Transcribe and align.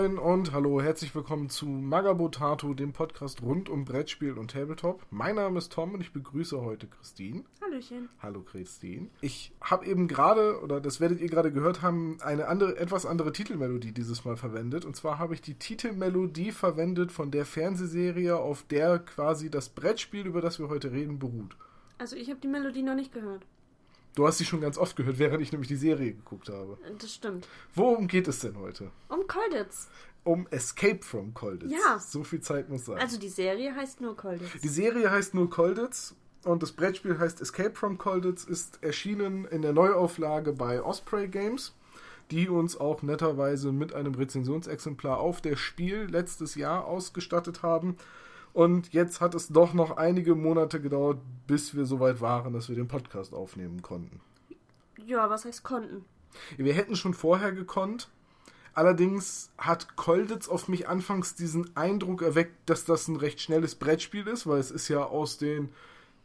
Moin 0.00 0.16
und 0.16 0.52
hallo, 0.52 0.80
herzlich 0.80 1.14
willkommen 1.14 1.50
zu 1.50 1.66
Magabotato, 1.66 2.72
dem 2.72 2.94
Podcast 2.94 3.42
rund 3.42 3.68
um 3.68 3.84
Brettspiel 3.84 4.32
und 4.38 4.52
Tabletop. 4.52 5.04
Mein 5.10 5.34
Name 5.34 5.58
ist 5.58 5.74
Tom 5.74 5.92
und 5.92 6.00
ich 6.00 6.14
begrüße 6.14 6.58
heute 6.62 6.86
Christine. 6.86 7.44
Hallöchen. 7.60 8.08
Hallo 8.22 8.40
Christine. 8.40 9.08
Ich 9.20 9.52
habe 9.60 9.84
eben 9.84 10.08
gerade, 10.08 10.62
oder 10.62 10.80
das 10.80 11.00
werdet 11.00 11.20
ihr 11.20 11.28
gerade 11.28 11.52
gehört 11.52 11.82
haben, 11.82 12.16
eine 12.22 12.48
andere, 12.48 12.78
etwas 12.78 13.04
andere 13.04 13.32
Titelmelodie 13.32 13.92
dieses 13.92 14.24
Mal 14.24 14.38
verwendet. 14.38 14.86
Und 14.86 14.96
zwar 14.96 15.18
habe 15.18 15.34
ich 15.34 15.42
die 15.42 15.58
Titelmelodie 15.58 16.52
verwendet 16.52 17.12
von 17.12 17.30
der 17.30 17.44
Fernsehserie, 17.44 18.38
auf 18.38 18.62
der 18.62 19.00
quasi 19.00 19.50
das 19.50 19.68
Brettspiel, 19.68 20.26
über 20.26 20.40
das 20.40 20.58
wir 20.58 20.70
heute 20.70 20.92
reden, 20.92 21.18
beruht. 21.18 21.58
Also 21.98 22.16
ich 22.16 22.30
habe 22.30 22.40
die 22.40 22.48
Melodie 22.48 22.82
noch 22.82 22.94
nicht 22.94 23.12
gehört. 23.12 23.44
Du 24.14 24.26
hast 24.26 24.38
sie 24.38 24.44
schon 24.44 24.60
ganz 24.60 24.76
oft 24.76 24.96
gehört, 24.96 25.18
während 25.18 25.40
ich 25.40 25.52
nämlich 25.52 25.68
die 25.68 25.76
Serie 25.76 26.12
geguckt 26.12 26.48
habe. 26.48 26.78
Das 26.98 27.14
stimmt. 27.14 27.46
Worum 27.74 28.08
geht 28.08 28.26
es 28.28 28.40
denn 28.40 28.58
heute? 28.58 28.90
Um 29.08 29.26
Colditz. 29.26 29.88
Um 30.24 30.46
Escape 30.50 31.02
from 31.02 31.32
Colditz. 31.32 31.72
Ja. 31.72 31.98
So 31.98 32.24
viel 32.24 32.40
Zeit 32.40 32.68
muss 32.68 32.86
sein. 32.86 32.98
Also 32.98 33.18
die 33.18 33.28
Serie 33.28 33.74
heißt 33.74 34.00
nur 34.00 34.16
Colditz. 34.16 34.60
Die 34.62 34.68
Serie 34.68 35.10
heißt 35.10 35.34
nur 35.34 35.48
Colditz 35.48 36.14
und 36.44 36.62
das 36.62 36.72
Brettspiel 36.72 37.18
heißt 37.18 37.40
Escape 37.40 37.74
from 37.74 37.98
Colditz, 37.98 38.44
ist 38.44 38.82
erschienen 38.82 39.44
in 39.44 39.62
der 39.62 39.72
Neuauflage 39.72 40.52
bei 40.52 40.82
Osprey 40.82 41.28
Games, 41.28 41.74
die 42.30 42.48
uns 42.48 42.78
auch 42.78 43.02
netterweise 43.02 43.72
mit 43.72 43.94
einem 43.94 44.14
Rezensionsexemplar 44.14 45.18
auf 45.18 45.40
der 45.40 45.56
Spiel 45.56 46.08
letztes 46.10 46.54
Jahr 46.54 46.84
ausgestattet 46.86 47.62
haben. 47.62 47.96
Und 48.52 48.92
jetzt 48.92 49.20
hat 49.20 49.34
es 49.34 49.48
doch 49.48 49.74
noch 49.74 49.96
einige 49.96 50.34
Monate 50.34 50.80
gedauert, 50.80 51.18
bis 51.46 51.74
wir 51.74 51.86
soweit 51.86 52.20
waren, 52.20 52.52
dass 52.52 52.68
wir 52.68 52.76
den 52.76 52.88
Podcast 52.88 53.32
aufnehmen 53.32 53.82
konnten. 53.82 54.20
Ja, 55.06 55.30
was 55.30 55.44
heißt 55.44 55.62
konnten? 55.62 56.04
Wir 56.56 56.74
hätten 56.74 56.96
schon 56.96 57.14
vorher 57.14 57.52
gekonnt. 57.52 58.10
Allerdings 58.72 59.50
hat 59.58 59.96
Kolditz 59.96 60.48
auf 60.48 60.68
mich 60.68 60.88
anfangs 60.88 61.34
diesen 61.34 61.76
Eindruck 61.76 62.22
erweckt, 62.22 62.54
dass 62.66 62.84
das 62.84 63.08
ein 63.08 63.16
recht 63.16 63.40
schnelles 63.40 63.74
Brettspiel 63.74 64.26
ist, 64.28 64.46
weil 64.46 64.60
es 64.60 64.70
ist 64.70 64.88
ja 64.88 65.04
aus 65.04 65.38
den 65.38 65.70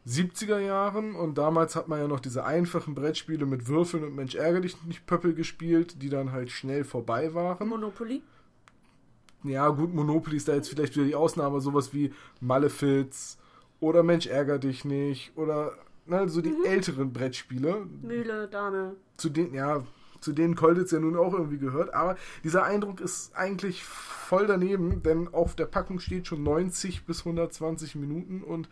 70er 0.08 0.60
Jahren 0.60 1.16
und 1.16 1.40
damals 1.40 1.76
hat 1.76 1.88
man 1.88 2.00
ja 2.00 2.08
noch 2.08 2.20
diese 2.20 2.46
einfachen 2.46 2.94
Brettspiele 2.94 3.48
mit 3.48 3.68
Würfeln 3.68 4.04
und 4.04 4.16
Mensch 4.16 4.36
ärger 4.36 4.62
dich 4.62 4.82
nicht 4.84 5.08
Pöppel 5.08 5.34
gespielt, 5.34 6.02
die 6.04 6.10
dann 6.10 6.32
halt 6.32 6.52
schnell 6.52 6.84
vorbei 6.84 7.34
waren. 7.34 7.68
Monopoly? 7.68 8.22
Ja, 9.48 9.70
gut, 9.70 9.94
Monopoly 9.94 10.38
ist 10.38 10.48
da 10.48 10.56
jetzt 10.56 10.70
vielleicht 10.70 10.96
wieder 10.96 11.06
die 11.06 11.16
Ausnahme, 11.16 11.62
sowas 11.62 11.94
wie 11.94 12.14
Malefiz 12.42 13.38
oder 13.80 14.04
Mensch 14.04 14.28
ärger 14.28 14.58
dich 14.58 14.86
nicht 14.86 15.38
oder 15.38 15.74
ne, 16.06 16.28
so 16.30 16.42
die 16.42 16.56
älteren 16.66 17.14
Brettspiele, 17.14 17.86
Mühle, 18.02 18.48
Dame. 18.48 18.96
zu 19.18 19.30
denen, 19.30 19.54
ja, 19.54 19.84
zu 20.20 20.34
denen 20.34 20.56
Kolditz 20.56 20.92
ja 20.92 21.00
nun 21.00 21.16
auch 21.16 21.34
irgendwie 21.34 21.60
gehört. 21.60 21.94
Aber 21.94 22.18
dieser 22.44 22.64
Eindruck 22.64 23.02
ist 23.02 23.36
eigentlich 23.36 23.84
voll 23.84 24.48
daneben, 24.48 25.04
denn 25.04 25.34
auf 25.34 25.56
der 25.56 25.66
Packung 25.66 26.00
steht 26.00 26.28
schon 26.28 26.44
90 26.44 27.06
bis 27.06 27.20
120 27.20 27.96
Minuten 27.96 28.42
und 28.42 28.70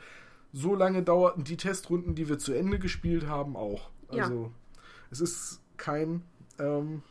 so 0.52 0.76
lange 0.76 1.04
dauerten 1.04 1.44
die 1.44 1.58
Testrunden, 1.58 2.16
die 2.16 2.30
wir 2.30 2.40
zu 2.40 2.54
Ende 2.54 2.80
gespielt 2.80 3.28
haben, 3.28 3.56
auch. 3.56 3.90
Ja. 4.12 4.24
Also 4.24 4.52
es 5.12 5.22
ist 5.22 5.62
kein 5.78 6.24
ähm, 6.60 7.02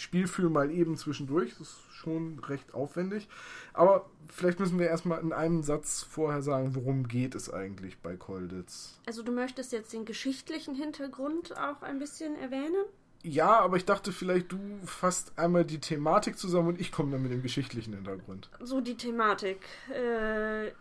Spiel 0.00 0.26
für 0.26 0.48
mal 0.48 0.70
eben 0.70 0.96
zwischendurch. 0.96 1.50
Das 1.58 1.68
ist 1.68 1.80
schon 1.92 2.38
recht 2.40 2.74
aufwendig. 2.74 3.28
Aber 3.72 4.08
vielleicht 4.28 4.58
müssen 4.58 4.78
wir 4.78 4.86
erstmal 4.86 5.20
in 5.20 5.32
einem 5.32 5.62
Satz 5.62 6.02
vorher 6.02 6.42
sagen, 6.42 6.74
worum 6.74 7.06
geht 7.06 7.34
es 7.34 7.52
eigentlich 7.52 7.98
bei 7.98 8.16
Kolditz. 8.16 8.98
Also 9.06 9.22
du 9.22 9.32
möchtest 9.32 9.72
jetzt 9.72 9.92
den 9.92 10.04
geschichtlichen 10.04 10.74
Hintergrund 10.74 11.56
auch 11.58 11.82
ein 11.82 11.98
bisschen 11.98 12.36
erwähnen? 12.36 12.84
Ja, 13.22 13.60
aber 13.60 13.76
ich 13.76 13.84
dachte 13.84 14.12
vielleicht, 14.12 14.50
du 14.52 14.58
fasst 14.86 15.38
einmal 15.38 15.64
die 15.66 15.78
Thematik 15.78 16.38
zusammen 16.38 16.68
und 16.68 16.80
ich 16.80 16.90
komme 16.90 17.12
dann 17.12 17.22
mit 17.22 17.32
dem 17.32 17.42
geschichtlichen 17.42 17.92
Hintergrund. 17.92 18.48
So 18.60 18.80
die 18.80 18.96
Thematik. 18.96 19.60
Äh, 19.90 20.72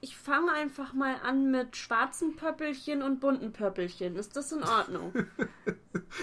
ich 0.00 0.16
fange 0.16 0.52
einfach 0.52 0.92
mal 0.92 1.16
an 1.22 1.50
mit 1.50 1.76
schwarzen 1.76 2.36
Pöppelchen 2.36 3.02
und 3.02 3.20
bunten 3.20 3.52
Pöppelchen. 3.52 4.16
Ist 4.16 4.36
das 4.36 4.52
in 4.52 4.62
Ordnung? 4.62 5.12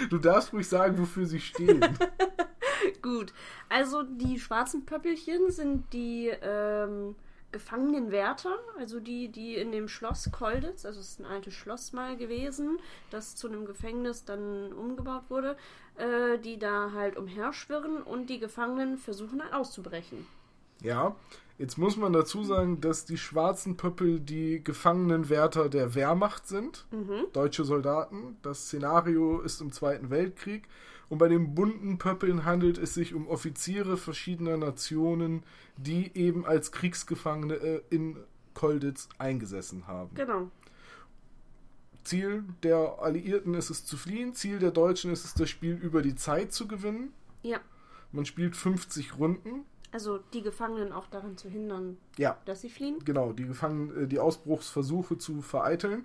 Du 0.09 0.17
darfst 0.17 0.51
ruhig 0.51 0.67
sagen, 0.67 0.97
wofür 0.97 1.27
sie 1.27 1.39
stehen. 1.39 1.79
Gut. 3.03 3.33
Also 3.69 4.01
die 4.01 4.39
schwarzen 4.39 4.85
Pöppelchen 4.85 5.51
sind 5.51 5.93
die 5.93 6.31
ähm, 6.41 7.15
gefangenen 7.51 8.11
Wärter, 8.11 8.57
also 8.77 8.99
die, 8.99 9.29
die 9.29 9.55
in 9.55 9.71
dem 9.71 9.87
Schloss 9.87 10.29
Kolditz, 10.31 10.85
also 10.85 10.99
es 10.99 11.11
ist 11.11 11.19
ein 11.19 11.25
altes 11.25 11.53
Schloss 11.53 11.93
mal 11.93 12.17
gewesen, 12.17 12.79
das 13.11 13.35
zu 13.35 13.47
einem 13.47 13.65
Gefängnis 13.65 14.25
dann 14.25 14.73
umgebaut 14.73 15.23
wurde, 15.29 15.55
äh, 15.97 16.37
die 16.39 16.57
da 16.57 16.91
halt 16.93 17.15
umherschwirren 17.15 18.01
und 18.01 18.29
die 18.29 18.39
Gefangenen 18.39 18.97
versuchen 18.97 19.39
dann 19.39 19.53
auszubrechen. 19.53 20.27
Ja, 20.81 21.15
jetzt 21.57 21.77
muss 21.77 21.97
man 21.97 22.13
dazu 22.13 22.43
sagen, 22.43 22.81
dass 22.81 23.05
die 23.05 23.17
schwarzen 23.17 23.77
Pöppel 23.77 24.19
die 24.19 24.63
Gefangenenwärter 24.63 25.69
der 25.69 25.95
Wehrmacht 25.95 26.47
sind, 26.47 26.85
deutsche 27.33 27.63
Soldaten. 27.63 28.37
Das 28.41 28.65
Szenario 28.65 29.41
ist 29.41 29.61
im 29.61 29.71
Zweiten 29.71 30.09
Weltkrieg. 30.09 30.67
Und 31.07 31.19
bei 31.19 31.27
den 31.27 31.53
bunten 31.53 31.97
Pöppeln 31.97 32.45
handelt 32.45 32.77
es 32.77 32.93
sich 32.93 33.13
um 33.13 33.27
Offiziere 33.27 33.97
verschiedener 33.97 34.57
Nationen, 34.57 35.43
die 35.77 36.11
eben 36.15 36.45
als 36.45 36.71
Kriegsgefangene 36.71 37.55
äh, 37.55 37.81
in 37.89 38.17
Kolditz 38.53 39.07
eingesessen 39.17 39.85
haben. 39.87 40.15
Genau. 40.15 40.49
Ziel 42.03 42.43
der 42.63 42.99
Alliierten 42.99 43.53
ist 43.55 43.69
es 43.69 43.85
zu 43.85 43.97
fliehen, 43.97 44.33
Ziel 44.33 44.59
der 44.59 44.71
Deutschen 44.71 45.11
ist 45.11 45.25
es, 45.25 45.33
das 45.33 45.49
Spiel 45.49 45.75
über 45.75 46.01
die 46.01 46.15
Zeit 46.15 46.53
zu 46.53 46.67
gewinnen. 46.67 47.13
Ja. 47.43 47.59
Man 48.11 48.25
spielt 48.25 48.55
50 48.55 49.17
Runden. 49.17 49.65
Also 49.95 50.19
die 50.33 50.41
Gefangenen 50.41 50.91
auch 50.91 51.07
daran 51.07 51.38
zu 51.38 51.47
hindern, 51.50 51.95
Ja, 52.17 52.38
dass 52.44 52.59
sie 52.59 52.69
fliehen. 52.69 52.97
genau, 53.06 53.31
die 53.31 53.45
Gefangenen, 53.45 54.03
äh, 54.03 54.07
die 54.07 54.19
Ausbruchsversuche 54.19 55.17
zu 55.17 55.41
vereiteln. 55.41 56.03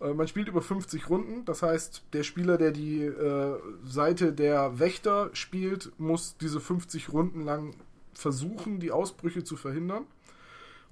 Äh, 0.00 0.14
Man 0.14 0.28
spielt 0.28 0.46
über 0.46 0.62
50 0.62 1.10
Runden, 1.10 1.44
das 1.44 1.64
heißt, 1.64 2.04
der 2.12 2.22
Spieler, 2.22 2.56
der 2.56 2.70
die 2.70 3.02
äh, 3.02 3.58
Seite 3.84 4.32
der 4.32 4.78
Wächter 4.78 5.30
spielt, 5.32 5.90
muss 5.98 6.36
diese 6.40 6.60
50 6.60 7.08
Runden 7.12 7.40
lang 7.42 7.74
versuchen, 8.14 8.78
die 8.78 8.92
Ausbrüche 8.92 9.42
zu 9.42 9.56
verhindern. 9.56 10.04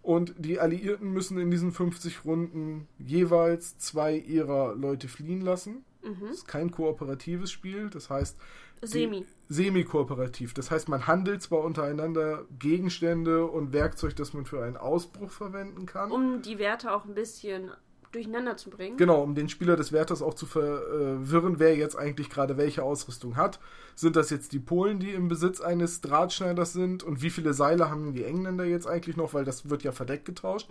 Und 0.03 0.34
die 0.39 0.59
Alliierten 0.59 1.12
müssen 1.12 1.39
in 1.39 1.53
diesen 1.53 1.71
50 1.71 2.25
Runden 2.25 2.89
jeweils 2.99 3.78
zwei 3.78 4.17
ihrer 4.17 4.75
Leute 4.75 5.07
fliehen 5.07 5.43
lassen. 5.43 5.84
Das 6.03 6.39
ist 6.39 6.49
kein 6.49 6.71
kooperatives 6.73 7.51
Spiel, 7.53 7.91
das 7.91 8.09
heißt, 8.11 8.37
Semi. 8.83 9.27
Semi-kooperativ. 9.49 10.55
Das 10.55 10.71
heißt, 10.71 10.89
man 10.89 11.06
handelt 11.06 11.43
zwar 11.43 11.61
untereinander 11.61 12.44
Gegenstände 12.59 13.47
und 13.47 13.72
Werkzeug, 13.72 14.16
das 14.16 14.34
man 14.34 14.44
für 14.44 14.62
einen 14.62 14.77
Ausbruch 14.77 15.31
verwenden 15.31 15.87
kann. 15.87 16.11
Um 16.11 16.43
die 16.43 16.59
Werte 16.59 16.93
auch 16.93 17.05
ein 17.05 17.15
bisschen 17.15 17.71
durcheinander 18.12 18.56
zu 18.56 18.71
bringen. 18.71 18.97
Genau, 18.97 19.22
um 19.22 19.34
den 19.34 19.49
Spieler 19.49 19.77
des 19.77 19.93
Wärters 19.93 20.22
auch 20.22 20.34
zu 20.34 20.47
verwirren, 20.47 21.59
wer 21.59 21.77
jetzt 21.77 21.97
eigentlich 21.97 22.30
gerade 22.30 22.57
welche 22.57 22.83
Ausrüstung 22.83 23.36
hat. 23.36 23.60
Sind 23.95 24.16
das 24.16 24.30
jetzt 24.30 24.53
die 24.53 24.59
Polen, 24.59 24.98
die 24.98 25.10
im 25.10 25.28
Besitz 25.28 25.60
eines 25.60 26.01
Drahtschneiders 26.01 26.72
sind? 26.72 27.03
Und 27.03 27.22
wie 27.22 27.30
viele 27.30 27.53
Seile 27.53 27.91
haben 27.91 28.15
die 28.15 28.25
Engländer 28.25 28.65
jetzt 28.65 28.86
eigentlich 28.86 29.16
noch? 29.16 29.34
Weil 29.34 29.45
das 29.45 29.69
wird 29.69 29.83
ja 29.83 29.92
verdeckt 29.92 30.25
getauscht. 30.25 30.71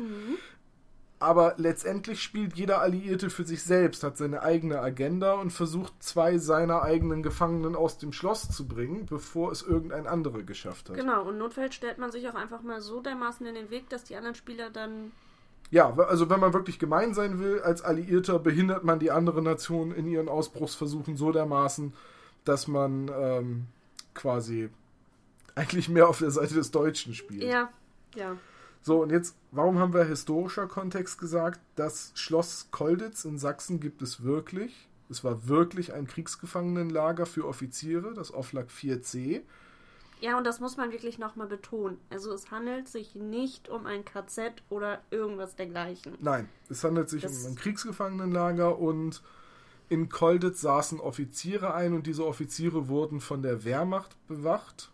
Aber 1.19 1.55
letztendlich 1.57 2.21
spielt 2.21 2.55
jeder 2.57 2.79
Alliierte 2.79 3.31
für 3.31 3.43
sich 3.43 3.63
selbst, 3.63 4.03
hat 4.03 4.17
seine 4.17 4.43
eigene 4.43 4.79
Agenda 4.79 5.33
und 5.33 5.51
versucht, 5.51 5.91
zwei 5.99 6.37
seiner 6.37 6.83
eigenen 6.83 7.23
Gefangenen 7.23 7.75
aus 7.75 7.97
dem 7.97 8.13
Schloss 8.13 8.49
zu 8.49 8.67
bringen, 8.67 9.07
bevor 9.07 9.51
es 9.51 9.63
irgendein 9.63 10.05
anderer 10.05 10.43
geschafft 10.43 10.89
hat. 10.89 10.95
Genau, 10.95 11.23
und 11.23 11.39
notfalls 11.39 11.73
stellt 11.73 11.97
man 11.97 12.11
sich 12.11 12.27
auch 12.29 12.35
einfach 12.35 12.61
mal 12.61 12.81
so 12.81 13.01
dermaßen 13.01 13.45
in 13.47 13.55
den 13.55 13.71
Weg, 13.71 13.89
dass 13.89 14.03
die 14.03 14.15
anderen 14.15 14.35
Spieler 14.35 14.69
dann. 14.69 15.11
Ja, 15.71 15.91
also 15.97 16.29
wenn 16.29 16.39
man 16.39 16.53
wirklich 16.53 16.77
gemein 16.77 17.15
sein 17.15 17.39
will, 17.39 17.61
als 17.61 17.81
Alliierter 17.81 18.37
behindert 18.37 18.83
man 18.83 18.99
die 18.99 19.09
andere 19.09 19.41
Nation 19.41 19.91
in 19.91 20.07
ihren 20.07 20.29
Ausbruchsversuchen 20.29 21.17
so 21.17 21.31
dermaßen, 21.31 21.93
dass 22.45 22.67
man 22.67 23.11
ähm, 23.13 23.65
quasi 24.13 24.69
eigentlich 25.55 25.89
mehr 25.89 26.07
auf 26.07 26.19
der 26.19 26.31
Seite 26.31 26.53
des 26.53 26.69
Deutschen 26.69 27.15
spielt. 27.15 27.43
Ja, 27.43 27.69
ja. 28.15 28.37
So, 28.87 29.01
und 29.03 29.11
jetzt, 29.11 29.35
warum 29.51 29.79
haben 29.79 29.93
wir 29.93 30.05
historischer 30.05 30.65
Kontext 30.65 31.19
gesagt? 31.19 31.59
Das 31.75 32.13
Schloss 32.15 32.69
Kolditz 32.71 33.25
in 33.25 33.37
Sachsen 33.37 33.81
gibt 33.81 34.01
es 34.01 34.23
wirklich. 34.23 34.87
Es 35.09 35.25
war 35.25 35.49
wirklich 35.49 35.91
ein 35.93 36.07
Kriegsgefangenenlager 36.07 37.25
für 37.25 37.45
Offiziere, 37.45 38.13
das 38.13 38.33
Oflag 38.33 38.67
4c. 38.69 39.41
Ja, 40.21 40.37
und 40.37 40.45
das 40.47 40.61
muss 40.61 40.77
man 40.77 40.93
wirklich 40.93 41.19
nochmal 41.19 41.47
betonen. 41.47 41.97
Also 42.09 42.31
es 42.31 42.49
handelt 42.49 42.87
sich 42.87 43.13
nicht 43.13 43.67
um 43.67 43.85
ein 43.85 44.05
KZ 44.05 44.63
oder 44.69 45.01
irgendwas 45.11 45.57
dergleichen. 45.57 46.13
Nein, 46.21 46.47
es 46.69 46.81
handelt 46.85 47.09
sich 47.09 47.23
Das- 47.23 47.43
um 47.43 47.51
ein 47.51 47.55
Kriegsgefangenenlager 47.57 48.79
und 48.79 49.21
in 49.89 50.07
Kolditz 50.07 50.61
saßen 50.61 51.01
Offiziere 51.01 51.73
ein 51.73 51.93
und 51.93 52.07
diese 52.07 52.25
Offiziere 52.25 52.87
wurden 52.87 53.19
von 53.19 53.41
der 53.41 53.65
Wehrmacht 53.65 54.15
bewacht. 54.29 54.93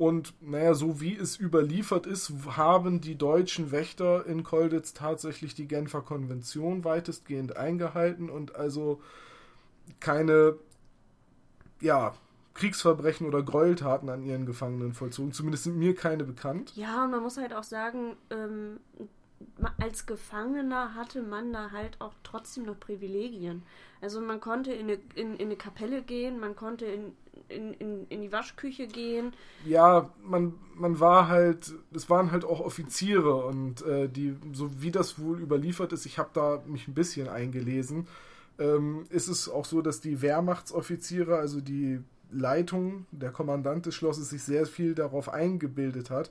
Und 0.00 0.32
naja, 0.40 0.72
so 0.72 1.02
wie 1.02 1.14
es 1.14 1.38
überliefert 1.38 2.06
ist, 2.06 2.32
haben 2.56 3.02
die 3.02 3.16
deutschen 3.16 3.70
Wächter 3.70 4.24
in 4.24 4.44
Kolditz 4.44 4.94
tatsächlich 4.94 5.54
die 5.54 5.68
Genfer 5.68 6.00
Konvention 6.00 6.84
weitestgehend 6.84 7.58
eingehalten 7.58 8.30
und 8.30 8.56
also 8.56 9.02
keine, 10.00 10.56
ja, 11.82 12.14
Kriegsverbrechen 12.54 13.26
oder 13.26 13.42
Gräueltaten 13.42 14.08
an 14.08 14.22
ihren 14.22 14.46
Gefangenen 14.46 14.94
vollzogen. 14.94 15.32
Zumindest 15.32 15.64
sind 15.64 15.76
mir 15.76 15.94
keine 15.94 16.24
bekannt. 16.24 16.72
Ja, 16.76 17.04
und 17.04 17.10
man 17.10 17.22
muss 17.22 17.36
halt 17.36 17.52
auch 17.52 17.62
sagen, 17.62 18.16
ähm, 18.30 18.80
als 19.78 20.06
Gefangener 20.06 20.94
hatte 20.94 21.20
man 21.20 21.52
da 21.52 21.72
halt 21.72 22.00
auch 22.00 22.14
trotzdem 22.22 22.64
noch 22.64 22.80
Privilegien. 22.80 23.64
Also 24.00 24.22
man 24.22 24.40
konnte 24.40 24.72
in 24.72 24.88
eine, 24.88 24.98
in, 25.14 25.34
in 25.34 25.48
eine 25.48 25.56
Kapelle 25.56 26.00
gehen, 26.00 26.40
man 26.40 26.56
konnte 26.56 26.86
in, 26.86 27.12
in, 27.48 27.74
in, 27.74 28.06
in 28.08 28.20
die 28.22 28.32
Waschküche 28.32 28.86
gehen. 28.86 29.32
Ja, 29.64 30.10
man, 30.22 30.54
man 30.74 31.00
war 31.00 31.28
halt, 31.28 31.72
es 31.94 32.08
waren 32.10 32.30
halt 32.32 32.44
auch 32.44 32.60
Offiziere 32.60 33.34
und 33.34 33.82
äh, 33.82 34.08
die, 34.08 34.36
so 34.52 34.82
wie 34.82 34.90
das 34.90 35.20
wohl 35.20 35.40
überliefert 35.40 35.92
ist, 35.92 36.06
ich 36.06 36.18
habe 36.18 36.30
da 36.32 36.62
mich 36.66 36.88
ein 36.88 36.94
bisschen 36.94 37.28
eingelesen, 37.28 38.06
ähm, 38.58 39.04
ist 39.10 39.28
es 39.28 39.48
auch 39.48 39.64
so, 39.64 39.82
dass 39.82 40.00
die 40.00 40.22
Wehrmachtsoffiziere, 40.22 41.36
also 41.36 41.60
die 41.60 42.00
Leitung, 42.30 43.06
der 43.10 43.30
Kommandant 43.30 43.86
des 43.86 43.94
Schlosses 43.94 44.30
sich 44.30 44.42
sehr 44.42 44.66
viel 44.66 44.94
darauf 44.94 45.28
eingebildet 45.28 46.10
hat, 46.10 46.30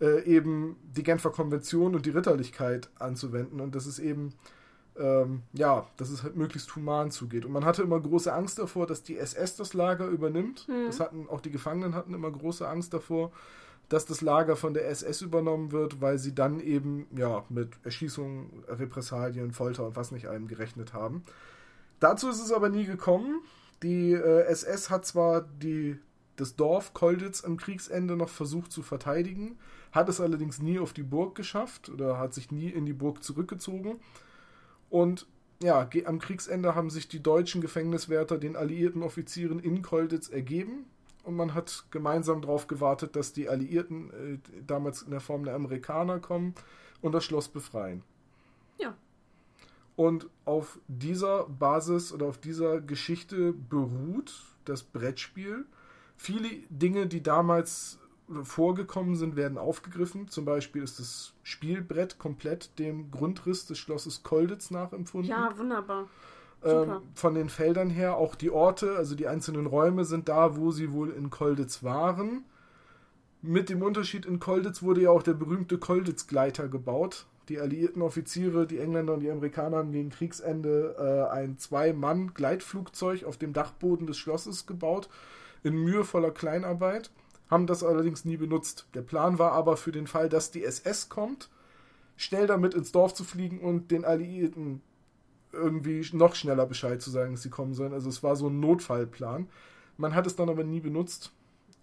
äh, 0.00 0.22
eben 0.24 0.76
die 0.96 1.02
Genfer 1.02 1.30
Konvention 1.30 1.94
und 1.94 2.06
die 2.06 2.10
Ritterlichkeit 2.10 2.90
anzuwenden 2.98 3.60
und 3.60 3.74
das 3.74 3.86
ist 3.86 3.98
eben 3.98 4.34
ähm, 4.98 5.42
ja, 5.52 5.86
dass 5.96 6.10
es 6.10 6.22
halt 6.22 6.36
möglichst 6.36 6.74
human 6.76 7.10
zugeht. 7.10 7.44
Und 7.44 7.52
man 7.52 7.64
hatte 7.64 7.82
immer 7.82 8.00
große 8.00 8.32
Angst 8.32 8.58
davor, 8.58 8.86
dass 8.86 9.02
die 9.02 9.16
SS 9.18 9.56
das 9.56 9.74
Lager 9.74 10.06
übernimmt. 10.06 10.68
Mhm. 10.68 10.86
Das 10.86 11.00
hatten 11.00 11.28
auch 11.28 11.40
die 11.40 11.50
Gefangenen 11.50 11.94
hatten 11.94 12.14
immer 12.14 12.30
große 12.30 12.68
Angst 12.68 12.92
davor, 12.92 13.32
dass 13.88 14.06
das 14.06 14.20
Lager 14.20 14.56
von 14.56 14.74
der 14.74 14.88
SS 14.88 15.22
übernommen 15.22 15.72
wird, 15.72 16.00
weil 16.00 16.18
sie 16.18 16.34
dann 16.34 16.60
eben 16.60 17.06
ja 17.16 17.44
mit 17.48 17.70
Erschießungen, 17.84 18.64
Repressalien, 18.68 19.52
Folter 19.52 19.86
und 19.86 19.96
was 19.96 20.12
nicht 20.12 20.28
allem 20.28 20.48
gerechnet 20.48 20.92
haben. 20.94 21.22
Dazu 22.00 22.28
ist 22.28 22.42
es 22.42 22.52
aber 22.52 22.68
nie 22.68 22.84
gekommen. 22.84 23.42
Die 23.82 24.12
äh, 24.12 24.44
SS 24.44 24.90
hat 24.90 25.06
zwar 25.06 25.42
die, 25.42 25.98
das 26.36 26.56
Dorf 26.56 26.94
Kolditz 26.94 27.44
am 27.44 27.56
Kriegsende 27.56 28.16
noch 28.16 28.28
versucht 28.28 28.72
zu 28.72 28.82
verteidigen, 28.82 29.58
hat 29.90 30.08
es 30.08 30.20
allerdings 30.20 30.60
nie 30.60 30.78
auf 30.78 30.92
die 30.92 31.02
Burg 31.02 31.34
geschafft 31.34 31.88
oder 31.88 32.18
hat 32.18 32.34
sich 32.34 32.50
nie 32.50 32.68
in 32.68 32.86
die 32.86 32.92
Burg 32.92 33.22
zurückgezogen. 33.22 34.00
Und 34.92 35.26
ja, 35.62 35.88
am 36.04 36.18
Kriegsende 36.18 36.74
haben 36.74 36.90
sich 36.90 37.08
die 37.08 37.22
deutschen 37.22 37.62
Gefängniswärter 37.62 38.36
den 38.36 38.56
alliierten 38.56 39.02
Offizieren 39.02 39.58
in 39.58 39.80
Kolditz 39.80 40.28
ergeben 40.28 40.84
und 41.22 41.34
man 41.34 41.54
hat 41.54 41.86
gemeinsam 41.90 42.42
darauf 42.42 42.66
gewartet, 42.66 43.16
dass 43.16 43.32
die 43.32 43.48
Alliierten 43.48 44.10
äh, 44.10 44.60
damals 44.66 45.00
in 45.00 45.10
der 45.10 45.20
Form 45.20 45.44
der 45.44 45.54
Amerikaner 45.54 46.18
kommen 46.18 46.54
und 47.00 47.12
das 47.12 47.24
Schloss 47.24 47.48
befreien. 47.48 48.02
Ja. 48.76 48.94
Und 49.96 50.28
auf 50.44 50.78
dieser 50.88 51.44
Basis 51.44 52.12
oder 52.12 52.26
auf 52.26 52.36
dieser 52.36 52.82
Geschichte 52.82 53.54
beruht 53.54 54.44
das 54.66 54.82
Brettspiel. 54.82 55.64
Viele 56.16 56.50
Dinge, 56.68 57.06
die 57.06 57.22
damals 57.22 57.98
vorgekommen 58.42 59.16
sind, 59.16 59.36
werden 59.36 59.58
aufgegriffen. 59.58 60.28
Zum 60.28 60.44
Beispiel 60.44 60.82
ist 60.82 60.98
das 60.98 61.32
Spielbrett 61.42 62.18
komplett 62.18 62.78
dem 62.78 63.10
Grundriss 63.10 63.66
des 63.66 63.78
Schlosses 63.78 64.22
Kolditz 64.22 64.70
nachempfunden. 64.70 65.30
Ja, 65.30 65.56
wunderbar. 65.56 66.06
Ähm, 66.64 67.00
von 67.14 67.34
den 67.34 67.48
Feldern 67.48 67.90
her, 67.90 68.16
auch 68.16 68.34
die 68.34 68.50
Orte, 68.50 68.96
also 68.96 69.14
die 69.16 69.26
einzelnen 69.26 69.66
Räume 69.66 70.04
sind 70.04 70.28
da, 70.28 70.56
wo 70.56 70.70
sie 70.70 70.92
wohl 70.92 71.10
in 71.10 71.30
Kolditz 71.30 71.82
waren. 71.82 72.44
Mit 73.40 73.68
dem 73.68 73.82
Unterschied, 73.82 74.24
in 74.24 74.38
Kolditz 74.38 74.82
wurde 74.82 75.02
ja 75.02 75.10
auch 75.10 75.24
der 75.24 75.34
berühmte 75.34 75.78
Kolditz-Gleiter 75.78 76.68
gebaut. 76.68 77.26
Die 77.48 77.58
alliierten 77.58 78.00
Offiziere, 78.02 78.68
die 78.68 78.78
Engländer 78.78 79.14
und 79.14 79.20
die 79.20 79.30
Amerikaner 79.30 79.78
haben 79.78 79.90
gegen 79.90 80.10
Kriegsende 80.10 80.94
äh, 80.96 81.34
ein 81.34 81.58
Zwei-Mann-Gleitflugzeug 81.58 83.24
auf 83.24 83.36
dem 83.36 83.52
Dachboden 83.52 84.06
des 84.06 84.16
Schlosses 84.16 84.66
gebaut, 84.66 85.08
in 85.64 85.74
mühevoller 85.74 86.30
Kleinarbeit 86.30 87.10
haben 87.52 87.66
das 87.66 87.84
allerdings 87.84 88.24
nie 88.24 88.38
benutzt. 88.38 88.86
Der 88.94 89.02
Plan 89.02 89.38
war 89.38 89.52
aber 89.52 89.76
für 89.76 89.92
den 89.92 90.06
Fall, 90.06 90.30
dass 90.30 90.50
die 90.50 90.64
SS 90.64 91.10
kommt, 91.10 91.50
schnell 92.16 92.46
damit 92.46 92.72
ins 92.72 92.92
Dorf 92.92 93.12
zu 93.12 93.24
fliegen 93.24 93.60
und 93.60 93.90
den 93.90 94.06
Alliierten 94.06 94.80
irgendwie 95.52 96.08
noch 96.14 96.34
schneller 96.34 96.64
Bescheid 96.64 97.02
zu 97.02 97.10
sagen, 97.10 97.32
dass 97.32 97.42
sie 97.42 97.50
kommen 97.50 97.74
sollen. 97.74 97.92
Also 97.92 98.08
es 98.08 98.22
war 98.22 98.36
so 98.36 98.48
ein 98.48 98.58
Notfallplan. 98.58 99.50
Man 99.98 100.14
hat 100.14 100.26
es 100.26 100.34
dann 100.34 100.48
aber 100.48 100.64
nie 100.64 100.80
benutzt. 100.80 101.30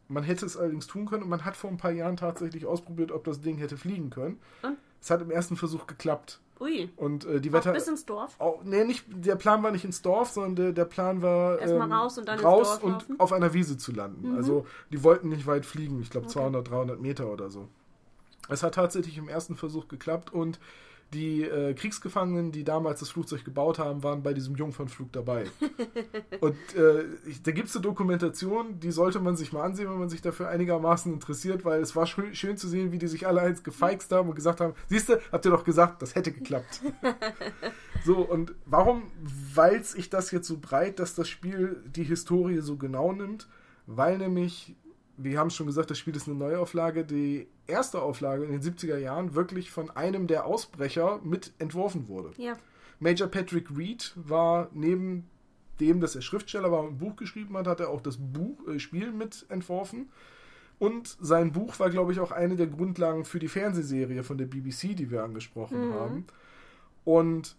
Man 0.08 0.24
hätte 0.24 0.44
es 0.48 0.58
allerdings 0.58 0.88
tun 0.88 1.06
können 1.06 1.22
und 1.22 1.30
man 1.30 1.46
hat 1.46 1.56
vor 1.56 1.70
ein 1.70 1.78
paar 1.78 1.92
Jahren 1.92 2.18
tatsächlich 2.18 2.66
ausprobiert, 2.66 3.12
ob 3.12 3.24
das 3.26 3.42
Ding 3.42 3.60
hätte 3.60 3.78
fliegen 3.78 4.10
können. 4.10 4.40
Und? 4.64 4.78
Es 5.00 5.12
hat 5.12 5.22
im 5.22 5.30
ersten 5.30 5.56
Versuch 5.56 5.86
geklappt. 5.86 6.40
Ui. 6.60 6.90
Und 6.98 7.26
äh, 7.26 7.40
die 7.40 7.54
Wetter. 7.54 7.72
bis 7.72 7.88
ins 7.88 8.06
Dorf? 8.06 8.36
Auch, 8.40 8.64
nee, 8.64 8.84
nicht, 8.84 9.06
der 9.08 9.36
Plan 9.36 9.64
war 9.64 9.72
nicht 9.72 9.86
ins 9.86 10.02
Dorf, 10.02 10.30
sondern 10.32 10.56
der, 10.56 10.72
der 10.74 10.86
Plan 10.86 11.22
war. 11.22 11.60
Erstmal 11.60 11.88
ähm, 11.88 11.94
raus 11.94 12.18
und 12.18 12.28
dann 12.28 12.40
raus 12.40 12.60
ins 12.60 12.80
Dorf 12.80 12.84
und 12.84 12.92
laufen? 12.92 13.20
auf 13.20 13.34
einer 13.34 13.54
Wiese 13.54 13.78
zu 13.78 13.92
landen. 13.94 14.32
Mhm. 14.32 14.38
Also, 14.38 14.66
die 14.92 15.04
wollten 15.04 15.30
nicht 15.30 15.48
weit 15.48 15.66
fliegen, 15.66 16.02
ich 16.02 16.10
glaube 16.10 16.26
okay. 16.26 16.34
200, 16.34 16.70
300 16.70 17.00
Meter 17.00 17.32
oder 17.32 17.50
so. 17.50 17.70
Es 18.50 18.64
hat 18.64 18.76
tatsächlich 18.76 19.18
im 19.18 19.30
ersten 19.30 19.56
Versuch 19.56 19.88
geklappt 19.88 20.34
und 20.34 20.60
die 21.14 21.44
äh, 21.44 21.74
Kriegsgefangenen, 21.74 22.52
die 22.52 22.64
damals 22.64 23.00
das 23.00 23.10
Flugzeug 23.10 23.44
gebaut 23.44 23.80
haben, 23.80 24.04
waren 24.04 24.22
bei 24.22 24.34
diesem 24.34 24.56
Jungfernflug 24.56 25.12
dabei. 25.12 25.46
und 26.40 26.56
äh, 26.76 27.06
da 27.44 27.52
gibt 27.52 27.70
es 27.70 27.76
eine 27.76 27.84
Dokumentation, 27.84 28.80
die 28.80 28.92
sollte 28.92 29.20
man 29.20 29.36
sich 29.36 29.52
mal 29.52 29.64
ansehen, 29.64 29.90
wenn 29.90 29.98
man 29.98 30.10
sich 30.10 30.22
dafür 30.22 30.50
einigermaßen 30.50 31.12
interessiert, 31.12 31.66
weil 31.66 31.82
es 31.82 31.96
war 31.96 32.06
schön, 32.06 32.36
schön 32.36 32.58
zu 32.58 32.68
sehen, 32.68 32.92
wie 32.92 33.00
die 33.00 33.08
sich 33.08 33.28
alle 33.28 33.42
eins 33.42 33.64
gefeixt 33.64 34.12
haben 34.12 34.30
und 34.30 34.36
gesagt 34.36 34.62
haben, 34.62 34.74
siehst 34.88 35.10
du, 35.10 35.20
habt 35.32 35.46
ihr 35.46 35.52
doch 35.52 35.64
gesagt, 35.64 36.02
das 36.02 36.16
hätte 36.16 36.32
geklappt. 36.32 36.82
so, 38.06 38.18
und 38.18 38.54
warum 38.66 39.04
walz 39.56 39.96
ich 39.96 40.10
das 40.10 40.32
jetzt 40.32 40.48
so 40.48 40.58
breit, 40.60 41.00
dass 41.00 41.16
das 41.16 41.28
Spiel 41.28 41.84
die 41.86 42.04
Historie 42.04 42.60
so 42.60 42.78
genau 42.78 43.12
nimmt? 43.14 43.48
Weil 43.88 44.20
nämlich 44.20 44.76
wir 45.22 45.38
haben 45.38 45.48
es 45.48 45.56
schon 45.56 45.68
gesagt, 45.68 45.92
das 45.92 46.00
Spiel 46.00 46.16
ist 46.16 46.28
eine 46.28 46.38
Neuauflage. 46.38 47.04
Die 47.04 47.48
erste 47.70 48.02
Auflage 48.02 48.44
in 48.44 48.52
den 48.52 48.62
70er 48.62 48.98
Jahren 48.98 49.36
wirklich 49.36 49.72
von 49.72 49.90
einem 49.92 50.28
der 50.28 50.46
Ausbrecher 50.46 51.20
mit 51.24 51.54
entworfen 51.60 52.08
wurde. 52.08 52.32
Ja. 52.38 52.58
Major 53.00 53.28
Patrick 53.28 53.76
Reed 53.76 54.14
war 54.16 54.70
neben 54.74 55.30
dem, 55.80 56.02
dass 56.02 56.16
er 56.16 56.22
Schriftsteller 56.22 56.72
war 56.72 56.82
und 56.82 56.94
ein 56.94 56.98
Buch 56.98 57.16
geschrieben 57.16 57.56
hat, 57.58 57.68
hat 57.68 57.80
er 57.80 57.90
auch 57.90 58.02
das 58.02 58.18
Buch, 58.18 58.68
äh, 58.68 58.80
Spiel 58.80 59.12
mit 59.12 59.46
entworfen. 59.50 60.10
Und 60.78 61.18
sein 61.20 61.52
Buch 61.52 61.78
war, 61.80 61.90
glaube 61.90 62.14
ich, 62.14 62.20
auch 62.20 62.32
eine 62.32 62.56
der 62.56 62.68
Grundlagen 62.68 63.26
für 63.26 63.40
die 63.40 63.50
Fernsehserie 63.50 64.24
von 64.24 64.38
der 64.38 64.46
BBC, 64.46 64.96
die 64.96 65.12
wir 65.12 65.24
angesprochen 65.24 65.90
mhm. 65.90 65.94
haben. 65.94 66.26
Und 67.04 67.58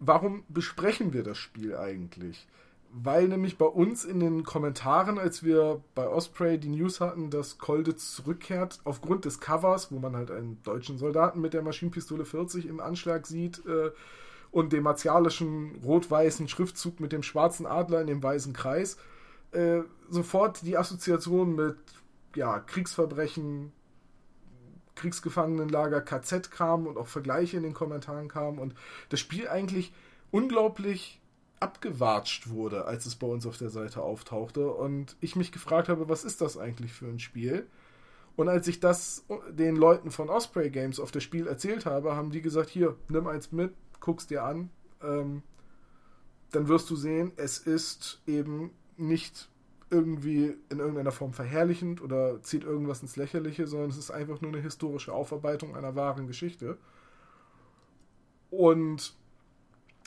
warum 0.00 0.44
besprechen 0.48 1.12
wir 1.12 1.22
das 1.22 1.38
Spiel 1.38 1.76
eigentlich? 1.76 2.46
Weil 2.94 3.26
nämlich 3.26 3.56
bei 3.56 3.66
uns 3.66 4.04
in 4.04 4.20
den 4.20 4.44
Kommentaren, 4.44 5.18
als 5.18 5.42
wir 5.42 5.82
bei 5.94 6.06
Osprey 6.06 6.58
die 6.58 6.68
News 6.68 7.00
hatten, 7.00 7.30
dass 7.30 7.56
Kolditz 7.56 8.14
zurückkehrt, 8.14 8.80
aufgrund 8.84 9.24
des 9.24 9.40
Covers, 9.40 9.90
wo 9.90 9.98
man 9.98 10.14
halt 10.14 10.30
einen 10.30 10.62
deutschen 10.62 10.98
Soldaten 10.98 11.40
mit 11.40 11.54
der 11.54 11.62
Maschinenpistole 11.62 12.26
40 12.26 12.66
im 12.66 12.80
Anschlag 12.80 13.26
sieht 13.26 13.64
äh, 13.64 13.92
und 14.50 14.74
dem 14.74 14.82
martialischen 14.82 15.80
rot-weißen 15.82 16.48
Schriftzug 16.48 17.00
mit 17.00 17.12
dem 17.12 17.22
schwarzen 17.22 17.64
Adler 17.64 18.02
in 18.02 18.08
dem 18.08 18.22
weißen 18.22 18.52
Kreis, 18.52 18.98
äh, 19.52 19.80
sofort 20.10 20.60
die 20.60 20.76
Assoziation 20.76 21.54
mit 21.54 21.78
ja, 22.36 22.60
Kriegsverbrechen, 22.60 23.72
Kriegsgefangenenlager, 24.96 26.02
KZ 26.02 26.50
kam 26.50 26.86
und 26.86 26.98
auch 26.98 27.06
Vergleiche 27.06 27.56
in 27.56 27.62
den 27.62 27.72
Kommentaren 27.72 28.28
kamen 28.28 28.58
und 28.58 28.74
das 29.08 29.20
Spiel 29.20 29.48
eigentlich 29.48 29.94
unglaublich 30.30 31.21
abgewatscht 31.62 32.50
wurde, 32.50 32.86
als 32.86 33.06
es 33.06 33.14
bei 33.14 33.26
uns 33.26 33.46
auf 33.46 33.56
der 33.56 33.70
Seite 33.70 34.02
auftauchte 34.02 34.68
und 34.70 35.16
ich 35.20 35.36
mich 35.36 35.52
gefragt 35.52 35.88
habe, 35.88 36.08
was 36.08 36.24
ist 36.24 36.40
das 36.40 36.58
eigentlich 36.58 36.92
für 36.92 37.06
ein 37.06 37.20
Spiel? 37.20 37.66
Und 38.34 38.48
als 38.48 38.66
ich 38.66 38.80
das 38.80 39.24
den 39.50 39.76
Leuten 39.76 40.10
von 40.10 40.28
Osprey 40.28 40.70
Games 40.70 40.98
auf 40.98 41.12
das 41.12 41.22
Spiel 41.22 41.46
erzählt 41.46 41.86
habe, 41.86 42.16
haben 42.16 42.30
die 42.30 42.42
gesagt, 42.42 42.68
hier, 42.68 42.96
nimm 43.08 43.26
eins 43.26 43.52
mit, 43.52 43.74
guck's 44.00 44.26
dir 44.26 44.42
an, 44.42 44.70
ähm, 45.02 45.42
dann 46.50 46.68
wirst 46.68 46.90
du 46.90 46.96
sehen, 46.96 47.32
es 47.36 47.58
ist 47.58 48.20
eben 48.26 48.72
nicht 48.96 49.48
irgendwie 49.90 50.56
in 50.70 50.78
irgendeiner 50.78 51.12
Form 51.12 51.32
verherrlichend 51.32 52.02
oder 52.02 52.42
zieht 52.42 52.64
irgendwas 52.64 53.02
ins 53.02 53.16
Lächerliche, 53.16 53.66
sondern 53.66 53.90
es 53.90 53.98
ist 53.98 54.10
einfach 54.10 54.40
nur 54.40 54.50
eine 54.50 54.62
historische 54.62 55.12
Aufarbeitung 55.12 55.76
einer 55.76 55.94
wahren 55.94 56.26
Geschichte. 56.26 56.78
Und 58.50 59.14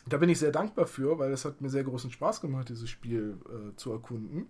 da 0.08 0.18
bin 0.18 0.30
ich 0.30 0.40
sehr 0.40 0.52
dankbar 0.52 0.88
für, 0.88 1.18
weil 1.20 1.32
es 1.32 1.46
hat 1.46 1.62
mir 1.62 1.70
sehr 1.70 1.84
großen 1.84 2.12
Spaß 2.12 2.42
gemacht, 2.42 2.70
dieses 2.70 2.90
Spiel 2.90 3.38
äh, 3.50 3.76
zu 3.76 3.92
erkunden. 3.92 4.48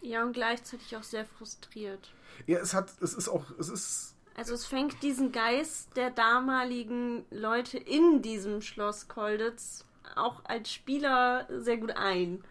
Ja, 0.00 0.24
und 0.24 0.32
gleichzeitig 0.32 0.96
auch 0.96 1.02
sehr 1.02 1.24
frustriert. 1.24 2.12
Ja, 2.46 2.58
es 2.58 2.74
hat, 2.74 2.90
es 3.00 3.14
ist 3.14 3.28
auch, 3.28 3.44
es 3.58 3.68
ist. 3.68 4.14
Also 4.36 4.54
es 4.54 4.66
fängt 4.66 5.02
diesen 5.02 5.32
Geist 5.32 5.96
der 5.96 6.10
damaligen 6.10 7.24
Leute 7.30 7.78
in 7.78 8.22
diesem 8.22 8.60
Schloss 8.60 9.08
Kolditz 9.08 9.84
auch 10.14 10.44
als 10.44 10.72
Spieler 10.72 11.46
sehr 11.50 11.78
gut 11.78 11.92
ein. 11.96 12.44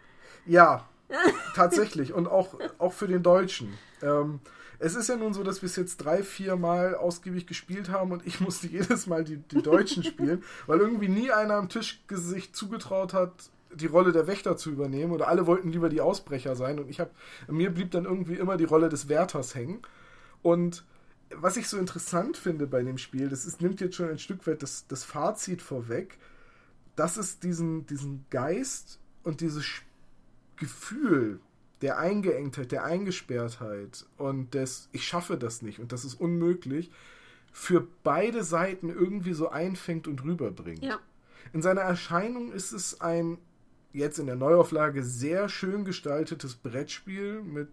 Ja, 0.44 0.86
tatsächlich. 1.54 2.12
Und 2.12 2.26
auch, 2.26 2.58
auch 2.78 2.92
für 2.92 3.08
den 3.08 3.22
Deutschen. 3.22 3.78
Ähm, 4.02 4.40
es 4.78 4.94
ist 4.94 5.08
ja 5.08 5.16
nun 5.16 5.34
so, 5.34 5.42
dass 5.42 5.62
wir 5.62 5.66
es 5.66 5.76
jetzt 5.76 5.98
drei, 5.98 6.22
vier 6.22 6.56
Mal 6.56 6.94
ausgiebig 6.94 7.46
gespielt 7.46 7.88
haben 7.88 8.12
und 8.12 8.26
ich 8.26 8.40
musste 8.40 8.66
jedes 8.68 9.06
Mal 9.06 9.24
die, 9.24 9.36
die 9.36 9.62
Deutschen 9.62 10.04
spielen, 10.04 10.42
weil 10.66 10.78
irgendwie 10.78 11.08
nie 11.08 11.30
einer 11.32 11.54
am 11.54 11.68
Tisch 11.68 12.02
sich 12.10 12.52
zugetraut 12.52 13.12
hat, 13.12 13.32
die 13.74 13.86
Rolle 13.86 14.12
der 14.12 14.26
Wächter 14.26 14.56
zu 14.56 14.70
übernehmen 14.70 15.12
oder 15.12 15.28
alle 15.28 15.46
wollten 15.46 15.70
lieber 15.70 15.88
die 15.88 16.00
Ausbrecher 16.00 16.56
sein 16.56 16.78
und 16.78 16.88
ich 16.88 17.00
habe 17.00 17.10
mir 17.48 17.70
blieb 17.70 17.90
dann 17.90 18.04
irgendwie 18.04 18.34
immer 18.34 18.56
die 18.56 18.64
Rolle 18.64 18.88
des 18.88 19.08
Wärters 19.08 19.54
hängen. 19.54 19.82
Und 20.42 20.84
was 21.34 21.56
ich 21.56 21.68
so 21.68 21.76
interessant 21.76 22.36
finde 22.36 22.66
bei 22.66 22.82
dem 22.82 22.96
Spiel, 22.96 23.28
das 23.28 23.44
ist, 23.44 23.60
nimmt 23.60 23.80
jetzt 23.80 23.96
schon 23.96 24.08
ein 24.08 24.18
Stück 24.18 24.46
weit 24.46 24.62
das, 24.62 24.86
das 24.86 25.04
Fazit 25.04 25.60
vorweg, 25.60 26.16
dass 26.96 27.16
es 27.16 27.38
diesen, 27.38 27.86
diesen 27.86 28.24
Geist 28.30 28.98
und 29.22 29.40
dieses 29.40 29.66
Gefühl 30.56 31.40
der 31.82 31.98
Eingeengtheit, 31.98 32.72
der 32.72 32.84
Eingesperrtheit 32.84 34.06
und 34.16 34.54
des 34.54 34.88
Ich 34.92 35.06
schaffe 35.06 35.36
das 35.36 35.62
nicht 35.62 35.78
und 35.78 35.92
das 35.92 36.04
ist 36.04 36.14
unmöglich, 36.14 36.90
für 37.52 37.86
beide 38.04 38.44
Seiten 38.44 38.88
irgendwie 38.90 39.32
so 39.32 39.48
einfängt 39.48 40.06
und 40.06 40.24
rüberbringt. 40.24 40.82
Ja. 40.82 40.98
In 41.52 41.62
seiner 41.62 41.80
Erscheinung 41.82 42.52
ist 42.52 42.72
es 42.72 43.00
ein 43.00 43.38
jetzt 43.92 44.18
in 44.18 44.26
der 44.26 44.36
Neuauflage 44.36 45.02
sehr 45.02 45.48
schön 45.48 45.84
gestaltetes 45.84 46.54
Brettspiel 46.54 47.42
mit 47.42 47.68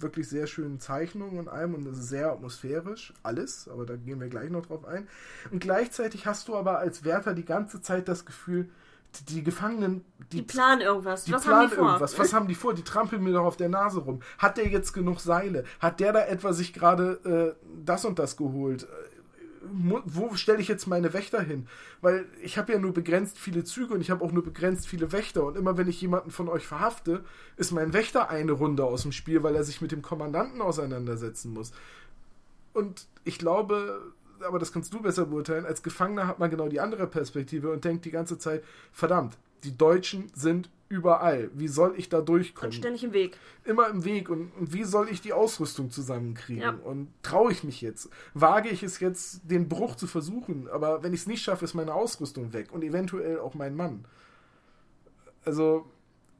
wirklich 0.00 0.28
sehr 0.28 0.46
schönen 0.46 0.78
Zeichnungen 0.78 1.38
und 1.38 1.48
allem 1.48 1.74
und 1.74 1.86
es 1.86 1.98
ist 1.98 2.08
sehr 2.08 2.30
atmosphärisch, 2.32 3.12
alles, 3.22 3.68
aber 3.68 3.84
da 3.84 3.96
gehen 3.96 4.20
wir 4.20 4.28
gleich 4.28 4.50
noch 4.50 4.66
drauf 4.66 4.84
ein. 4.84 5.08
Und 5.50 5.60
gleichzeitig 5.60 6.26
hast 6.26 6.48
du 6.48 6.56
aber 6.56 6.78
als 6.78 7.04
Wärter 7.04 7.34
die 7.34 7.44
ganze 7.44 7.80
Zeit 7.80 8.08
das 8.08 8.24
Gefühl, 8.24 8.68
die, 9.16 9.34
die 9.36 9.42
Gefangenen, 9.42 10.04
die, 10.32 10.38
Die 10.38 10.42
planen 10.42 10.80
irgendwas. 10.82 11.24
die 11.24 11.32
Was 11.32 11.42
planen 11.44 11.60
haben 11.62 11.70
die 11.70 11.76
vor? 11.76 11.86
irgendwas. 11.86 12.18
Was 12.18 12.32
haben 12.32 12.48
die 12.48 12.54
vor? 12.54 12.74
Die 12.74 12.82
trampeln 12.84 13.22
mir 13.22 13.32
doch 13.32 13.44
auf 13.44 13.56
der 13.56 13.68
Nase 13.68 14.00
rum. 14.00 14.20
Hat 14.38 14.56
der 14.58 14.68
jetzt 14.68 14.92
genug 14.92 15.20
Seile? 15.20 15.64
Hat 15.80 16.00
der 16.00 16.12
da 16.12 16.24
etwa 16.26 16.52
sich 16.52 16.72
gerade 16.72 17.56
äh, 17.58 17.66
das 17.84 18.04
und 18.04 18.18
das 18.18 18.36
geholt? 18.36 18.84
Äh, 18.84 18.86
Wo 19.70 20.34
stelle 20.34 20.60
ich 20.60 20.68
jetzt 20.68 20.86
meine 20.86 21.12
Wächter 21.14 21.40
hin? 21.42 21.66
Weil 22.00 22.26
ich 22.42 22.58
habe 22.58 22.72
ja 22.72 22.78
nur 22.78 22.92
begrenzt 22.92 23.38
viele 23.38 23.64
Züge 23.64 23.94
und 23.94 24.00
ich 24.00 24.10
habe 24.10 24.24
auch 24.24 24.32
nur 24.32 24.44
begrenzt 24.44 24.86
viele 24.86 25.10
Wächter. 25.12 25.44
Und 25.44 25.56
immer 25.56 25.76
wenn 25.76 25.88
ich 25.88 26.00
jemanden 26.00 26.30
von 26.30 26.48
euch 26.48 26.66
verhafte, 26.66 27.24
ist 27.56 27.72
mein 27.72 27.92
Wächter 27.92 28.30
eine 28.30 28.52
Runde 28.52 28.84
aus 28.84 29.02
dem 29.02 29.12
Spiel, 29.12 29.42
weil 29.42 29.56
er 29.56 29.64
sich 29.64 29.80
mit 29.80 29.90
dem 29.92 30.02
Kommandanten 30.02 30.60
auseinandersetzen 30.62 31.52
muss. 31.52 31.72
Und 32.72 33.06
ich 33.24 33.38
glaube, 33.38 34.12
aber 34.42 34.58
das 34.58 34.72
kannst 34.72 34.92
du 34.92 35.00
besser 35.00 35.26
beurteilen, 35.26 35.66
als 35.66 35.82
Gefangener 35.82 36.26
hat 36.26 36.38
man 36.38 36.50
genau 36.50 36.68
die 36.68 36.80
andere 36.80 37.06
Perspektive 37.06 37.70
und 37.72 37.84
denkt 37.84 38.04
die 38.04 38.10
ganze 38.10 38.38
Zeit, 38.38 38.64
verdammt, 38.92 39.36
die 39.64 39.76
Deutschen 39.76 40.30
sind 40.34 40.70
überall. 40.88 41.50
Wie 41.54 41.68
soll 41.68 41.94
ich 41.96 42.08
da 42.08 42.18
Und 42.18 42.28
durchkommen? 42.28 42.72
ständig 42.72 43.04
im 43.04 43.12
Weg. 43.12 43.36
Immer 43.64 43.88
im 43.88 44.04
Weg. 44.04 44.30
Und, 44.30 44.52
und 44.58 44.72
wie 44.72 44.84
soll 44.84 45.08
ich 45.08 45.20
die 45.20 45.32
Ausrüstung 45.32 45.90
zusammenkriegen? 45.90 46.62
Ja. 46.62 46.70
Und 46.70 47.08
traue 47.22 47.52
ich 47.52 47.64
mich 47.64 47.80
jetzt? 47.80 48.08
Wage 48.34 48.68
ich 48.68 48.82
es 48.82 49.00
jetzt, 49.00 49.42
den 49.44 49.68
Bruch 49.68 49.96
zu 49.96 50.06
versuchen? 50.06 50.68
Aber 50.68 51.02
wenn 51.02 51.12
ich 51.12 51.20
es 51.20 51.26
nicht 51.26 51.42
schaffe, 51.42 51.64
ist 51.64 51.74
meine 51.74 51.92
Ausrüstung 51.94 52.52
weg 52.52 52.72
und 52.72 52.82
eventuell 52.82 53.40
auch 53.40 53.54
mein 53.54 53.76
Mann. 53.76 54.04
Also, 55.44 55.90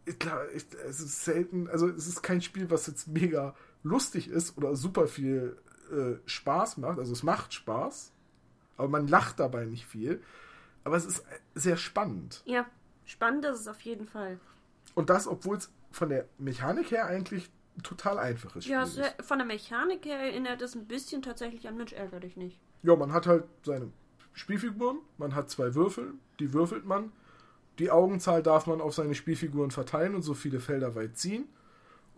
ich, 0.06 0.18
klar, 0.18 0.42
ich, 0.54 0.64
es 0.88 1.00
ist 1.00 1.24
selten, 1.24 1.68
also 1.68 1.88
es 1.88 2.06
ist 2.06 2.22
kein 2.22 2.40
Spiel, 2.40 2.70
was 2.70 2.86
jetzt 2.86 3.08
mega 3.08 3.54
lustig 3.82 4.28
ist 4.28 4.56
oder 4.56 4.74
super 4.76 5.06
viel 5.06 5.56
äh, 5.90 6.18
Spaß 6.26 6.76
macht. 6.78 6.99
Also 6.99 7.12
es 7.12 7.23
macht 7.23 7.52
Spaß, 7.54 8.12
aber 8.76 8.88
man 8.88 9.09
lacht 9.09 9.40
dabei 9.40 9.64
nicht 9.64 9.87
viel. 9.87 10.23
Aber 10.85 10.97
es 10.97 11.04
ist 11.04 11.25
sehr 11.54 11.76
spannend. 11.76 12.42
Ja, 12.47 12.66
spannend 13.04 13.45
ist 13.45 13.61
es 13.61 13.68
auf 13.68 13.80
jeden 13.80 14.07
Fall. 14.07 14.38
Und 14.95 15.11
das, 15.11 15.26
obwohl 15.26 15.57
es 15.59 15.71
von 15.90 16.09
der 16.09 16.26
Mechanik 16.38 16.90
her 16.90 17.07
eigentlich 17.07 17.50
total 17.83 18.18
einfaches 18.18 18.64
Spiel 18.64 18.75
Ja, 18.75 18.83
ist. 18.85 18.95
sehr, 18.95 19.14
von 19.21 19.38
der 19.38 19.47
Mechanik 19.47 20.04
her 20.04 20.18
erinnert 20.18 20.62
es 20.62 20.75
ein 20.75 20.87
bisschen 20.87 21.23
tatsächlich 21.23 21.68
an 21.68 21.76
Mensch, 21.76 21.92
ärger 21.92 22.21
dich 22.21 22.37
nicht. 22.37 22.59
Ja, 22.83 22.97
man 22.97 23.12
hat 23.12 23.26
halt 23.26 23.45
seine 23.62 23.90
Spielfiguren, 24.33 24.99
man 25.16 25.35
hat 25.35 25.50
zwei 25.50 25.75
Würfel, 25.75 26.14
die 26.40 26.52
würfelt 26.52 26.85
man. 26.85 27.12
Die 27.78 27.90
Augenzahl 27.90 28.42
darf 28.42 28.66
man 28.66 28.80
auf 28.80 28.95
seine 28.95 29.14
Spielfiguren 29.14 29.71
verteilen 29.71 30.14
und 30.14 30.23
so 30.23 30.35
viele 30.35 30.59
Felder 30.61 30.95
weit 30.97 31.16
ziehen. 31.16 31.49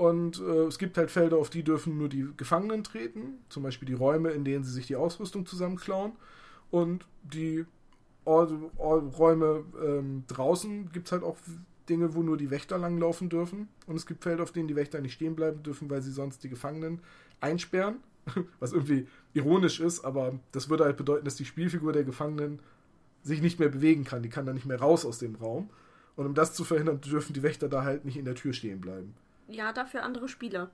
Und 0.01 0.41
äh, 0.41 0.65
es 0.65 0.79
gibt 0.79 0.97
halt 0.97 1.11
Felder, 1.11 1.37
auf 1.37 1.51
die 1.51 1.63
dürfen 1.63 1.99
nur 1.99 2.09
die 2.09 2.27
Gefangenen 2.39 2.85
treten, 2.85 3.35
zum 3.51 3.63
Beispiel 3.63 3.85
die 3.85 3.93
Räume, 3.93 4.31
in 4.31 4.47
denen 4.47 4.65
sie 4.65 4.73
sich 4.73 4.87
die 4.87 4.97
Ausrüstung 4.97 5.45
zusammenklauen. 5.45 6.13
Und 6.71 7.05
die 7.23 7.67
Or 8.25 8.49
Or 8.79 9.03
Räume 9.03 9.63
ähm, 9.85 10.25
draußen 10.27 10.91
gibt 10.91 11.09
es 11.09 11.13
halt 11.13 11.23
auch 11.23 11.37
Dinge, 11.91 12.15
wo 12.15 12.23
nur 12.23 12.39
die 12.39 12.51
Wächter 12.51 12.79
langlaufen 12.79 13.29
dürfen. 13.29 13.69
Und 13.87 13.97
es 13.97 14.07
gibt 14.07 14.23
Felder, 14.23 14.43
auf 14.43 14.53
denen 14.53 14.69
die 14.69 14.75
Wächter 14.75 15.03
nicht 15.03 15.13
stehen 15.13 15.37
bleiben 15.37 15.63
dürfen, 15.63 15.91
weil 15.91 16.01
sie 16.01 16.13
sonst 16.13 16.43
die 16.45 16.49
Gefangenen 16.49 17.01
einsperren. 17.43 17.97
Was 18.59 18.73
irgendwie 18.73 19.07
ironisch 19.35 19.81
ist, 19.81 20.03
aber 20.07 20.33
das 20.53 20.71
würde 20.71 20.85
halt 20.85 20.97
bedeuten, 20.97 21.27
dass 21.27 21.37
die 21.37 21.45
Spielfigur 21.45 21.93
der 21.93 22.05
Gefangenen 22.05 22.61
sich 23.23 23.43
nicht 23.43 23.61
mehr 23.61 23.69
bewegen 23.69 24.05
kann. 24.05 24.23
Die 24.23 24.31
kann 24.31 24.47
dann 24.47 24.55
nicht 24.55 24.67
mehr 24.67 24.81
raus 24.81 25.05
aus 25.05 25.19
dem 25.19 25.35
Raum. 25.35 25.69
Und 26.17 26.25
um 26.25 26.33
das 26.33 26.55
zu 26.55 26.65
verhindern, 26.65 27.03
dürfen 27.03 27.35
die 27.35 27.43
Wächter 27.43 27.69
da 27.69 27.85
halt 27.85 28.07
nicht 28.07 28.17
in 28.17 28.25
der 28.25 28.35
Tür 28.35 28.55
stehen 28.55 28.81
bleiben. 28.81 29.15
Ja, 29.51 29.73
dafür 29.73 30.03
andere 30.05 30.29
Spieler. 30.29 30.71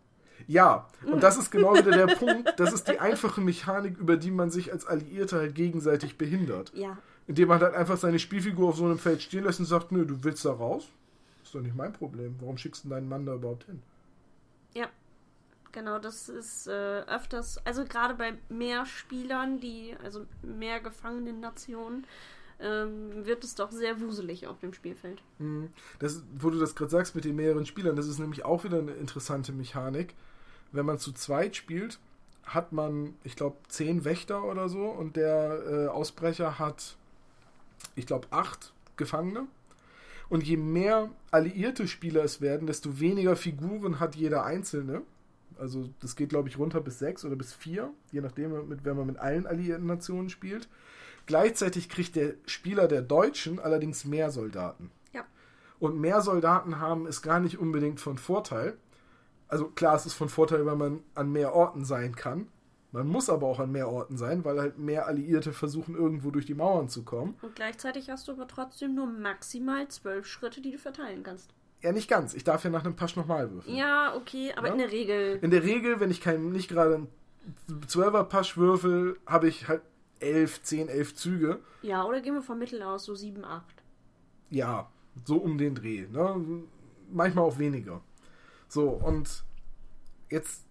Ja, 0.47 0.89
und 1.05 1.23
das 1.23 1.37
ist 1.39 1.51
genau 1.51 1.75
wieder 1.75 1.93
der 1.93 2.15
Punkt. 2.15 2.55
Das 2.59 2.73
ist 2.73 2.89
die 2.89 3.01
einfache 3.01 3.41
Mechanik, 3.41 3.97
über 3.97 4.17
die 4.17 4.31
man 4.31 4.51
sich 4.51 4.73
als 4.73 4.87
Alliierte 4.87 5.39
halt 5.39 5.55
gegenseitig 5.55 6.19
behindert. 6.19 6.73
Ja. 6.75 6.99
Indem 7.27 7.49
man 7.49 7.61
halt 7.61 7.75
einfach 7.75 7.97
seine 7.97 8.19
Spielfigur 8.19 8.69
auf 8.69 8.77
so 8.77 8.85
einem 8.85 8.99
Feld 8.99 9.23
stehen 9.23 9.45
lässt 9.45 9.61
und 9.61 9.67
sagt, 9.67 9.93
nö, 9.93 10.05
du 10.05 10.23
willst 10.23 10.45
da 10.45 10.53
raus? 10.53 10.89
Ist 11.43 11.55
doch 11.55 11.61
nicht 11.61 11.75
mein 11.75 11.93
Problem. 11.93 12.37
Warum 12.41 12.59
schickst 12.59 12.85
du 12.85 12.89
deinen 12.89 13.09
Mann 13.09 13.25
da 13.25 13.35
überhaupt 13.35 13.65
hin? 13.65 13.83
Ja. 14.75 14.87
Genau, 15.73 15.99
das 15.99 16.31
ist 16.31 16.69
äh, 16.69 17.01
öfters, 17.03 17.59
also 17.67 17.85
gerade 17.85 18.15
bei 18.15 18.33
mehr 18.49 18.87
Spielern, 18.87 19.61
die, 19.61 19.95
also 20.03 20.25
mehr 20.41 20.81
gefangenen 20.81 21.41
Nationen, 21.41 22.07
ähm, 22.61 23.27
wird 23.27 23.45
es 23.45 23.55
doch 23.55 23.71
sehr 23.71 24.01
wuselig 24.01 24.47
auf 24.47 24.59
dem 24.59 24.73
Spielfeld. 24.73 25.23
Mhm. 25.39 25.69
Das, 25.99 26.23
wo 26.39 26.51
du 26.51 26.59
das 26.59 26.75
gerade 26.75 26.91
sagst 26.91 27.15
mit 27.15 27.25
den 27.25 27.37
mehreren 27.37 27.67
Spielern, 27.67 27.97
das 27.97 28.07
ist 28.07 28.19
nämlich 28.19 28.45
auch 28.45 28.65
wieder 28.65 28.79
eine 28.79 28.93
interessante 28.93 29.53
Mechanik. 29.53 30.15
Wenn 30.73 30.87
man 30.87 30.99
zu 30.99 31.13
zweit 31.13 31.57
spielt, 31.57 31.99
hat 32.45 32.73
man, 32.73 33.15
ich 33.25 33.37
glaube, 33.37 33.57
zehn 33.69 34.05
Wächter 34.05 34.45
oder 34.45 34.69
so 34.69 34.87
und 34.87 35.17
der 35.17 35.63
äh, 35.67 35.87
Ausbrecher 35.89 36.59
hat, 36.59 36.97
ich 37.95 38.07
glaube, 38.07 38.29
acht 38.31 38.73
Gefangene. 38.97 39.47
Und 40.29 40.43
je 40.43 40.57
mehr 40.57 41.11
alliierte 41.31 41.87
Spieler 41.87 42.25
es 42.25 42.41
werden, 42.41 42.67
desto 42.67 42.99
weniger 42.99 43.37
Figuren 43.37 44.01
hat 44.01 44.17
jeder 44.17 44.45
Einzelne. 44.45 45.03
Also 45.59 45.89
das 46.01 46.17
geht, 46.17 46.31
glaube 46.31 46.49
ich, 46.49 46.59
runter 46.59 46.81
bis 46.81 46.99
sechs 46.99 47.25
oder 47.25 47.37
bis 47.37 47.55
vier, 47.55 47.91
je 48.13 48.21
nachdem, 48.21 48.69
mit, 48.69 48.85
wenn 48.85 48.97
man 48.97 49.07
mit 49.07 49.19
allen 49.19 49.47
alliierten 49.47 49.87
Nationen 49.87 50.29
spielt. 50.29 50.69
Gleichzeitig 51.27 51.89
kriegt 51.89 52.17
der 52.17 52.35
Spieler 52.47 52.89
der 52.89 53.03
Deutschen 53.03 53.59
allerdings 53.59 54.05
mehr 54.05 54.31
Soldaten. 54.31 54.91
Ja. 55.13 55.25
Und 55.79 55.99
mehr 55.99 56.21
Soldaten 56.21 56.81
haben 56.81 57.07
ist 57.07 57.23
gar 57.23 57.41
nicht 57.41 57.59
unbedingt 57.59 58.01
von 58.01 58.17
Vorteil. 58.19 58.77
Also 59.49 59.67
klar, 59.69 59.95
es 59.97 60.07
ist 60.07 60.15
von 60.15 60.29
Vorteil, 60.29 60.65
weil 60.67 60.77
man 60.77 61.01
an 61.15 61.31
mehr 61.33 61.55
Orten 61.55 61.85
sein 61.85 62.15
kann. 62.15 62.49
Man 62.93 63.09
muss 63.09 63.29
aber 63.29 63.47
auch 63.47 63.61
an 63.61 63.73
mehr 63.73 63.89
Orten 63.91 64.17
sein, 64.17 64.45
weil 64.45 64.59
halt 64.59 64.79
mehr 64.79 65.07
Alliierte 65.07 65.53
versuchen, 65.53 65.95
irgendwo 65.97 66.31
durch 66.31 66.47
die 66.47 66.55
Mauern 66.55 66.89
zu 66.89 67.03
kommen. 67.05 67.37
Und 67.43 67.55
gleichzeitig 67.55 68.09
hast 68.09 68.27
du 68.29 68.33
aber 68.33 68.47
trotzdem 68.49 68.95
nur 68.95 69.07
maximal 69.07 69.87
zwölf 69.89 70.27
Schritte, 70.27 70.61
die 70.63 70.73
du 70.73 70.79
verteilen 70.79 71.23
kannst. 71.23 71.51
Ja, 71.83 71.93
nicht 71.93 72.09
ganz. 72.09 72.33
Ich 72.33 72.43
darf 72.45 72.65
ja 72.65 72.71
nach 72.71 72.85
einem 72.85 72.97
Pasch 72.97 73.17
nochmal 73.17 73.51
würfeln. 73.53 73.77
Ja, 73.77 74.15
okay, 74.17 74.53
aber 74.57 74.69
Ja. 74.69 74.73
in 74.73 74.79
der 74.79 74.93
Regel. 74.93 75.39
In 75.43 75.51
der 75.51 75.63
Regel, 75.63 76.01
wenn 76.01 76.11
ich 76.11 76.21
kein, 76.23 76.51
nicht 76.53 76.69
gerade 76.71 76.95
einen 76.95 77.09
12er 77.87 78.25
Pasch 78.25 78.57
würfel, 78.57 79.19
habe 79.27 79.49
ich 79.49 79.69
halt 79.69 79.83
11, 80.21 80.63
10, 80.63 80.89
11 80.89 81.15
Züge. 81.15 81.61
Ja, 81.83 82.05
oder 82.05 82.21
gehen 82.21 82.35
wir 82.35 82.43
vom 82.43 82.59
Mittel 82.59 82.83
aus, 82.83 83.05
so 83.05 83.15
sieben, 83.15 83.45
acht. 83.45 83.83
Ja, 84.51 84.91
so 85.25 85.37
um 85.37 85.59
den 85.59 85.75
Dreh. 85.75 86.07
Ne? 86.07 86.63
Manchmal 87.11 87.45
auch 87.45 87.59
weniger. 87.59 88.01
So, 88.69 88.89
und 88.89 89.45
jetzt 90.29 90.67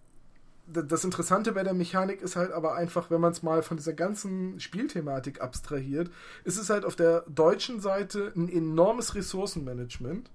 das 0.66 1.04
Interessante 1.04 1.52
bei 1.52 1.62
der 1.62 1.74
Mechanik 1.74 2.20
ist 2.20 2.34
halt 2.34 2.50
aber 2.50 2.74
einfach, 2.74 3.10
wenn 3.10 3.20
man 3.20 3.30
es 3.30 3.42
mal 3.42 3.62
von 3.62 3.76
dieser 3.76 3.92
ganzen 3.92 4.58
Spielthematik 4.58 5.40
abstrahiert, 5.40 6.10
ist 6.44 6.58
es 6.58 6.70
halt 6.70 6.84
auf 6.84 6.96
der 6.96 7.20
deutschen 7.28 7.80
Seite 7.80 8.32
ein 8.34 8.48
enormes 8.48 9.14
Ressourcenmanagement. 9.14 10.30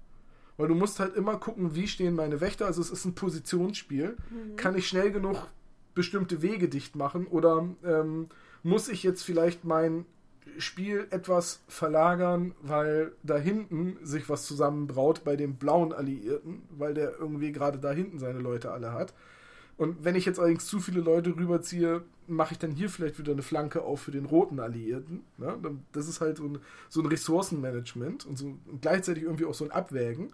Weil 0.56 0.68
du 0.68 0.74
musst 0.74 1.00
halt 1.00 1.16
immer 1.16 1.36
gucken, 1.38 1.74
wie 1.74 1.88
stehen 1.88 2.14
meine 2.14 2.40
Wächter. 2.40 2.66
Also 2.66 2.80
es 2.80 2.90
ist 2.90 3.04
ein 3.04 3.14
Positionsspiel. 3.14 4.16
Kann 4.56 4.76
ich 4.76 4.86
schnell 4.86 5.10
genug 5.10 5.48
bestimmte 5.94 6.40
Wege 6.40 6.68
dicht 6.68 6.96
machen 6.96 7.26
oder 7.26 7.68
ähm, 7.84 8.28
muss 8.62 8.88
ich 8.88 9.02
jetzt 9.02 9.22
vielleicht 9.22 9.64
mein 9.64 10.06
Spiel 10.58 11.06
etwas 11.10 11.60
verlagern, 11.68 12.54
weil 12.60 13.12
da 13.22 13.36
hinten 13.36 13.96
sich 14.02 14.28
was 14.28 14.46
zusammenbraut 14.46 15.24
bei 15.24 15.36
dem 15.36 15.56
blauen 15.56 15.92
Alliierten, 15.92 16.62
weil 16.70 16.94
der 16.94 17.18
irgendwie 17.18 17.52
gerade 17.52 17.78
da 17.78 17.92
hinten 17.92 18.18
seine 18.18 18.40
Leute 18.40 18.70
alle 18.70 18.92
hat. 18.92 19.14
Und 19.76 20.04
wenn 20.04 20.14
ich 20.14 20.26
jetzt 20.26 20.38
allerdings 20.38 20.66
zu 20.66 20.80
viele 20.80 21.00
Leute 21.00 21.34
rüberziehe, 21.36 22.04
mache 22.26 22.52
ich 22.52 22.58
dann 22.58 22.70
hier 22.70 22.88
vielleicht 22.88 23.18
wieder 23.18 23.32
eine 23.32 23.42
Flanke 23.42 23.82
auf 23.82 24.02
für 24.02 24.10
den 24.10 24.26
roten 24.26 24.60
Alliierten. 24.60 25.24
Ne? 25.38 25.58
Das 25.92 26.08
ist 26.08 26.20
halt 26.20 26.36
so 26.36 26.44
ein, 26.44 26.58
so 26.88 27.00
ein 27.00 27.06
Ressourcenmanagement 27.06 28.26
und, 28.26 28.36
so, 28.36 28.46
und 28.46 28.82
gleichzeitig 28.82 29.24
irgendwie 29.24 29.44
auch 29.44 29.54
so 29.54 29.64
ein 29.64 29.70
Abwägen. 29.70 30.32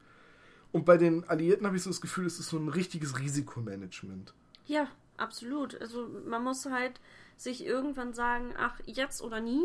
Und 0.70 0.84
bei 0.84 0.96
den 0.96 1.24
Alliierten 1.24 1.66
habe 1.66 1.76
ich 1.76 1.82
so 1.82 1.90
das 1.90 2.00
Gefühl, 2.00 2.26
es 2.26 2.38
ist 2.38 2.50
so 2.50 2.58
ein 2.58 2.68
richtiges 2.68 3.18
Risikomanagement. 3.18 4.34
Ja, 4.66 4.88
absolut. 5.16 5.80
Also 5.80 6.08
man 6.26 6.44
muss 6.44 6.66
halt 6.66 7.00
sich 7.38 7.64
irgendwann 7.64 8.12
sagen, 8.12 8.52
ach, 8.58 8.78
jetzt 8.86 9.22
oder 9.22 9.40
nie. 9.40 9.64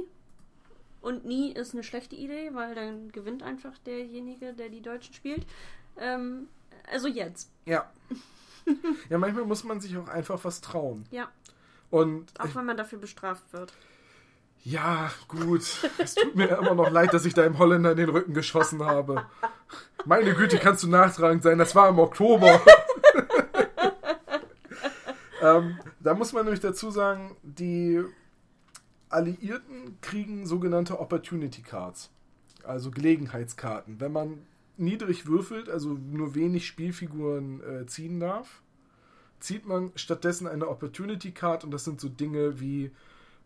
Und 1.01 1.25
nie 1.25 1.51
ist 1.51 1.73
eine 1.73 1.83
schlechte 1.83 2.15
Idee, 2.15 2.51
weil 2.53 2.75
dann 2.75 3.11
gewinnt 3.11 3.43
einfach 3.43 3.77
derjenige, 3.79 4.53
der 4.53 4.69
die 4.69 4.81
Deutschen 4.81 5.13
spielt. 5.13 5.45
Ähm, 5.97 6.47
also 6.89 7.07
jetzt. 7.07 7.51
Ja. 7.65 7.91
ja, 9.09 9.17
manchmal 9.17 9.43
muss 9.43 9.63
man 9.65 9.81
sich 9.81 9.97
auch 9.97 10.07
einfach 10.07 10.43
was 10.43 10.61
trauen. 10.61 11.05
Ja. 11.11 11.29
Und 11.89 12.39
Auch 12.39 12.55
wenn 12.55 12.65
man 12.65 12.77
dafür 12.77 12.99
bestraft 12.99 13.51
wird. 13.51 13.73
ja, 14.63 15.11
gut. 15.27 15.61
Es 15.97 16.15
tut 16.15 16.35
mir 16.35 16.47
immer 16.57 16.73
noch 16.73 16.89
leid, 16.89 17.13
dass 17.13 17.25
ich 17.25 17.33
da 17.33 17.43
im 17.43 17.57
Holländer 17.59 17.91
in 17.91 17.97
den 17.97 18.09
Rücken 18.09 18.33
geschossen 18.33 18.83
habe. 18.83 19.25
Meine 20.05 20.33
Güte, 20.33 20.57
kannst 20.57 20.83
du 20.83 20.87
nachtragend 20.87 21.43
sein. 21.43 21.57
Das 21.57 21.75
war 21.75 21.89
im 21.89 21.99
Oktober. 21.99 22.61
ähm, 25.43 25.77
da 25.99 26.13
muss 26.13 26.31
man 26.33 26.45
nämlich 26.45 26.61
dazu 26.61 26.89
sagen, 26.89 27.35
die 27.43 28.01
Alliierten 29.09 29.99
kriegen 30.01 30.45
sogenannte 30.45 30.99
Opportunity 30.99 31.61
Cards. 31.61 32.09
Also 32.63 32.91
Gelegenheitskarten. 32.91 33.99
Wenn 33.99 34.13
man 34.13 34.45
niedrig 34.77 35.27
würfelt, 35.27 35.69
also 35.69 35.89
nur 35.89 36.33
wenig 36.33 36.65
Spielfiguren 36.65 37.61
äh, 37.61 37.85
ziehen 37.85 38.19
darf, 38.19 38.61
zieht 39.39 39.65
man 39.67 39.91
stattdessen 39.95 40.47
eine 40.47 40.69
Opportunity 40.69 41.31
Card 41.31 41.65
und 41.65 41.71
das 41.71 41.83
sind 41.83 41.99
so 41.99 42.07
Dinge 42.07 42.61
wie 42.61 42.91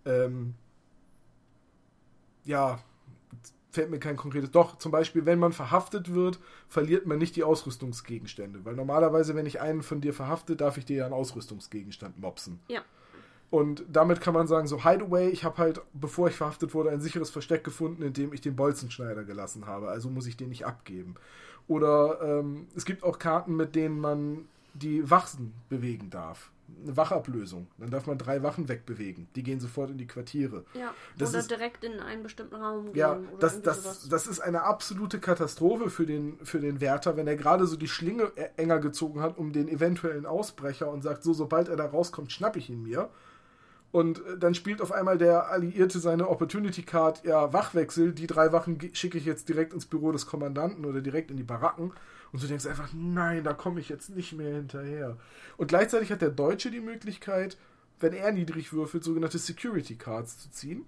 ähm, 0.06 0.54
ja, 2.46 2.80
fällt 3.78 3.92
mir 3.92 4.00
kein 4.00 4.18
konkretes. 4.18 4.50
Doch, 4.50 4.80
zum 4.80 4.92
Beispiel, 4.92 5.28
wenn 5.28 5.38
man 5.38 5.54
verhaftet 5.54 6.16
wird, 6.16 6.40
verliert 6.68 7.06
man 7.06 7.20
nicht 7.20 7.36
die 7.36 7.44
Ausrüstungsgegenstände. 7.44 8.66
Weil 8.66 8.76
normalerweise, 8.76 9.36
wenn 9.36 9.46
ich 9.46 9.62
einen 9.62 9.84
von 9.84 10.02
dir 10.02 10.16
verhafte, 10.16 10.56
darf 10.56 10.78
ich 10.78 10.86
dir 10.86 10.98
ja 10.98 11.06
einen 11.06 11.14
Ausrüstungsgegenstand 11.14 12.20
mopsen. 12.20 12.60
Ja. 12.68 12.82
Und 13.52 13.86
damit 13.88 14.20
kann 14.20 14.34
man 14.34 14.48
sagen, 14.48 14.68
so 14.68 14.84
Hideaway, 14.84 15.30
ich 15.30 15.44
habe 15.44 15.58
halt, 15.60 15.82
bevor 15.94 16.28
ich 16.28 16.36
verhaftet 16.36 16.74
wurde, 16.74 16.90
ein 16.90 17.02
sicheres 17.02 17.30
Versteck 17.30 17.64
gefunden, 17.64 18.02
in 18.02 18.14
dem 18.14 18.34
ich 18.34 18.42
den 18.42 18.56
Bolzenschneider 18.56 19.24
gelassen 19.24 19.68
habe. 19.68 19.90
Also 19.90 20.10
muss 20.10 20.26
ich 20.26 20.36
den 20.36 20.50
nicht 20.50 20.66
abgeben. 20.66 21.14
Oder 21.68 22.20
ähm, 22.22 22.68
es 22.76 22.84
gibt 22.84 23.04
auch 23.04 23.20
Karten, 23.20 23.56
mit 23.56 23.76
denen 23.76 24.00
man 24.00 24.46
die 24.74 25.08
Wachen 25.10 25.54
bewegen 25.70 26.10
darf. 26.10 26.52
Eine 26.84 26.98
Wachablösung. 26.98 27.68
Dann 27.78 27.90
darf 27.92 28.08
man 28.08 28.18
drei 28.18 28.44
Wachen 28.44 28.68
wegbewegen. 28.68 29.28
Die 29.36 29.44
gehen 29.44 29.60
sofort 29.60 29.90
in 29.90 29.98
die 29.98 30.06
Quartiere. 30.08 30.66
Ja. 30.74 30.94
Das 31.18 31.30
oder 31.30 31.40
ist- 31.40 31.50
direkt 31.52 31.84
in 31.84 32.00
einen 32.02 32.24
bestimmten 32.24 32.56
Raum 32.56 32.88
gehen. 32.88 32.96
Ja, 32.96 33.20
das, 33.40 33.62
das, 33.62 33.84
sowas. 33.84 34.10
das 34.10 34.28
ist 34.28 34.40
eine 34.42 34.64
absolute 34.64 35.20
Katastrophe 35.20 35.90
für 35.90 36.06
den, 36.06 36.38
für 36.44 36.60
den 36.60 36.82
Wärter, 36.82 37.16
wenn 37.16 37.28
er 37.28 37.36
gerade 37.38 37.66
so 37.68 37.78
die 37.78 37.88
Schlinge 37.88 38.32
e- 38.36 38.50
enger 38.58 38.80
gezogen 38.80 39.22
hat 39.22 39.38
um 39.38 39.54
den 39.54 39.68
eventuellen 39.70 40.26
Ausbrecher 40.26 40.90
und 40.92 41.02
sagt, 41.04 41.24
so, 41.24 41.34
sobald 41.34 41.70
er 41.70 41.78
da 41.78 41.86
rauskommt, 41.86 42.32
schnapp 42.32 42.58
ich 42.58 42.70
ihn 42.70 42.84
mir. 42.84 43.10
Und 43.92 44.20
äh, 44.26 44.38
dann 44.38 44.54
spielt 44.54 44.82
auf 44.82 44.92
einmal 44.92 45.18
der 45.18 45.50
Alliierte 45.50 46.00
seine 46.00 46.28
Opportunity 46.28 46.84
Card, 46.84 47.24
ja, 47.24 47.54
Wachwechsel, 47.54 48.12
die 48.12 48.28
drei 48.28 48.52
Wachen 48.52 48.78
schicke 48.94 49.18
ich 49.18 49.26
jetzt 49.26 49.48
direkt 49.48 49.74
ins 49.74 49.86
Büro 49.86 50.12
des 50.12 50.26
Kommandanten 50.26 50.84
oder 50.86 51.00
direkt 51.00 51.32
in 51.32 51.38
die 51.38 51.44
Baracken. 51.44 51.94
Und 52.32 52.44
du 52.44 52.48
denkst 52.48 52.66
einfach, 52.66 52.90
nein, 52.94 53.44
da 53.44 53.54
komme 53.54 53.80
ich 53.80 53.90
jetzt 53.90 54.10
nicht 54.10 54.34
mehr 54.34 54.54
hinterher. 54.56 55.18
Und 55.58 55.68
gleichzeitig 55.68 56.12
hat 56.12 56.22
der 56.22 56.30
Deutsche 56.30 56.72
die 56.72 56.82
Möglichkeit, 56.82 57.58
wenn 58.00 58.14
er 58.14 58.32
niedrig 58.32 58.74
würfelt, 58.74 59.04
sogenannte 59.04 59.40
Security 59.40 59.96
Cards 59.96 60.38
zu 60.38 60.52
ziehen. 60.52 60.86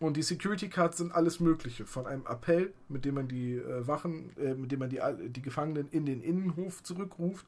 Und 0.00 0.16
die 0.16 0.22
Security 0.22 0.68
Cards 0.68 0.98
sind 0.98 1.14
alles 1.14 1.40
Mögliche. 1.40 1.86
Von 1.86 2.06
einem 2.06 2.26
Appell, 2.26 2.74
mit 2.88 3.04
dem 3.04 3.14
man 3.14 3.28
die 3.28 3.54
äh, 3.54 3.86
Wachen, 3.86 4.36
äh, 4.36 4.54
mit 4.54 4.72
dem 4.72 4.80
man 4.80 4.90
die, 4.90 5.00
Al- 5.00 5.28
die 5.28 5.40
Gefangenen 5.40 5.88
in 5.92 6.04
den 6.04 6.20
Innenhof 6.20 6.82
zurückruft. 6.82 7.46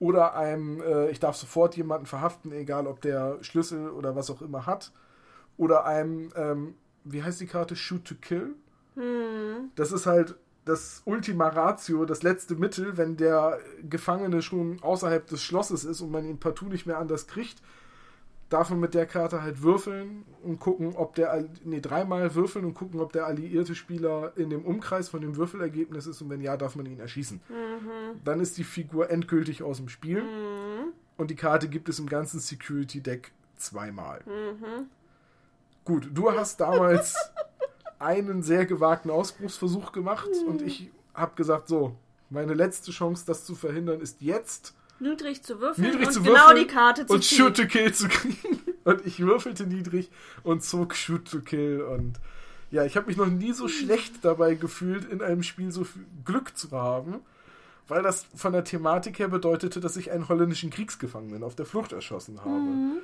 Oder 0.00 0.34
einem, 0.34 0.82
äh, 0.82 1.08
ich 1.10 1.20
darf 1.20 1.36
sofort 1.36 1.76
jemanden 1.76 2.06
verhaften, 2.06 2.50
egal 2.52 2.88
ob 2.88 3.00
der 3.00 3.38
Schlüssel 3.42 3.88
oder 3.90 4.16
was 4.16 4.28
auch 4.28 4.42
immer 4.42 4.66
hat. 4.66 4.92
Oder 5.56 5.86
einem, 5.86 6.30
ähm, 6.34 6.74
wie 7.04 7.22
heißt 7.22 7.40
die 7.40 7.46
Karte? 7.46 7.76
Shoot 7.76 8.04
to 8.04 8.16
Kill. 8.20 8.54
Hm. 8.96 9.70
Das 9.76 9.92
ist 9.92 10.06
halt 10.06 10.34
das 10.64 11.02
Ultima 11.04 11.48
Ratio, 11.48 12.04
das 12.06 12.22
letzte 12.22 12.54
Mittel, 12.54 12.96
wenn 12.96 13.16
der 13.16 13.58
Gefangene 13.82 14.40
schon 14.42 14.82
außerhalb 14.82 15.26
des 15.26 15.42
Schlosses 15.42 15.84
ist 15.84 16.00
und 16.00 16.10
man 16.10 16.24
ihn 16.24 16.38
partout 16.38 16.66
nicht 16.66 16.86
mehr 16.86 16.98
anders 16.98 17.26
kriegt, 17.26 17.60
darf 18.48 18.70
man 18.70 18.80
mit 18.80 18.94
der 18.94 19.06
Karte 19.06 19.42
halt 19.42 19.62
würfeln 19.62 20.24
und 20.42 20.60
gucken, 20.60 20.94
ob 20.94 21.14
der, 21.16 21.48
nee, 21.64 21.80
dreimal 21.80 22.34
würfeln 22.34 22.64
und 22.64 22.74
gucken, 22.74 23.00
ob 23.00 23.12
der 23.12 23.26
alliierte 23.26 23.74
Spieler 23.74 24.32
in 24.36 24.50
dem 24.50 24.64
Umkreis 24.64 25.08
von 25.08 25.20
dem 25.20 25.36
Würfelergebnis 25.36 26.06
ist 26.06 26.22
und 26.22 26.30
wenn 26.30 26.40
ja, 26.40 26.56
darf 26.56 26.76
man 26.76 26.86
ihn 26.86 27.00
erschießen. 27.00 27.40
Dann 28.24 28.40
ist 28.40 28.56
die 28.56 28.64
Figur 28.64 29.10
endgültig 29.10 29.62
aus 29.62 29.78
dem 29.78 29.88
Spiel 29.88 30.22
und 31.16 31.30
die 31.30 31.36
Karte 31.36 31.68
gibt 31.68 31.88
es 31.88 31.98
im 31.98 32.08
ganzen 32.08 32.40
Security 32.40 33.00
Deck 33.00 33.32
zweimal. 33.56 34.20
Gut, 35.84 36.08
du 36.12 36.30
hast 36.30 36.60
damals 36.60 37.16
einen 38.04 38.42
sehr 38.42 38.66
gewagten 38.66 39.10
Ausbruchsversuch 39.10 39.92
gemacht 39.92 40.28
und 40.46 40.62
ich 40.62 40.90
habe 41.14 41.34
gesagt, 41.36 41.68
so, 41.68 41.96
meine 42.30 42.54
letzte 42.54 42.90
Chance, 42.90 43.24
das 43.26 43.44
zu 43.44 43.54
verhindern, 43.54 44.00
ist 44.00 44.20
jetzt 44.20 44.74
Niedrig 45.00 45.42
zu 45.42 45.60
würfeln 45.60 45.88
niedrig 45.88 46.06
und 46.06 46.12
zu 46.12 46.22
genau 46.22 46.34
würfeln 46.34 46.58
die 46.58 46.66
Karte 46.66 47.06
zu 47.06 47.14
und 47.14 47.24
ziehen. 47.24 47.38
Shoot 47.38 47.56
to 47.56 47.66
Kill 47.66 47.92
zu 47.92 48.08
kriegen. 48.08 48.60
Und 48.84 49.06
ich 49.06 49.18
würfelte 49.18 49.66
niedrig 49.66 50.10
und 50.42 50.62
zog 50.62 50.94
Shoot 50.94 51.24
to 51.30 51.40
Kill 51.40 51.80
und 51.80 52.20
ja, 52.70 52.84
ich 52.84 52.98
habe 52.98 53.06
mich 53.06 53.16
noch 53.16 53.28
nie 53.28 53.52
so 53.52 53.66
schlecht 53.66 54.22
dabei 54.22 54.56
gefühlt, 54.56 55.10
in 55.10 55.22
einem 55.22 55.42
Spiel 55.42 55.72
so 55.72 55.84
viel 55.84 56.04
Glück 56.26 56.54
zu 56.54 56.70
haben, 56.72 57.20
weil 57.88 58.02
das 58.02 58.26
von 58.34 58.52
der 58.52 58.62
Thematik 58.62 59.18
her 59.20 59.28
bedeutete, 59.28 59.80
dass 59.80 59.96
ich 59.96 60.10
einen 60.10 60.28
holländischen 60.28 60.68
Kriegsgefangenen 60.68 61.42
auf 61.44 61.54
der 61.54 61.64
Flucht 61.64 61.92
erschossen 61.92 62.44
habe. 62.44 63.00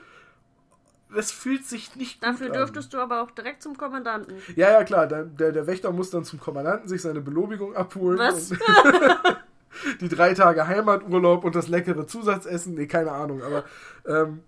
Das 1.15 1.33
fühlt 1.33 1.67
sich 1.67 1.97
nicht 1.97 2.21
gut 2.21 2.29
Dafür 2.29 2.47
an. 2.49 2.53
dürftest 2.53 2.95
du 2.95 2.99
aber 2.99 3.23
auch 3.23 3.31
direkt 3.31 3.63
zum 3.63 3.77
Kommandanten. 3.77 4.37
Ja, 4.55 4.71
ja, 4.71 4.85
klar. 4.85 5.07
Der, 5.07 5.25
der, 5.25 5.53
der 5.53 5.67
Wächter 5.67 5.91
muss 5.93 6.11
dann 6.11 6.25
zum 6.25 6.39
Kommandanten 6.39 6.89
sich 6.89 7.03
seine 7.03 7.21
Belobigung 7.21 7.75
abholen. 7.75 8.19
Was? 8.19 8.51
Die 10.01 10.09
drei 10.09 10.35
Tage 10.35 10.67
Heimaturlaub 10.67 11.45
und 11.45 11.55
das 11.55 11.69
leckere 11.69 12.07
Zusatzessen. 12.07 12.75
Nee, 12.75 12.87
keine 12.87 13.13
Ahnung. 13.13 13.43
Aber 13.43 13.65
ähm, 14.07 14.41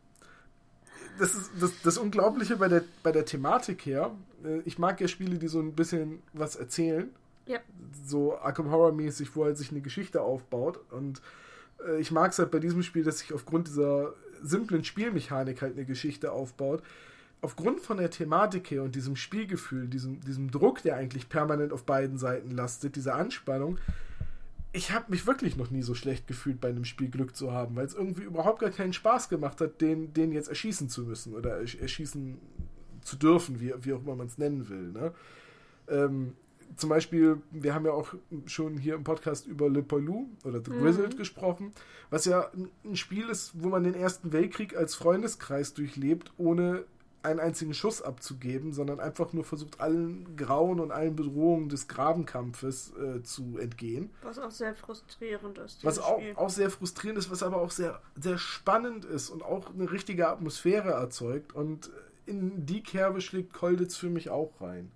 das 1.18 1.34
ist 1.34 1.50
das, 1.60 1.72
das 1.82 1.98
Unglaubliche 1.98 2.56
bei 2.56 2.68
der, 2.68 2.82
bei 3.02 3.12
der 3.12 3.24
Thematik 3.24 3.86
her. 3.86 4.10
Äh, 4.44 4.60
ich 4.64 4.78
mag 4.78 5.00
ja 5.00 5.08
Spiele, 5.08 5.38
die 5.38 5.48
so 5.48 5.60
ein 5.60 5.74
bisschen 5.74 6.22
was 6.32 6.56
erzählen. 6.56 7.10
Ja. 7.46 7.58
So 8.04 8.38
Arkham 8.38 8.70
Horror 8.70 8.92
mäßig, 8.92 9.34
wo 9.34 9.44
halt 9.44 9.58
sich 9.58 9.70
eine 9.70 9.80
Geschichte 9.80 10.22
aufbaut. 10.22 10.80
Und 10.90 11.22
äh, 11.86 12.00
ich 12.00 12.10
mag 12.10 12.32
es 12.32 12.38
halt 12.38 12.50
bei 12.50 12.58
diesem 12.58 12.82
Spiel, 12.82 13.04
dass 13.04 13.20
sich 13.20 13.32
aufgrund 13.32 13.68
dieser 13.68 14.14
simplen 14.42 14.84
Spielmechanik 14.84 15.62
halt 15.62 15.74
eine 15.74 15.84
Geschichte 15.84 16.32
aufbaut. 16.32 16.82
Aufgrund 17.40 17.80
von 17.80 17.96
der 17.96 18.10
Thematik 18.10 18.70
her 18.70 18.82
und 18.84 18.94
diesem 18.94 19.16
Spielgefühl, 19.16 19.88
diesem, 19.88 20.20
diesem 20.20 20.50
Druck, 20.50 20.82
der 20.82 20.96
eigentlich 20.96 21.28
permanent 21.28 21.72
auf 21.72 21.84
beiden 21.84 22.16
Seiten 22.16 22.50
lastet, 22.50 22.94
dieser 22.94 23.16
Anspannung, 23.16 23.78
ich 24.72 24.92
habe 24.92 25.10
mich 25.10 25.26
wirklich 25.26 25.56
noch 25.56 25.70
nie 25.70 25.82
so 25.82 25.94
schlecht 25.94 26.26
gefühlt, 26.26 26.60
bei 26.60 26.68
einem 26.68 26.84
Spiel 26.84 27.10
Glück 27.10 27.36
zu 27.36 27.52
haben, 27.52 27.76
weil 27.76 27.84
es 27.84 27.94
irgendwie 27.94 28.22
überhaupt 28.22 28.60
gar 28.60 28.70
keinen 28.70 28.92
Spaß 28.92 29.28
gemacht 29.28 29.60
hat, 29.60 29.80
den, 29.80 30.14
den 30.14 30.32
jetzt 30.32 30.48
erschießen 30.48 30.88
zu 30.88 31.02
müssen 31.02 31.34
oder 31.34 31.58
ersch- 31.58 31.80
erschießen 31.80 32.38
zu 33.02 33.16
dürfen, 33.16 33.60
wie, 33.60 33.74
wie 33.80 33.92
auch 33.92 34.00
immer 34.00 34.16
man 34.16 34.28
es 34.28 34.38
nennen 34.38 34.68
will. 34.68 34.92
Ne? 34.92 35.12
Ähm, 35.88 36.34
zum 36.76 36.88
Beispiel, 36.90 37.42
wir 37.50 37.74
haben 37.74 37.84
ja 37.86 37.92
auch 37.92 38.14
schon 38.46 38.76
hier 38.78 38.94
im 38.94 39.04
Podcast 39.04 39.46
über 39.46 39.68
Le 39.68 39.82
Poilu 39.82 40.26
oder 40.44 40.60
The 40.64 40.70
Grizzled 40.70 41.16
gesprochen, 41.16 41.72
was 42.10 42.24
ja 42.24 42.50
ein- 42.84 42.96
Spiel 42.96 43.28
ist, 43.28 43.52
wo 43.62 43.68
man 43.68 43.84
den 43.84 43.94
Ersten 43.94 44.32
Weltkrieg 44.32 44.76
als 44.76 44.94
Freundeskreis 44.94 45.74
durchlebt, 45.74 46.32
ohne 46.38 46.84
einen 47.24 47.38
einzigen 47.38 47.72
Schuss 47.72 48.02
abzugeben, 48.02 48.72
sondern 48.72 48.98
einfach 48.98 49.32
nur 49.32 49.44
versucht, 49.44 49.80
allen 49.80 50.34
Grauen 50.36 50.80
und 50.80 50.90
allen 50.90 51.14
Bedrohungen 51.14 51.68
des 51.68 51.86
Grabenkampfes 51.86 52.92
äh, 52.96 53.22
zu 53.22 53.58
entgehen. 53.58 54.10
Was 54.22 54.40
auch 54.40 54.50
sehr 54.50 54.74
frustrierend 54.74 55.58
ist. 55.58 55.84
Was 55.84 56.00
auch, 56.00 56.20
auch 56.34 56.50
sehr 56.50 56.68
frustrierend 56.68 57.18
ist, 57.18 57.30
was 57.30 57.44
aber 57.44 57.58
auch 57.58 57.70
sehr, 57.70 58.00
sehr 58.20 58.38
spannend 58.38 59.04
ist 59.04 59.30
und 59.30 59.44
auch 59.44 59.72
eine 59.72 59.92
richtige 59.92 60.28
Atmosphäre 60.28 60.90
erzeugt. 60.90 61.54
Und 61.54 61.90
in 62.26 62.66
die 62.66 62.82
Kerbe 62.82 63.20
schlägt 63.20 63.52
Kolditz 63.52 63.96
für 63.96 64.10
mich 64.10 64.28
auch 64.30 64.60
rein. 64.60 64.90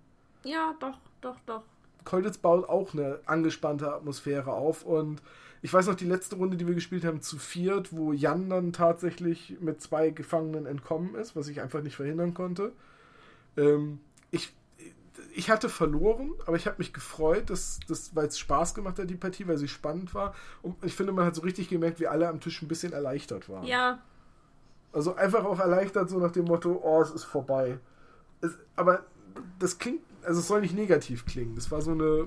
Ja, 0.46 0.74
doch, 0.78 0.98
doch, 1.20 1.36
doch. 1.46 1.62
Kolditz 2.04 2.38
baut 2.38 2.68
auch 2.68 2.94
eine 2.94 3.18
angespannte 3.26 3.92
Atmosphäre 3.92 4.52
auf 4.52 4.84
und 4.84 5.20
ich 5.62 5.72
weiß 5.72 5.88
noch 5.88 5.96
die 5.96 6.04
letzte 6.04 6.36
Runde, 6.36 6.56
die 6.56 6.66
wir 6.66 6.74
gespielt 6.74 7.04
haben, 7.04 7.20
zu 7.20 7.38
viert, 7.38 7.92
wo 7.92 8.12
Jan 8.12 8.48
dann 8.48 8.72
tatsächlich 8.72 9.56
mit 9.60 9.80
zwei 9.80 10.10
Gefangenen 10.10 10.66
entkommen 10.66 11.16
ist, 11.16 11.34
was 11.34 11.48
ich 11.48 11.60
einfach 11.60 11.82
nicht 11.82 11.96
verhindern 11.96 12.34
konnte. 12.34 12.72
Ähm, 13.56 13.98
ich, 14.30 14.54
ich 15.34 15.50
hatte 15.50 15.68
verloren, 15.68 16.32
aber 16.46 16.56
ich 16.56 16.66
habe 16.66 16.76
mich 16.78 16.92
gefreut, 16.92 17.50
dass, 17.50 17.80
dass, 17.88 18.14
weil 18.14 18.28
es 18.28 18.38
Spaß 18.38 18.74
gemacht 18.74 19.00
hat, 19.00 19.10
die 19.10 19.16
Partie, 19.16 19.48
weil 19.48 19.56
sie 19.58 19.66
spannend 19.66 20.14
war. 20.14 20.34
Und 20.62 20.76
ich 20.84 20.94
finde, 20.94 21.12
man 21.12 21.24
hat 21.26 21.34
so 21.34 21.42
richtig 21.42 21.68
gemerkt, 21.68 21.98
wie 21.98 22.06
alle 22.06 22.28
am 22.28 22.38
Tisch 22.38 22.62
ein 22.62 22.68
bisschen 22.68 22.92
erleichtert 22.92 23.48
waren. 23.48 23.64
Ja, 23.64 23.98
Also 24.92 25.16
einfach 25.16 25.44
auch 25.44 25.58
erleichtert, 25.58 26.08
so 26.10 26.18
nach 26.20 26.32
dem 26.32 26.44
Motto, 26.44 26.80
oh, 26.82 27.02
es 27.02 27.10
ist 27.10 27.24
vorbei. 27.24 27.78
Es, 28.40 28.56
aber 28.76 29.04
das 29.58 29.78
klingt, 29.78 30.02
also 30.26 30.40
es 30.40 30.48
soll 30.48 30.60
nicht 30.60 30.74
negativ 30.74 31.24
klingen. 31.24 31.54
Das 31.54 31.70
war 31.70 31.80
so 31.80 31.92
eine 31.92 32.26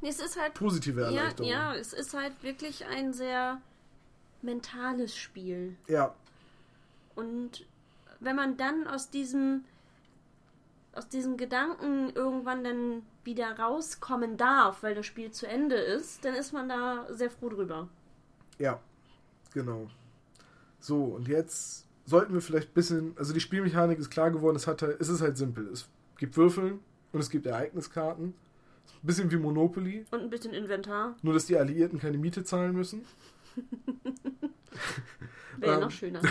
nee, 0.00 0.12
halt. 0.12 0.54
positive 0.54 1.00
Ja, 1.00 1.06
Erleichterung. 1.08 1.50
ja, 1.50 1.74
es 1.74 1.92
ist 1.92 2.14
halt 2.14 2.42
wirklich 2.42 2.86
ein 2.86 3.12
sehr 3.12 3.60
mentales 4.42 5.16
Spiel. 5.16 5.76
ja. 5.88 6.14
Und 7.14 7.66
wenn 8.20 8.36
man 8.36 8.56
dann 8.56 8.86
aus 8.86 9.10
diesem 9.10 9.64
aus 10.92 11.08
diesem 11.08 11.36
Gedanken 11.36 12.10
irgendwann 12.14 12.64
dann 12.64 13.02
wieder 13.24 13.58
rauskommen 13.58 14.36
darf, 14.36 14.82
weil 14.82 14.94
das 14.94 15.06
Spiel 15.06 15.30
zu 15.30 15.46
Ende 15.46 15.76
ist, 15.76 16.24
dann 16.24 16.34
ist 16.34 16.52
man 16.52 16.68
da 16.68 17.06
sehr 17.10 17.30
froh 17.30 17.48
drüber. 17.48 17.88
Ja, 18.58 18.80
genau. 19.52 19.88
So, 20.80 21.04
und 21.04 21.28
jetzt 21.28 21.86
sollten 22.04 22.34
wir 22.34 22.40
vielleicht 22.40 22.70
ein 22.70 22.74
bisschen, 22.74 23.14
also 23.18 23.32
die 23.32 23.40
Spielmechanik 23.40 23.98
ist 23.98 24.10
klar 24.10 24.30
geworden, 24.30 24.56
es, 24.56 24.66
hat 24.66 24.82
halt, 24.82 25.00
es 25.00 25.08
ist 25.08 25.20
halt 25.20 25.36
simpel. 25.36 25.68
Es 25.68 25.88
gibt 26.16 26.36
Würfeln 26.36 26.80
und 27.18 27.22
es 27.22 27.30
gibt 27.30 27.46
Ereigniskarten. 27.46 28.26
Ein 28.26 29.06
bisschen 29.06 29.28
wie 29.32 29.38
Monopoly. 29.38 30.06
Und 30.12 30.20
ein 30.20 30.30
bisschen 30.30 30.54
Inventar. 30.54 31.16
Nur, 31.22 31.34
dass 31.34 31.46
die 31.46 31.56
Alliierten 31.56 31.98
keine 31.98 32.16
Miete 32.16 32.44
zahlen 32.44 32.76
müssen. 32.76 33.04
Wäre 35.58 35.74
ähm. 35.74 35.80
noch 35.80 35.90
schöner. 35.90 36.22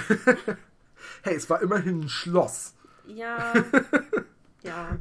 hey, 1.24 1.36
es 1.36 1.50
war 1.50 1.62
immerhin 1.62 2.04
ein 2.04 2.10
Schloss. 2.10 2.74
Ja. 3.06 3.54
ja. 4.64 4.64
ja. 4.64 4.98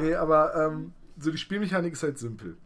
Nee, 0.00 0.16
aber 0.16 0.56
ähm, 0.56 0.92
so 1.18 1.30
die 1.30 1.38
Spielmechanik 1.38 1.92
ist 1.92 2.02
halt 2.02 2.18
simpel. 2.18 2.56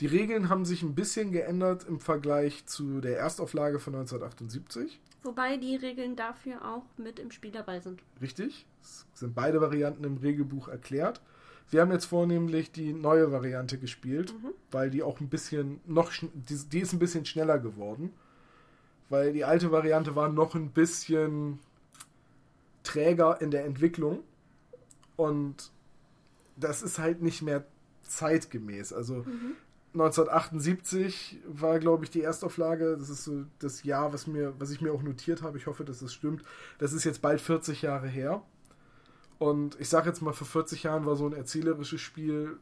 Die 0.00 0.06
Regeln 0.06 0.48
haben 0.48 0.64
sich 0.64 0.82
ein 0.82 0.94
bisschen 0.94 1.32
geändert 1.32 1.84
im 1.86 2.00
Vergleich 2.00 2.64
zu 2.64 3.02
der 3.02 3.18
Erstauflage 3.18 3.78
von 3.78 3.94
1978. 3.94 4.98
Wobei 5.22 5.56
die 5.58 5.76
Regeln 5.76 6.16
dafür 6.16 6.64
auch 6.64 6.84
mit 6.96 7.18
im 7.18 7.30
Spiel 7.30 7.50
dabei 7.50 7.80
sind. 7.80 8.02
Richtig. 8.20 8.66
Es 8.82 9.06
sind 9.14 9.34
beide 9.34 9.60
Varianten 9.60 10.04
im 10.04 10.16
Regelbuch 10.16 10.68
erklärt. 10.68 11.20
Wir 11.70 11.82
haben 11.82 11.92
jetzt 11.92 12.06
vornehmlich 12.06 12.72
die 12.72 12.92
neue 12.92 13.30
Variante 13.30 13.78
gespielt, 13.78 14.32
mhm. 14.32 14.52
weil 14.70 14.90
die 14.90 15.02
auch 15.02 15.20
ein 15.20 15.28
bisschen 15.28 15.80
noch 15.86 16.10
die, 16.12 16.56
die 16.56 16.80
ist 16.80 16.92
ein 16.92 16.98
bisschen 16.98 17.26
schneller 17.26 17.58
geworden. 17.58 18.12
Weil 19.08 19.32
die 19.32 19.44
alte 19.44 19.70
Variante 19.70 20.16
war 20.16 20.28
noch 20.28 20.54
ein 20.54 20.70
bisschen 20.70 21.58
träger 22.82 23.40
in 23.40 23.50
der 23.50 23.64
Entwicklung. 23.66 24.20
Und 25.16 25.70
das 26.56 26.82
ist 26.82 26.98
halt 26.98 27.20
nicht 27.20 27.42
mehr 27.42 27.64
zeitgemäß. 28.02 28.92
Also 28.92 29.16
mhm. 29.16 29.56
1978 29.92 31.40
war, 31.46 31.80
glaube 31.80 32.04
ich, 32.04 32.10
die 32.10 32.22
Erstauflage. 32.22 32.96
Das 32.96 33.10
ist 33.10 33.24
so 33.24 33.44
das 33.58 33.82
Jahr, 33.82 34.12
was, 34.12 34.26
mir, 34.26 34.54
was 34.58 34.70
ich 34.70 34.80
mir 34.80 34.92
auch 34.92 35.02
notiert 35.02 35.42
habe. 35.42 35.58
Ich 35.58 35.66
hoffe, 35.66 35.84
dass 35.84 36.00
das 36.00 36.12
stimmt. 36.12 36.42
Das 36.78 36.92
ist 36.92 37.04
jetzt 37.04 37.22
bald 37.22 37.40
40 37.40 37.82
Jahre 37.82 38.06
her. 38.06 38.42
Und 39.38 39.80
ich 39.80 39.88
sage 39.88 40.08
jetzt 40.08 40.20
mal, 40.20 40.32
vor 40.32 40.46
40 40.46 40.84
Jahren 40.84 41.06
war 41.06 41.16
so 41.16 41.26
ein 41.26 41.32
erzählerisches 41.32 42.00
Spiel, 42.00 42.58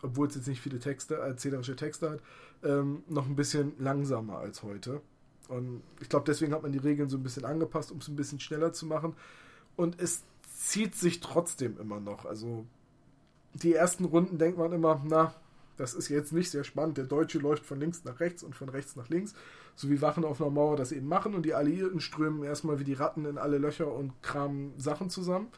obwohl 0.00 0.28
es 0.28 0.36
jetzt 0.36 0.48
nicht 0.48 0.60
viele 0.60 0.78
Texte, 0.78 1.16
erzählerische 1.16 1.76
Texte 1.76 2.10
hat, 2.12 2.20
ähm, 2.62 3.02
noch 3.08 3.26
ein 3.26 3.36
bisschen 3.36 3.72
langsamer 3.78 4.38
als 4.38 4.62
heute. 4.62 5.02
Und 5.48 5.82
ich 6.00 6.08
glaube, 6.08 6.24
deswegen 6.26 6.54
hat 6.54 6.62
man 6.62 6.72
die 6.72 6.78
Regeln 6.78 7.10
so 7.10 7.18
ein 7.18 7.22
bisschen 7.22 7.44
angepasst, 7.44 7.92
um 7.92 7.98
es 7.98 8.08
ein 8.08 8.16
bisschen 8.16 8.40
schneller 8.40 8.72
zu 8.72 8.86
machen. 8.86 9.14
Und 9.76 10.00
es 10.00 10.22
zieht 10.56 10.94
sich 10.94 11.20
trotzdem 11.20 11.78
immer 11.78 12.00
noch. 12.00 12.24
Also 12.24 12.64
die 13.54 13.74
ersten 13.74 14.04
Runden 14.04 14.38
denkt 14.38 14.56
man 14.56 14.72
immer, 14.72 15.02
na, 15.04 15.34
das 15.76 15.94
ist 15.94 16.08
jetzt 16.08 16.32
nicht 16.32 16.50
sehr 16.50 16.64
spannend. 16.64 16.98
Der 16.98 17.04
Deutsche 17.04 17.38
läuft 17.38 17.64
von 17.64 17.80
links 17.80 18.04
nach 18.04 18.20
rechts 18.20 18.42
und 18.42 18.54
von 18.54 18.68
rechts 18.68 18.96
nach 18.96 19.08
links, 19.08 19.34
so 19.74 19.90
wie 19.90 20.00
Wachen 20.00 20.24
auf 20.24 20.40
einer 20.40 20.50
Mauer 20.50 20.76
das 20.76 20.92
eben 20.92 21.08
machen. 21.08 21.34
Und 21.34 21.42
die 21.42 21.54
Alliierten 21.54 22.00
strömen 22.00 22.42
erstmal 22.42 22.78
wie 22.78 22.84
die 22.84 22.94
Ratten 22.94 23.24
in 23.24 23.38
alle 23.38 23.58
Löcher 23.58 23.92
und 23.92 24.22
kramen 24.22 24.78
Sachen 24.78 25.10
zusammen. 25.10 25.48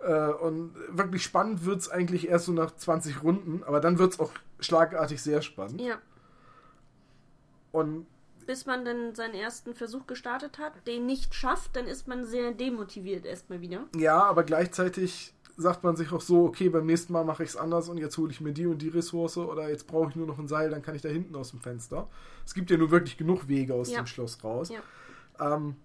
Äh, 0.00 0.32
und 0.32 0.74
wirklich 0.88 1.22
spannend 1.22 1.64
wird 1.64 1.80
es 1.80 1.90
eigentlich 1.90 2.28
erst 2.28 2.46
so 2.46 2.52
nach 2.52 2.74
20 2.74 3.22
Runden, 3.22 3.62
aber 3.64 3.80
dann 3.80 3.98
wird 3.98 4.14
es 4.14 4.20
auch 4.20 4.32
schlagartig 4.58 5.22
sehr 5.22 5.42
spannend. 5.42 5.80
Ja. 5.80 5.98
Und 7.72 8.06
bis 8.46 8.66
man 8.66 8.84
dann 8.84 9.14
seinen 9.14 9.34
ersten 9.34 9.74
Versuch 9.74 10.06
gestartet 10.06 10.58
hat, 10.58 10.72
den 10.86 11.06
nicht 11.06 11.34
schafft, 11.34 11.76
dann 11.76 11.86
ist 11.86 12.08
man 12.08 12.24
sehr 12.24 12.52
demotiviert 12.52 13.24
erstmal 13.24 13.60
wieder. 13.60 13.84
Ja, 13.96 14.24
aber 14.24 14.42
gleichzeitig 14.42 15.34
sagt 15.60 15.84
man 15.84 15.96
sich 15.96 16.12
auch 16.12 16.20
so, 16.20 16.44
okay, 16.44 16.68
beim 16.68 16.86
nächsten 16.86 17.12
Mal 17.12 17.24
mache 17.24 17.42
ich 17.42 17.50
es 17.50 17.56
anders 17.56 17.88
und 17.88 17.98
jetzt 17.98 18.16
hole 18.18 18.30
ich 18.30 18.40
mir 18.40 18.52
die 18.52 18.66
und 18.66 18.80
die 18.80 18.88
Ressource 18.88 19.36
oder 19.36 19.68
jetzt 19.68 19.86
brauche 19.86 20.10
ich 20.10 20.16
nur 20.16 20.26
noch 20.26 20.38
ein 20.38 20.48
Seil, 20.48 20.70
dann 20.70 20.82
kann 20.82 20.94
ich 20.94 21.02
da 21.02 21.08
hinten 21.08 21.36
aus 21.36 21.50
dem 21.50 21.60
Fenster. 21.60 22.08
Es 22.46 22.54
gibt 22.54 22.70
ja 22.70 22.76
nur 22.76 22.90
wirklich 22.90 23.16
genug 23.16 23.48
Wege 23.48 23.74
aus 23.74 23.90
ja. 23.90 24.00
dem 24.00 24.06
Schloss 24.06 24.42
raus. 24.42 24.70
Ja. 24.70 25.54
Ähm, 25.54 25.76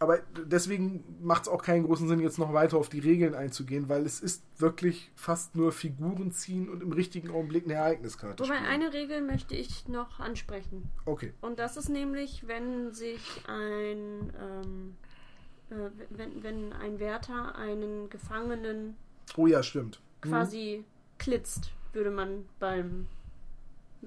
aber 0.00 0.18
deswegen 0.36 1.04
macht 1.22 1.42
es 1.42 1.48
auch 1.48 1.62
keinen 1.62 1.84
großen 1.84 2.08
Sinn, 2.08 2.20
jetzt 2.20 2.38
noch 2.38 2.52
weiter 2.52 2.76
auf 2.76 2.88
die 2.88 2.98
Regeln 2.98 3.34
einzugehen, 3.34 3.88
weil 3.88 4.04
es 4.04 4.20
ist 4.20 4.42
wirklich 4.58 5.10
fast 5.14 5.54
nur 5.54 5.72
Figuren 5.72 6.32
ziehen 6.32 6.68
und 6.68 6.82
im 6.82 6.92
richtigen 6.92 7.30
Augenblick 7.30 7.64
eine 7.64 7.74
Ereigniskarte 7.74 8.44
Wobei 8.44 8.56
spielen. 8.56 8.70
eine 8.70 8.92
Regel 8.92 9.22
möchte 9.22 9.54
ich 9.54 9.88
noch 9.88 10.20
ansprechen. 10.20 10.90
Okay. 11.06 11.32
Und 11.40 11.58
das 11.58 11.76
ist 11.76 11.88
nämlich, 11.88 12.46
wenn 12.46 12.92
sich 12.92 13.44
ein 13.46 14.32
ähm, 14.38 14.96
äh, 15.74 15.90
wenn, 16.10 16.42
wenn 16.42 16.72
ein 16.72 16.98
Wärter 16.98 17.56
einen 17.56 18.10
Gefangenen 18.10 18.96
oh 19.36 19.46
ja, 19.46 19.62
stimmt. 19.62 20.00
quasi 20.20 20.78
mhm. 20.80 20.84
klitzt, 21.18 21.70
würde 21.92 22.10
man 22.10 22.44
beim 22.58 23.06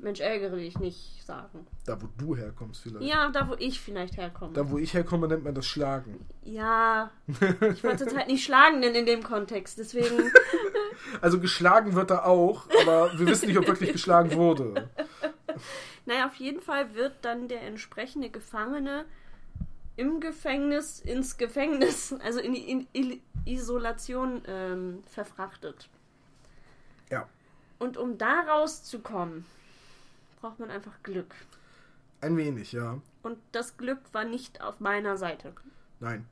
Mensch 0.01 0.19
ärgere 0.19 0.55
dich 0.57 0.77
nicht 0.79 1.25
sagen. 1.25 1.65
Da, 1.85 2.01
wo 2.01 2.07
du 2.17 2.35
herkommst 2.35 2.83
vielleicht. 2.83 3.05
Ja, 3.05 3.29
da, 3.29 3.47
wo 3.49 3.55
ich 3.57 3.79
vielleicht 3.79 4.17
herkomme. 4.17 4.53
Da, 4.53 4.69
wo 4.69 4.77
ich 4.77 4.93
herkomme, 4.93 5.27
nennt 5.27 5.43
man 5.43 5.55
das 5.55 5.65
Schlagen. 5.65 6.25
Ja, 6.43 7.11
ich 7.27 7.83
wollte 7.83 8.05
es 8.05 8.15
halt 8.15 8.27
nicht 8.27 8.43
schlagen 8.43 8.81
denn 8.81 8.95
in 8.95 9.05
dem 9.05 9.23
Kontext, 9.23 9.77
deswegen... 9.77 10.31
also 11.21 11.39
geschlagen 11.39 11.95
wird 11.95 12.11
er 12.11 12.25
auch, 12.25 12.67
aber 12.81 13.17
wir 13.17 13.27
wissen 13.27 13.47
nicht, 13.47 13.57
ob 13.57 13.67
wirklich 13.67 13.91
geschlagen 13.91 14.33
wurde. 14.35 14.89
Naja, 16.05 16.27
auf 16.27 16.35
jeden 16.35 16.61
Fall 16.61 16.93
wird 16.95 17.13
dann 17.23 17.49
der 17.49 17.63
entsprechende 17.63 18.29
Gefangene 18.29 19.03
im 19.97 20.21
Gefängnis 20.21 20.99
ins 20.99 21.37
Gefängnis, 21.37 22.13
also 22.23 22.39
in 22.39 22.53
die 22.53 22.71
in, 22.71 22.87
in 22.93 23.21
Isolation 23.45 24.41
ähm, 24.47 25.03
verfrachtet. 25.05 25.89
Ja. 27.11 27.27
Und 27.79 27.97
um 27.97 28.17
da 28.17 28.41
rauszukommen, 28.41 29.45
braucht 30.39 30.59
man 30.59 30.69
einfach 30.69 31.03
Glück. 31.03 31.35
Ein 32.21 32.37
wenig, 32.37 32.71
ja. 32.71 32.99
Und 33.21 33.37
das 33.51 33.77
Glück 33.77 33.99
war 34.13 34.23
nicht 34.23 34.61
auf 34.61 34.79
meiner 34.79 35.17
Seite. 35.17 35.53
Nein. 35.99 36.25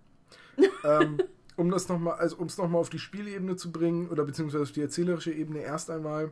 ähm, 0.83 1.17
um 1.55 1.69
das 1.69 1.89
noch 1.89 1.99
mal, 1.99 2.15
also 2.15 2.37
um 2.37 2.47
es 2.47 2.57
nochmal 2.57 2.81
auf 2.81 2.89
die 2.89 2.99
Spielebene 2.99 3.55
zu 3.55 3.71
bringen, 3.71 4.09
oder 4.09 4.25
beziehungsweise 4.25 4.63
auf 4.63 4.71
die 4.71 4.81
erzählerische 4.81 5.31
Ebene 5.31 5.59
erst 5.59 5.89
einmal, 5.89 6.31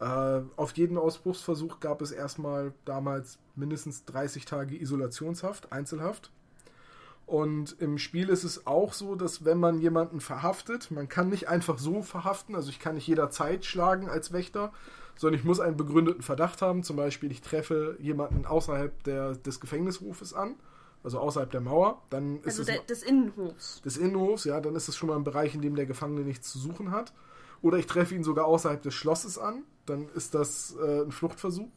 äh, 0.00 0.40
auf 0.56 0.76
jeden 0.76 0.98
Ausbruchsversuch 0.98 1.80
gab 1.80 2.02
es 2.02 2.10
erstmal 2.10 2.72
damals 2.84 3.38
mindestens 3.54 4.04
30 4.04 4.44
Tage 4.44 4.80
Isolationshaft, 4.80 5.72
Einzelhaft. 5.72 6.30
Und 7.26 7.76
im 7.80 7.98
Spiel 7.98 8.28
ist 8.28 8.44
es 8.44 8.68
auch 8.68 8.92
so, 8.92 9.16
dass 9.16 9.44
wenn 9.44 9.58
man 9.58 9.80
jemanden 9.80 10.20
verhaftet, 10.20 10.92
man 10.92 11.08
kann 11.08 11.28
nicht 11.28 11.48
einfach 11.48 11.78
so 11.78 12.02
verhaften, 12.02 12.54
also 12.54 12.70
ich 12.70 12.78
kann 12.78 12.94
nicht 12.94 13.08
jederzeit 13.08 13.64
schlagen 13.64 14.08
als 14.08 14.32
Wächter, 14.32 14.72
sondern 15.16 15.40
ich 15.40 15.44
muss 15.44 15.58
einen 15.58 15.76
begründeten 15.76 16.22
Verdacht 16.22 16.62
haben. 16.62 16.84
Zum 16.84 16.96
Beispiel, 16.96 17.32
ich 17.32 17.40
treffe 17.40 17.96
jemanden 18.00 18.46
außerhalb 18.46 19.02
der, 19.02 19.34
des 19.34 19.58
Gefängnishofes 19.58 20.34
an, 20.34 20.54
also 21.02 21.18
außerhalb 21.18 21.50
der 21.50 21.60
Mauer. 21.60 22.00
Dann 22.10 22.36
ist 22.38 22.60
also 22.60 22.62
es 22.62 22.66
der, 22.66 22.78
des 22.82 23.02
Innenhofs. 23.02 23.82
Des 23.82 23.96
Innenhofs, 23.96 24.44
ja, 24.44 24.60
dann 24.60 24.76
ist 24.76 24.88
es 24.88 24.96
schon 24.96 25.08
mal 25.08 25.16
ein 25.16 25.24
Bereich, 25.24 25.52
in 25.52 25.62
dem 25.62 25.74
der 25.74 25.86
Gefangene 25.86 26.20
nichts 26.20 26.52
zu 26.52 26.60
suchen 26.60 26.92
hat. 26.92 27.12
Oder 27.60 27.78
ich 27.78 27.86
treffe 27.86 28.14
ihn 28.14 28.22
sogar 28.22 28.44
außerhalb 28.44 28.80
des 28.82 28.94
Schlosses 28.94 29.36
an, 29.38 29.64
dann 29.86 30.08
ist 30.14 30.34
das 30.34 30.76
äh, 30.80 31.02
ein 31.02 31.10
Fluchtversuch. 31.10 31.70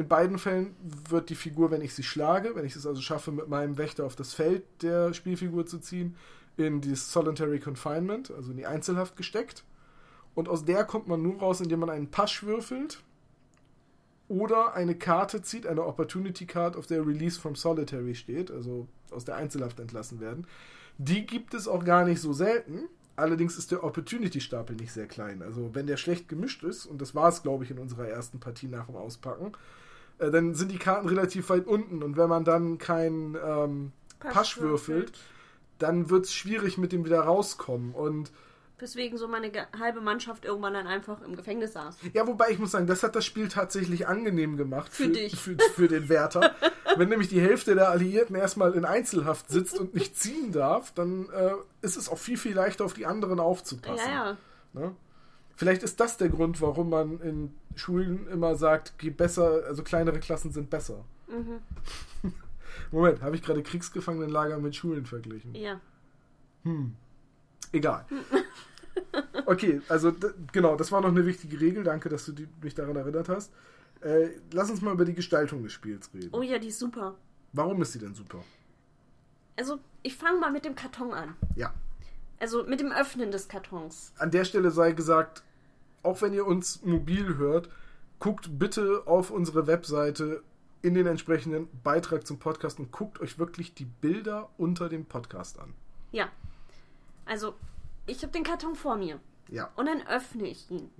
In 0.00 0.08
beiden 0.08 0.38
Fällen 0.38 0.74
wird 1.10 1.28
die 1.28 1.34
Figur, 1.34 1.70
wenn 1.70 1.82
ich 1.82 1.92
sie 1.92 2.02
schlage, 2.02 2.56
wenn 2.56 2.64
ich 2.64 2.74
es 2.74 2.86
also 2.86 3.02
schaffe, 3.02 3.32
mit 3.32 3.48
meinem 3.48 3.76
Wächter 3.76 4.06
auf 4.06 4.16
das 4.16 4.32
Feld 4.32 4.62
der 4.80 5.12
Spielfigur 5.12 5.66
zu 5.66 5.78
ziehen, 5.78 6.16
in 6.56 6.80
die 6.80 6.94
Solitary 6.94 7.60
Confinement, 7.60 8.30
also 8.30 8.50
in 8.50 8.56
die 8.56 8.64
Einzelhaft 8.64 9.14
gesteckt. 9.14 9.62
Und 10.34 10.48
aus 10.48 10.64
der 10.64 10.84
kommt 10.84 11.06
man 11.06 11.20
nur 11.20 11.38
raus, 11.40 11.60
indem 11.60 11.80
man 11.80 11.90
einen 11.90 12.10
Pasch 12.10 12.42
würfelt 12.44 13.02
oder 14.26 14.72
eine 14.72 14.94
Karte 14.94 15.42
zieht, 15.42 15.66
eine 15.66 15.84
Opportunity 15.84 16.46
Card, 16.46 16.76
auf 16.76 16.86
der 16.86 17.06
Release 17.06 17.38
from 17.38 17.54
Solitary 17.54 18.14
steht, 18.14 18.50
also 18.50 18.88
aus 19.10 19.26
der 19.26 19.36
Einzelhaft 19.36 19.80
entlassen 19.80 20.18
werden. 20.18 20.46
Die 20.96 21.26
gibt 21.26 21.52
es 21.52 21.68
auch 21.68 21.84
gar 21.84 22.06
nicht 22.06 22.22
so 22.22 22.32
selten. 22.32 22.88
Allerdings 23.16 23.58
ist 23.58 23.70
der 23.70 23.84
Opportunity-Stapel 23.84 24.76
nicht 24.76 24.92
sehr 24.92 25.08
klein. 25.08 25.42
Also 25.42 25.74
wenn 25.74 25.86
der 25.86 25.98
schlecht 25.98 26.26
gemischt 26.26 26.62
ist, 26.62 26.86
und 26.86 27.02
das 27.02 27.14
war 27.14 27.28
es, 27.28 27.42
glaube 27.42 27.64
ich, 27.64 27.70
in 27.70 27.78
unserer 27.78 28.08
ersten 28.08 28.40
Partie 28.40 28.68
nach 28.68 28.86
dem 28.86 28.96
Auspacken, 28.96 29.52
äh, 30.20 30.30
dann 30.30 30.54
sind 30.54 30.70
die 30.70 30.78
Karten 30.78 31.08
relativ 31.08 31.48
weit 31.50 31.66
unten. 31.66 32.02
Und 32.02 32.16
wenn 32.16 32.28
man 32.28 32.44
dann 32.44 32.78
keinen 32.78 33.34
ähm, 33.34 33.92
Pasch, 34.18 34.32
Pasch 34.32 34.60
würfelt, 34.60 35.12
dann 35.78 36.10
wird 36.10 36.26
es 36.26 36.34
schwierig 36.34 36.78
mit 36.78 36.92
dem 36.92 37.04
wieder 37.04 37.20
rauskommen. 37.20 37.94
Und 37.94 38.30
Weswegen 38.78 39.18
so 39.18 39.28
meine 39.28 39.52
halbe 39.78 40.00
Mannschaft 40.00 40.46
irgendwann 40.46 40.72
dann 40.72 40.86
einfach 40.86 41.20
im 41.22 41.36
Gefängnis 41.36 41.74
saß. 41.74 41.96
Ja, 42.14 42.26
wobei 42.26 42.50
ich 42.50 42.58
muss 42.58 42.70
sagen, 42.70 42.86
das 42.86 43.02
hat 43.02 43.14
das 43.14 43.26
Spiel 43.26 43.48
tatsächlich 43.48 44.06
angenehm 44.06 44.56
gemacht. 44.56 44.90
Für, 44.90 45.04
für 45.04 45.10
dich. 45.10 45.36
Für, 45.36 45.56
für, 45.74 45.88
den 45.88 46.08
Wärter. 46.08 46.54
Wenn 46.96 47.10
nämlich 47.10 47.28
die 47.28 47.40
Hälfte 47.40 47.74
der 47.74 47.90
Alliierten 47.90 48.36
erstmal 48.36 48.72
in 48.72 48.86
Einzelhaft 48.86 49.50
sitzt 49.50 49.78
und 49.78 49.94
nicht 49.94 50.16
ziehen 50.16 50.52
darf, 50.52 50.92
dann 50.94 51.28
äh, 51.28 51.52
ist 51.82 51.96
es 51.96 52.08
auch 52.08 52.18
viel, 52.18 52.38
viel 52.38 52.54
leichter 52.54 52.84
auf 52.84 52.94
die 52.94 53.04
anderen 53.04 53.38
aufzupassen. 53.38 54.10
Ja, 54.10 54.30
ja. 54.30 54.36
Ne? 54.72 54.96
Vielleicht 55.60 55.82
ist 55.82 56.00
das 56.00 56.16
der 56.16 56.30
Grund, 56.30 56.62
warum 56.62 56.88
man 56.88 57.20
in 57.20 57.52
Schulen 57.74 58.26
immer 58.28 58.54
sagt, 58.54 58.94
geh 58.96 59.10
besser, 59.10 59.62
also 59.66 59.82
kleinere 59.82 60.18
Klassen 60.18 60.52
sind 60.52 60.70
besser. 60.70 61.04
Mhm. 61.28 61.60
Moment, 62.90 63.20
habe 63.20 63.36
ich 63.36 63.42
gerade 63.42 63.62
Kriegsgefangenenlager 63.62 64.56
mit 64.56 64.74
Schulen 64.74 65.04
verglichen? 65.04 65.54
Ja. 65.54 65.78
Hm. 66.62 66.96
Egal. 67.72 68.06
Okay, 69.46 69.80
also 69.88 70.12
genau, 70.52 70.76
das 70.76 70.92
war 70.92 71.00
noch 71.00 71.08
eine 71.08 71.24
wichtige 71.24 71.60
Regel. 71.60 71.84
Danke, 71.84 72.08
dass 72.08 72.26
du 72.26 72.32
die, 72.32 72.48
mich 72.62 72.74
daran 72.74 72.96
erinnert 72.96 73.28
hast. 73.28 73.52
Äh, 74.00 74.28
lass 74.52 74.70
uns 74.70 74.80
mal 74.82 74.92
über 74.92 75.04
die 75.04 75.14
Gestaltung 75.14 75.62
des 75.62 75.72
Spiels 75.72 76.10
reden. 76.12 76.30
Oh 76.32 76.42
ja, 76.42 76.58
die 76.58 76.68
ist 76.68 76.78
super. 76.78 77.16
Warum 77.52 77.80
ist 77.82 77.92
sie 77.92 77.98
denn 77.98 78.14
super? 78.14 78.42
Also, 79.56 79.78
ich 80.02 80.16
fange 80.16 80.38
mal 80.38 80.52
mit 80.52 80.64
dem 80.64 80.74
Karton 80.74 81.12
an. 81.12 81.36
Ja. 81.54 81.72
Also 82.40 82.64
mit 82.64 82.80
dem 82.80 82.92
Öffnen 82.92 83.30
des 83.30 83.48
Kartons. 83.48 84.12
An 84.18 84.30
der 84.30 84.44
Stelle 84.44 84.70
sei 84.70 84.92
gesagt, 84.92 85.42
auch 86.02 86.22
wenn 86.22 86.32
ihr 86.32 86.46
uns 86.46 86.82
mobil 86.82 87.36
hört, 87.36 87.68
guckt 88.18 88.58
bitte 88.58 89.02
auf 89.06 89.30
unsere 89.30 89.66
Webseite 89.66 90.42
in 90.82 90.94
den 90.94 91.06
entsprechenden 91.06 91.68
Beitrag 91.82 92.26
zum 92.26 92.38
Podcast 92.38 92.78
und 92.78 92.90
guckt 92.90 93.20
euch 93.20 93.38
wirklich 93.38 93.74
die 93.74 93.84
Bilder 93.84 94.50
unter 94.56 94.88
dem 94.88 95.04
Podcast 95.04 95.58
an. 95.58 95.74
Ja. 96.12 96.28
Also, 97.26 97.54
ich 98.06 98.22
habe 98.22 98.32
den 98.32 98.44
Karton 98.44 98.74
vor 98.74 98.96
mir. 98.96 99.20
Ja. 99.48 99.70
Und 99.76 99.86
dann 99.86 100.06
öffne 100.06 100.46
ich 100.48 100.70
ihn. 100.70 100.90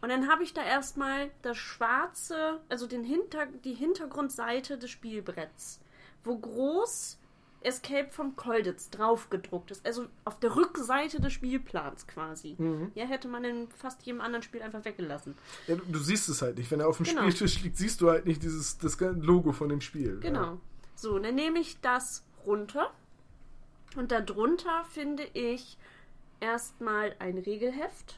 Und 0.00 0.08
dann 0.10 0.28
habe 0.28 0.44
ich 0.44 0.54
da 0.54 0.62
erstmal 0.62 1.30
das 1.42 1.56
schwarze, 1.56 2.60
also 2.68 2.86
den 2.86 3.02
Hinter, 3.02 3.46
die 3.64 3.74
Hintergrundseite 3.74 4.78
des 4.78 4.90
Spielbretts, 4.90 5.80
wo 6.22 6.38
groß 6.38 7.17
Escape 7.62 8.10
from 8.10 8.36
Colditz 8.36 8.90
draufgedruckt 8.90 9.70
ist. 9.70 9.84
Also 9.84 10.06
auf 10.24 10.38
der 10.38 10.54
Rückseite 10.54 11.20
des 11.20 11.32
Spielplans 11.32 12.06
quasi. 12.06 12.56
Ja, 12.94 13.04
hätte 13.04 13.28
man 13.28 13.44
in 13.44 13.68
fast 13.68 14.02
jedem 14.02 14.20
anderen 14.20 14.42
Spiel 14.42 14.62
einfach 14.62 14.84
weggelassen. 14.84 15.34
ja 15.66 15.76
du, 15.76 15.82
du 15.84 15.98
siehst 15.98 16.28
es 16.28 16.40
halt 16.42 16.58
nicht. 16.58 16.70
Wenn 16.70 16.80
er 16.80 16.88
auf 16.88 16.98
dem 16.98 17.06
Genau. 17.06 17.22
Spieltisch 17.22 17.62
liegt, 17.62 17.76
siehst 17.76 18.00
du 18.00 18.10
halt 18.10 18.26
nicht 18.26 18.42
dieses 18.42 18.78
das 18.78 18.98
Logo 19.00 19.52
von 19.52 19.68
dem 19.68 19.80
Spiel. 19.80 20.20
Genau. 20.20 20.60
So, 20.94 21.18
dann 21.18 21.34
nehme 21.34 21.58
ich 21.58 21.80
das 21.80 22.24
runter. 22.46 22.92
Und 23.96 24.12
darunter 24.12 24.84
finde 24.90 25.24
ich 25.32 25.78
erstmal 26.40 27.16
ein 27.18 27.38
Regelheft 27.38 28.16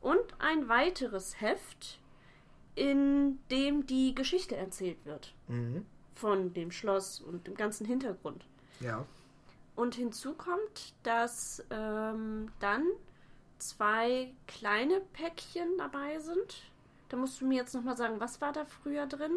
und 0.00 0.20
ein 0.38 0.68
weiteres 0.68 1.40
Heft, 1.40 1.98
in 2.74 3.38
dem 3.50 3.86
die 3.86 4.14
Geschichte 4.14 4.56
erzählt 4.56 5.04
wird. 5.04 5.34
Mhm. 5.48 5.86
Von 6.14 6.52
dem 6.52 6.70
Schloss 6.70 7.20
und 7.20 7.46
dem 7.46 7.54
ganzen 7.54 7.86
Hintergrund. 7.86 8.44
Ja. 8.80 9.04
Und 9.76 9.94
hinzu 9.94 10.34
kommt, 10.34 10.94
dass 11.02 11.64
ähm, 11.70 12.48
dann 12.58 12.84
zwei 13.58 14.32
kleine 14.46 15.00
Päckchen 15.12 15.68
dabei 15.78 16.18
sind. 16.18 16.62
Da 17.08 17.16
musst 17.16 17.40
du 17.40 17.46
mir 17.46 17.56
jetzt 17.56 17.74
nochmal 17.74 17.96
sagen, 17.96 18.16
was 18.18 18.40
war 18.40 18.52
da 18.52 18.64
früher 18.64 19.06
drin? 19.06 19.32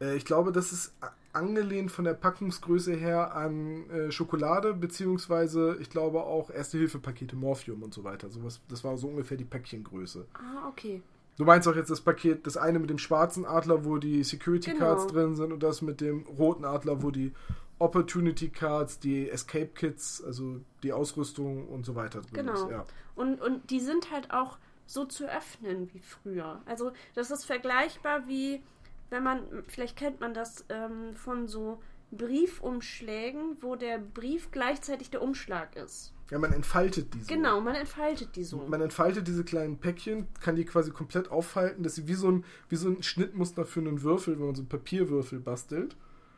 Äh, 0.00 0.16
ich 0.16 0.24
glaube, 0.24 0.52
das 0.52 0.72
ist 0.72 0.94
angelehnt 1.32 1.90
von 1.90 2.04
der 2.04 2.14
Packungsgröße 2.14 2.94
her 2.94 3.34
an 3.34 3.88
äh, 3.90 4.10
Schokolade, 4.12 4.74
beziehungsweise 4.74 5.76
ich 5.80 5.90
glaube 5.90 6.22
auch 6.22 6.50
Erste-Hilfe-Pakete, 6.50 7.36
Morphium 7.36 7.82
und 7.82 7.94
so 7.94 8.04
weiter. 8.04 8.30
Sowas, 8.30 8.60
das 8.68 8.84
war 8.84 8.96
so 8.96 9.08
ungefähr 9.08 9.36
die 9.36 9.44
Päckchengröße. 9.44 10.26
Ah, 10.34 10.68
okay. 10.68 11.02
Du 11.36 11.44
meinst 11.44 11.66
auch 11.66 11.74
jetzt 11.74 11.90
das 11.90 12.00
Paket, 12.00 12.46
das 12.46 12.56
eine 12.56 12.78
mit 12.78 12.90
dem 12.90 12.98
schwarzen 12.98 13.44
Adler, 13.44 13.84
wo 13.84 13.98
die 13.98 14.22
Security 14.22 14.70
Genau. 14.72 14.84
Cards 14.84 15.08
drin 15.08 15.34
sind, 15.34 15.52
und 15.52 15.62
das 15.64 15.82
mit 15.82 16.00
dem 16.00 16.24
roten 16.26 16.64
Adler, 16.64 17.02
wo 17.02 17.10
die 17.10 17.32
Opportunity 17.78 18.48
Cards, 18.50 18.98
die 19.00 19.28
Escape 19.28 19.68
Kits, 19.74 20.22
also 20.24 20.60
die 20.82 20.92
Ausrüstung 20.92 21.66
und 21.68 21.84
so 21.84 21.94
weiter 21.94 22.20
drin 22.22 22.34
Genau. 22.46 22.52
ist. 22.54 22.70
Ja. 22.70 22.84
Und, 23.14 23.40
und 23.40 23.70
die 23.70 23.80
sind 23.80 24.10
halt 24.12 24.30
auch 24.32 24.58
so 24.86 25.04
zu 25.04 25.24
öffnen 25.30 25.88
wie 25.92 26.00
früher. 26.00 26.60
Also 26.66 26.92
das 27.14 27.30
ist 27.30 27.44
vergleichbar 27.44 28.28
wie, 28.28 28.62
wenn 29.10 29.22
man, 29.22 29.40
vielleicht 29.66 29.96
kennt 29.96 30.20
man 30.20 30.34
das 30.34 30.64
ähm, 30.68 31.14
von 31.16 31.48
so 31.48 31.80
Briefumschlägen, 32.12 33.56
wo 33.60 33.76
der 33.76 33.98
Brief 33.98 34.50
gleichzeitig 34.50 35.10
der 35.10 35.22
Umschlag 35.22 35.74
ist. 35.76 36.12
ja, 36.30 36.38
man 36.38 36.52
entfaltet 36.52 37.12
diese. 37.14 37.26
Genau, 37.26 37.60
man 37.60 37.74
entfaltet 37.74 38.36
die 38.36 38.44
so. 38.44 38.58
Man 38.68 38.80
entfaltet 38.80 39.26
diese 39.26 39.44
kleinen 39.44 39.78
Päckchen, 39.78 40.28
kann 40.40 40.56
die 40.56 40.64
quasi 40.64 40.90
komplett 40.90 41.30
auffalten, 41.30 41.82
dass 41.82 41.94
sie 41.96 42.06
wie 42.06 42.14
so 42.14 42.30
ein, 42.30 42.44
wie 42.68 42.76
so 42.76 42.88
ein 42.88 43.02
Schnittmuster 43.02 43.64
für 43.64 43.80
einen 43.80 44.02
Würfel, 44.02 44.38
wenn 44.38 44.46
man 44.46 44.54
so 44.54 44.62
einen 44.62 44.68
Papierwürfel 44.68 45.40
bastelt. 45.40 45.96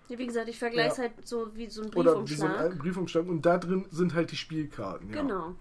Wie 0.09 0.27
gesagt, 0.27 0.49
ich 0.49 0.59
vergleiche 0.59 0.90
es 0.90 0.97
Ja. 0.99 1.03
halt 1.05 1.27
so 1.27 1.55
wie 1.57 1.69
so 1.69 1.83
ein 1.83 1.92
Oder 1.95 2.27
wie 2.29 2.35
so 2.35 2.45
ein 2.47 2.51
Briefumschlag. 2.53 2.79
Briefumschlag. 2.79 3.27
Und 3.27 3.47
da 3.47 3.59
drin 3.59 3.87
sind 3.90 4.14
halt 4.14 4.31
die 4.31 4.37
Spielkarten. 4.37 5.11
Ja. 5.12 5.23
Genau. 5.23 5.55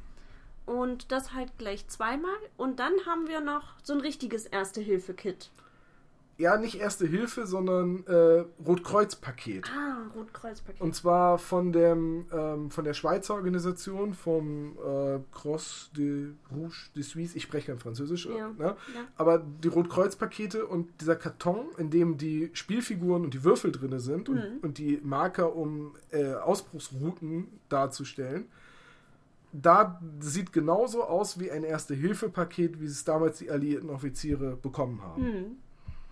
Und 0.65 1.11
das 1.11 1.33
halt 1.33 1.57
gleich 1.57 1.87
zweimal. 1.87 2.35
Und 2.57 2.79
dann 2.79 2.93
haben 3.05 3.27
wir 3.27 3.39
noch 3.41 3.73
so 3.83 3.93
ein 3.93 4.01
richtiges 4.01 4.45
Erste-Hilfe-Kit. 4.45 5.49
Ja, 6.37 6.57
nicht 6.57 6.75
Erste 6.81 7.07
Hilfe, 7.07 7.47
sondern 7.47 8.05
äh, 8.07 8.43
Rotkreuz-Paket. 8.65 9.69
Ah, 9.73 10.11
Rotkreuzpaket. 10.13 10.81
Und 10.81 10.93
zwar 10.93 11.37
von, 11.37 11.71
dem, 11.71 12.25
ähm, 12.31 12.69
von 12.71 12.83
der 12.83 12.93
Schweizer 12.93 13.35
Organisation, 13.35 14.13
vom 14.13 14.77
äh, 14.77 15.19
Cross 15.31 15.91
de 15.95 16.33
Rouge 16.51 16.89
de 16.93 17.03
Suisse. 17.03 17.37
Ich 17.37 17.43
spreche 17.43 17.67
kein 17.71 17.79
Französisch. 17.79 18.25
Ja. 18.25 18.49
Ne? 18.49 18.57
Ja. 18.65 18.75
Aber 19.15 19.39
die 19.39 19.69
Rotkreuz-Pakete 19.69 20.65
und 20.65 20.89
dieser 20.99 21.15
Karton, 21.15 21.67
in 21.77 21.89
dem 21.89 22.17
die 22.17 22.49
Spielfiguren 22.53 23.23
und 23.23 23.33
die 23.33 23.43
Würfel 23.45 23.71
drin 23.71 23.97
sind 23.99 24.27
Mhm. 24.27 24.35
und, 24.35 24.63
und 24.63 24.77
die 24.77 24.99
Marker, 25.03 25.55
um 25.55 25.95
äh, 26.11 26.33
Ausbruchsrouten 26.33 27.47
darzustellen, 27.69 28.47
da 29.53 30.01
sieht 30.19 30.51
genauso 30.51 31.03
aus 31.05 31.39
wie 31.39 31.49
ein 31.49 31.63
Erste-Hilfe-Paket, 31.63 32.81
wie 32.81 32.85
es 32.87 33.05
damals 33.05 33.37
die 33.37 33.49
alliierten 33.49 33.89
Offiziere 33.89 34.57
bekommen 34.57 35.01
haben. 35.01 35.23
Hm, 35.23 35.45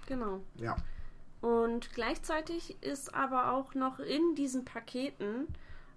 genau. 0.06 0.42
Ja. 0.56 0.76
Und 1.42 1.94
gleichzeitig 1.94 2.82
ist 2.82 3.14
aber 3.14 3.52
auch 3.52 3.74
noch 3.74 4.00
in 4.00 4.36
diesen 4.36 4.64
Paketen 4.64 5.48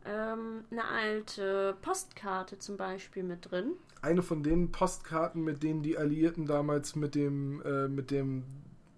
ähm, 0.05 0.64
eine 0.71 0.85
alte 0.85 1.77
Postkarte 1.83 2.59
zum 2.59 2.77
Beispiel 2.77 3.23
mit 3.23 3.51
drin. 3.51 3.73
eine 4.03 4.23
von 4.23 4.42
den 4.42 4.73
Postkarten, 4.73 5.42
mit 5.42 5.62
denen 5.62 5.83
die 5.83 5.99
Alliierten 5.99 6.47
damals 6.47 6.97
mit 6.97 7.14
dem, 7.14 7.62
äh, 7.62 7.88
mit 7.88 8.11
dem, 8.11 8.45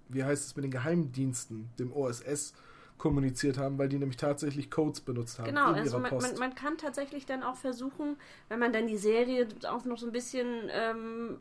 wie 0.09 0.25
heißt 0.25 0.47
es, 0.47 0.57
mit 0.57 0.65
den 0.65 0.71
Geheimdiensten, 0.71 1.71
dem 1.79 1.93
OSS, 1.93 2.55
kommuniziert 2.99 3.59
haben, 3.59 3.79
weil 3.79 3.89
die 3.89 3.99
nämlich 3.99 4.17
tatsächlich 4.17 4.71
Codes 4.71 5.01
benutzt 5.01 5.39
haben 5.39 5.47
Genau, 5.47 5.71
in 5.71 5.77
also 5.77 5.99
ihrer 5.99 6.11
man, 6.11 6.21
man, 6.21 6.39
man 6.39 6.55
kann 6.55 6.77
tatsächlich 6.77 7.27
dann 7.27 7.43
auch 7.43 7.57
versuchen, 7.57 8.17
wenn 8.49 8.59
man 8.59 8.73
dann 8.73 8.87
die 8.87 8.97
Serie 8.97 9.47
auch 9.69 9.85
noch 9.85 9.99
so 9.99 10.07
ein 10.07 10.13
bisschen 10.13 10.69
ähm, 10.71 11.39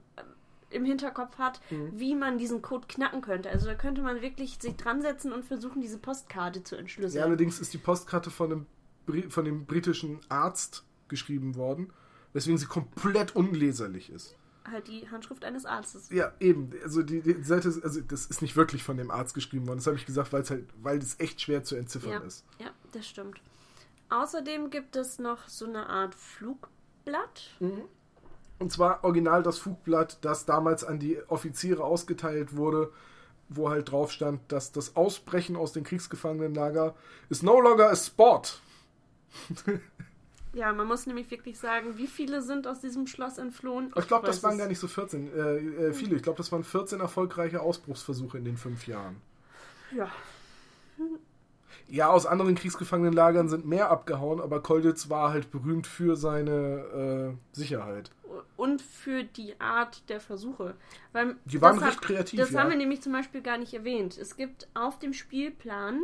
im 0.69 0.83
Hinterkopf 0.85 1.37
hat, 1.37 1.61
Mhm. 1.71 1.91
wie 1.99 2.15
man 2.15 2.37
diesen 2.37 2.61
Code 2.61 2.87
knacken 2.87 3.21
könnte. 3.21 3.49
Also 3.49 3.67
da 3.67 3.75
könnte 3.75 4.01
man 4.01 4.21
wirklich 4.21 4.57
sich 4.61 4.75
dran 4.75 5.01
setzen 5.01 5.31
und 5.31 5.45
versuchen, 5.45 5.81
diese 5.81 5.97
Postkarte 5.97 6.63
zu 6.63 6.75
ja, 6.75 6.81
entschlüsseln. 6.81 7.23
allerdings 7.23 7.59
ist 7.59 7.73
die 7.73 7.77
Postkarte 7.77 8.29
von 8.31 8.49
dem, 8.49 8.65
Bri- 9.07 9.29
von 9.29 9.45
dem 9.45 9.65
britischen 9.65 10.19
Arzt 10.29 10.83
geschrieben 11.07 11.55
worden, 11.55 11.91
weswegen 12.33 12.57
sie 12.57 12.65
komplett 12.65 13.35
unleserlich 13.35 14.09
ist. 14.11 14.35
halt 14.69 14.89
die 14.89 15.09
Handschrift 15.09 15.45
eines 15.45 15.65
Arztes. 15.65 16.09
Ja, 16.09 16.33
eben. 16.41 16.71
Also 16.83 17.01
die, 17.01 17.21
die 17.21 17.41
Seite, 17.41 17.69
ist- 17.69 17.81
also 17.85 18.01
das 18.01 18.25
ist 18.25 18.41
nicht 18.41 18.57
wirklich 18.57 18.83
von 18.83 18.97
dem 18.97 19.09
Arzt 19.11 19.33
geschrieben 19.33 19.65
worden. 19.65 19.77
Das 19.77 19.87
habe 19.87 19.95
ich 19.95 20.05
gesagt, 20.05 20.33
weil 20.33 20.41
es 20.41 20.49
halt, 20.51 20.67
weil 20.81 20.97
es 20.97 21.17
echt 21.21 21.39
schwer 21.39 21.63
zu 21.63 21.77
entziffern 21.77 22.11
Ja, 22.11 22.19
ist. 22.19 22.43
ja, 22.59 22.71
das 22.91 23.07
stimmt. 23.07 23.39
Außerdem 24.09 24.69
gibt 24.69 24.97
es 24.97 25.19
noch 25.19 25.47
so 25.47 25.65
eine 25.65 25.87
Art 25.87 26.13
Flugblatt. 26.15 27.55
Und 28.59 28.71
zwar 28.71 29.03
original 29.03 29.43
das 29.43 29.59
Fugblatt, 29.59 30.17
das 30.21 30.45
damals 30.45 30.83
an 30.83 30.99
die 30.99 31.19
Offiziere 31.27 31.83
ausgeteilt 31.83 32.55
wurde, 32.55 32.91
wo 33.49 33.69
halt 33.69 33.91
drauf 33.91 34.11
stand, 34.11 34.41
dass 34.51 34.71
das 34.71 34.95
Ausbrechen 34.95 35.55
aus 35.55 35.73
den 35.73 35.83
Kriegsgefangenenlager 35.83 36.95
ist 37.29 37.43
no 37.43 37.59
longer 37.59 37.89
a 37.89 37.95
sport. 37.95 38.61
Ja, 40.53 40.73
man 40.73 40.87
muss 40.87 41.05
nämlich 41.05 41.29
wirklich 41.29 41.59
sagen, 41.59 41.99
wie 41.99 42.07
viele 42.07 42.41
sind 42.41 42.65
aus 42.65 42.79
diesem 42.79 43.05
Schloss 43.05 43.37
entflohen? 43.37 43.93
Ich 43.95 44.07
glaube, 44.07 44.25
das 44.25 44.41
waren 44.41 44.57
gar 44.57 44.67
nicht 44.67 44.79
so 44.79 44.87
14, 44.87 45.31
äh, 45.31 45.57
äh, 45.57 45.93
viele. 45.93 46.15
Ich 46.15 46.23
glaube, 46.23 46.37
das 46.37 46.51
waren 46.51 46.63
14 46.63 46.99
erfolgreiche 46.99 47.61
Ausbruchsversuche 47.61 48.39
in 48.39 48.45
den 48.45 48.57
fünf 48.57 48.87
Jahren. 48.87 49.17
Ja, 49.95 50.09
Ja, 51.89 52.09
aus 52.09 52.25
anderen 52.25 52.55
Kriegsgefangenenlagern 52.55 53.47
sind 53.49 53.65
mehr 53.65 53.89
abgehauen, 53.89 54.41
aber 54.41 54.61
Kolditz 54.61 55.09
war 55.09 55.31
halt 55.31 55.51
berühmt 55.51 55.87
für 55.87 56.15
seine 56.15 57.33
äh, 57.33 57.55
Sicherheit. 57.55 58.11
und 58.57 58.81
für 58.81 59.23
die 59.23 59.59
Art 59.59 60.07
der 60.09 60.19
Versuche. 60.19 60.75
Weil 61.13 61.35
Die 61.45 61.61
waren 61.61 61.79
recht 61.79 62.01
kreativ, 62.01 62.39
Das 62.39 62.51
ja. 62.51 62.59
haben 62.61 62.69
wir 62.69 62.77
nämlich 62.77 63.01
zum 63.01 63.13
Beispiel 63.13 63.41
gar 63.41 63.57
nicht 63.57 63.73
erwähnt. 63.73 64.17
Es 64.17 64.35
gibt 64.35 64.67
auf 64.73 64.99
dem 64.99 65.13
Spielplan 65.13 66.01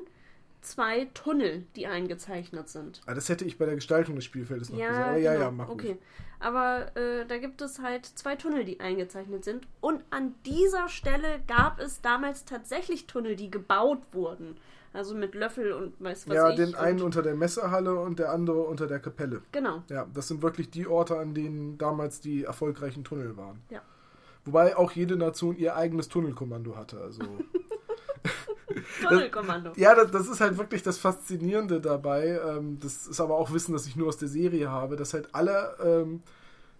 zwei 0.61 1.09
Tunnel, 1.13 1.65
die 1.75 1.87
eingezeichnet 1.87 2.69
sind. 2.69 3.01
Ah, 3.05 3.13
das 3.13 3.27
hätte 3.27 3.43
ich 3.43 3.57
bei 3.57 3.65
der 3.65 3.75
Gestaltung 3.75 4.15
des 4.15 4.23
Spielfeldes 4.23 4.69
noch 4.69 4.77
gesagt. 4.77 4.95
Ja, 4.97 5.05
Aber 5.07 5.17
ja, 5.17 5.33
genau. 5.33 5.45
ja, 5.45 5.51
mach 5.51 5.67
okay. 5.69 5.87
ruhig. 5.87 5.97
Aber 6.39 6.95
äh, 6.95 7.25
da 7.25 7.37
gibt 7.37 7.61
es 7.61 7.79
halt 7.79 8.05
zwei 8.05 8.35
Tunnel, 8.37 8.63
die 8.63 8.79
eingezeichnet 8.79 9.43
sind. 9.43 9.67
Und 9.81 10.03
an 10.09 10.35
dieser 10.45 10.87
Stelle 10.87 11.41
gab 11.47 11.79
es 11.79 12.01
damals 12.01 12.45
tatsächlich 12.45 13.07
Tunnel, 13.07 13.35
die 13.35 13.51
gebaut 13.51 14.01
wurden. 14.13 14.55
Also 14.93 15.15
mit 15.15 15.33
Löffel 15.33 15.73
und 15.73 15.93
weiß 15.99 16.27
was 16.29 16.35
Ja, 16.35 16.49
ich. 16.51 16.55
den 16.55 16.75
einen 16.75 17.01
unter 17.01 17.23
der 17.23 17.35
Messehalle 17.35 17.95
und 17.99 18.19
der 18.19 18.31
andere 18.31 18.61
unter 18.61 18.85
der 18.85 18.99
Kapelle. 18.99 19.41
Genau. 19.51 19.81
Ja, 19.89 20.05
das 20.13 20.27
sind 20.27 20.43
wirklich 20.43 20.69
die 20.69 20.85
Orte, 20.87 21.17
an 21.17 21.33
denen 21.33 21.77
damals 21.79 22.19
die 22.21 22.43
erfolgreichen 22.43 23.03
Tunnel 23.03 23.35
waren. 23.35 23.61
Ja. 23.69 23.81
Wobei 24.45 24.77
auch 24.77 24.91
jede 24.91 25.15
Nation 25.15 25.57
ihr 25.57 25.75
eigenes 25.75 26.09
Tunnelkommando 26.09 26.75
hatte. 26.75 26.99
Also 27.01 27.21
Tunnelkommando. 29.07 29.71
ja, 29.75 29.95
das, 29.95 30.11
das 30.11 30.27
ist 30.27 30.41
halt 30.41 30.57
wirklich 30.57 30.83
das 30.83 30.97
Faszinierende 30.97 31.81
dabei. 31.81 32.39
Ähm, 32.47 32.79
das 32.79 33.07
ist 33.07 33.19
aber 33.19 33.35
auch 33.35 33.51
Wissen, 33.53 33.73
das 33.73 33.85
ich 33.87 33.95
nur 33.95 34.07
aus 34.07 34.17
der 34.17 34.27
Serie 34.29 34.69
habe, 34.69 34.95
dass 34.95 35.13
halt 35.13 35.29
alle 35.33 35.75
ähm, 35.83 36.21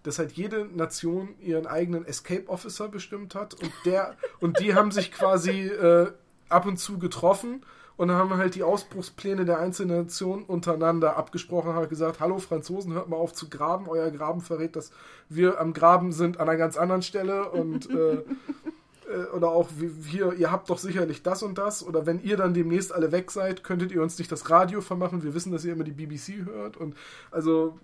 dass 0.02 0.18
halt 0.18 0.32
jede 0.32 0.66
Nation 0.66 1.34
ihren 1.40 1.66
eigenen 1.66 2.04
Escape 2.04 2.46
Officer 2.48 2.88
bestimmt 2.88 3.34
hat 3.34 3.54
und 3.54 3.72
der 3.86 4.14
und 4.40 4.60
die 4.60 4.74
haben 4.74 4.90
sich 4.90 5.10
quasi 5.10 5.66
äh, 5.66 6.12
ab 6.50 6.66
und 6.66 6.76
zu 6.78 6.98
getroffen 6.98 7.64
und 7.96 8.08
dann 8.08 8.16
haben 8.16 8.30
wir 8.30 8.38
halt 8.38 8.54
die 8.54 8.62
Ausbruchspläne 8.62 9.44
der 9.44 9.58
einzelnen 9.58 9.98
Nationen 9.98 10.44
untereinander 10.44 11.16
abgesprochen, 11.16 11.74
haben 11.74 11.88
gesagt, 11.88 12.20
hallo 12.20 12.38
Franzosen, 12.38 12.92
hört 12.92 13.08
mal 13.08 13.16
auf 13.16 13.32
zu 13.32 13.48
graben, 13.48 13.88
euer 13.88 14.10
Graben 14.10 14.40
verrät, 14.40 14.76
dass 14.76 14.90
wir 15.28 15.60
am 15.60 15.72
Graben 15.72 16.12
sind 16.12 16.40
an 16.40 16.48
einer 16.48 16.58
ganz 16.58 16.76
anderen 16.76 17.02
Stelle 17.02 17.50
und 17.50 17.88
äh, 17.90 18.14
äh, 18.14 19.26
oder 19.34 19.50
auch 19.50 19.68
hier, 20.06 20.32
ihr 20.34 20.50
habt 20.50 20.70
doch 20.70 20.78
sicherlich 20.78 21.22
das 21.22 21.42
und 21.42 21.58
das 21.58 21.86
oder 21.86 22.06
wenn 22.06 22.22
ihr 22.22 22.36
dann 22.36 22.54
demnächst 22.54 22.92
alle 22.92 23.12
weg 23.12 23.30
seid, 23.30 23.62
könntet 23.62 23.92
ihr 23.92 24.02
uns 24.02 24.18
nicht 24.18 24.32
das 24.32 24.50
Radio 24.50 24.80
vermachen, 24.80 25.22
wir 25.22 25.34
wissen, 25.34 25.52
dass 25.52 25.64
ihr 25.64 25.72
immer 25.72 25.84
die 25.84 25.92
BBC 25.92 26.46
hört 26.46 26.76
und 26.76 26.96
also 27.30 27.78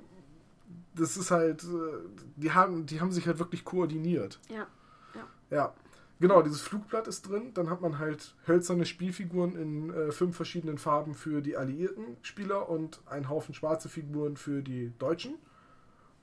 das 0.95 1.17
ist 1.17 1.31
halt, 1.31 1.63
äh, 1.63 1.67
die 2.37 2.53
haben, 2.53 2.87
die 2.87 3.01
haben 3.01 3.13
sich 3.13 3.27
halt 3.27 3.39
wirklich 3.39 3.65
koordiniert. 3.65 4.41
Ja. 4.49 4.67
Ja. 5.15 5.57
Ja. 5.57 5.75
Genau, 6.21 6.43
dieses 6.43 6.61
Flugblatt 6.61 7.09
ist 7.09 7.23
drin. 7.23 7.53
Dann 7.55 7.71
hat 7.71 7.81
man 7.81 7.99
halt 7.99 8.35
hölzerne 8.47 8.85
Spielfiguren 8.85 9.57
in 9.57 9.91
äh, 9.91 10.13
fünf 10.13 10.37
verschiedenen 10.37 10.77
Farben 10.79 11.15
für 11.15 11.41
die 11.41 11.57
alliierten 11.57 12.19
Spieler 12.23 12.69
und 12.69 13.01
einen 13.07 13.31
Haufen 13.31 13.55
schwarze 13.55 13.89
Figuren 13.89 14.37
für 14.37 14.63
die 14.63 14.93
Deutschen. 14.99 15.37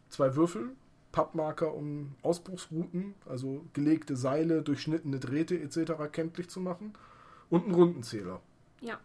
Zwei 0.09 0.35
Würfel, 0.35 0.69
Pappmarker, 1.11 1.73
um 1.73 2.13
Ausbruchsrouten, 2.21 3.15
also 3.25 3.65
gelegte 3.73 4.15
Seile, 4.15 4.61
durchschnittene 4.61 5.19
Drähte 5.19 5.59
etc. 5.59 5.93
kenntlich 6.11 6.47
zu 6.49 6.59
machen. 6.59 6.93
Und 7.49 7.63
einen 7.65 7.73
Rundenzähler. 7.73 8.39
Ja. 8.81 8.99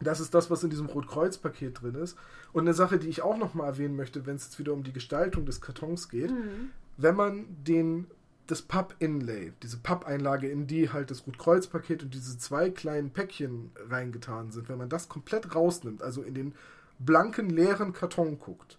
Das 0.00 0.18
ist 0.20 0.32
das, 0.34 0.50
was 0.50 0.64
in 0.64 0.70
diesem 0.70 0.86
Rotkreuz-Paket 0.86 1.82
drin 1.82 1.96
ist. 1.96 2.16
Und 2.54 2.62
eine 2.62 2.72
Sache, 2.72 2.98
die 2.98 3.08
ich 3.08 3.20
auch 3.20 3.36
nochmal 3.36 3.66
erwähnen 3.66 3.96
möchte, 3.96 4.24
wenn 4.24 4.36
es 4.36 4.44
jetzt 4.44 4.58
wieder 4.58 4.72
um 4.72 4.82
die 4.82 4.94
Gestaltung 4.94 5.44
des 5.44 5.60
Kartons 5.60 6.08
geht, 6.08 6.30
Mhm. 6.30 6.70
wenn 6.96 7.16
man 7.16 7.44
den 7.64 8.06
das 8.50 8.62
Papp-Inlay, 8.62 9.52
diese 9.62 9.78
Pappeinlage, 9.78 10.48
in 10.48 10.66
die 10.66 10.90
halt 10.90 11.10
das 11.10 11.26
Rotkreuz-Paket 11.26 12.02
und 12.02 12.14
diese 12.14 12.36
zwei 12.38 12.70
kleinen 12.70 13.10
Päckchen 13.10 13.70
reingetan 13.88 14.50
sind, 14.50 14.68
wenn 14.68 14.78
man 14.78 14.88
das 14.88 15.08
komplett 15.08 15.54
rausnimmt, 15.54 16.02
also 16.02 16.22
in 16.22 16.34
den 16.34 16.54
blanken, 16.98 17.48
leeren 17.48 17.92
Karton 17.92 18.38
guckt, 18.38 18.78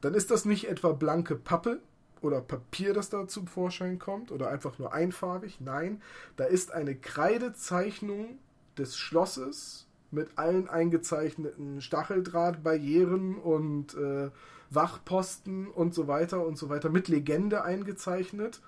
dann 0.00 0.14
ist 0.14 0.30
das 0.30 0.44
nicht 0.44 0.68
etwa 0.68 0.92
blanke 0.92 1.36
Pappe 1.36 1.80
oder 2.22 2.40
Papier, 2.40 2.94
das 2.94 3.10
da 3.10 3.28
zum 3.28 3.46
Vorschein 3.46 3.98
kommt 3.98 4.32
oder 4.32 4.48
einfach 4.48 4.78
nur 4.78 4.94
einfarbig. 4.94 5.60
Nein, 5.60 6.00
da 6.36 6.44
ist 6.44 6.72
eine 6.72 6.94
Kreidezeichnung 6.94 8.38
des 8.78 8.96
Schlosses 8.96 9.86
mit 10.10 10.38
allen 10.38 10.68
eingezeichneten 10.68 11.82
Stacheldrahtbarrieren 11.82 13.36
und 13.36 13.94
äh, 13.94 14.30
Wachposten 14.70 15.68
und 15.68 15.94
so 15.94 16.08
weiter 16.08 16.46
und 16.46 16.56
so 16.56 16.70
weiter 16.70 16.88
mit 16.88 17.08
Legende 17.08 17.64
eingezeichnet 17.64 18.62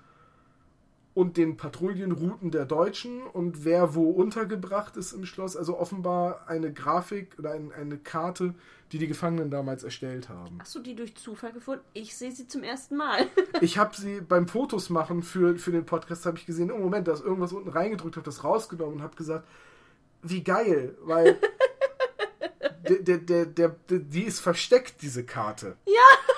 und 1.17 1.35
den 1.35 1.57
Patrouillenrouten 1.57 2.51
der 2.51 2.65
Deutschen 2.65 3.23
und 3.23 3.65
wer 3.65 3.95
wo 3.95 4.11
untergebracht 4.11 4.95
ist 4.97 5.13
im 5.13 5.25
Schloss. 5.25 5.57
Also 5.57 5.79
offenbar 5.79 6.47
eine 6.47 6.71
Grafik 6.71 7.33
oder 7.39 7.53
ein, 7.53 7.71
eine 7.71 7.97
Karte, 7.97 8.53
die 8.91 8.99
die 8.99 9.07
Gefangenen 9.07 9.49
damals 9.49 9.83
erstellt 9.83 10.29
haben. 10.29 10.59
Hast 10.59 10.75
du 10.75 10.79
die 10.79 10.93
durch 10.93 11.15
Zufall 11.15 11.53
gefunden? 11.53 11.83
Ich 11.93 12.15
sehe 12.15 12.31
sie 12.31 12.47
zum 12.47 12.61
ersten 12.61 12.97
Mal. 12.97 13.25
Ich 13.61 13.79
habe 13.79 13.97
sie 13.97 14.21
beim 14.21 14.47
Fotos 14.47 14.91
machen 14.91 15.23
für, 15.23 15.57
für 15.57 15.71
den 15.71 15.87
Podcast 15.87 16.27
habe 16.27 16.37
ich 16.37 16.45
gesehen, 16.45 16.71
oh 16.71 16.77
Moment, 16.77 17.07
da 17.07 17.13
ist 17.13 17.23
irgendwas 17.23 17.51
unten 17.51 17.69
reingedrückt, 17.69 18.15
habe 18.15 18.25
das 18.25 18.43
rausgenommen 18.43 18.97
und 18.97 19.01
habe 19.01 19.15
gesagt, 19.15 19.47
wie 20.21 20.43
geil, 20.43 20.95
weil 21.01 21.39
der, 22.87 23.17
der, 23.17 23.45
der, 23.47 23.69
der, 23.69 23.99
die 23.99 24.21
ist 24.21 24.39
versteckt, 24.39 25.01
diese 25.01 25.25
Karte. 25.25 25.77
ja. 25.87 26.36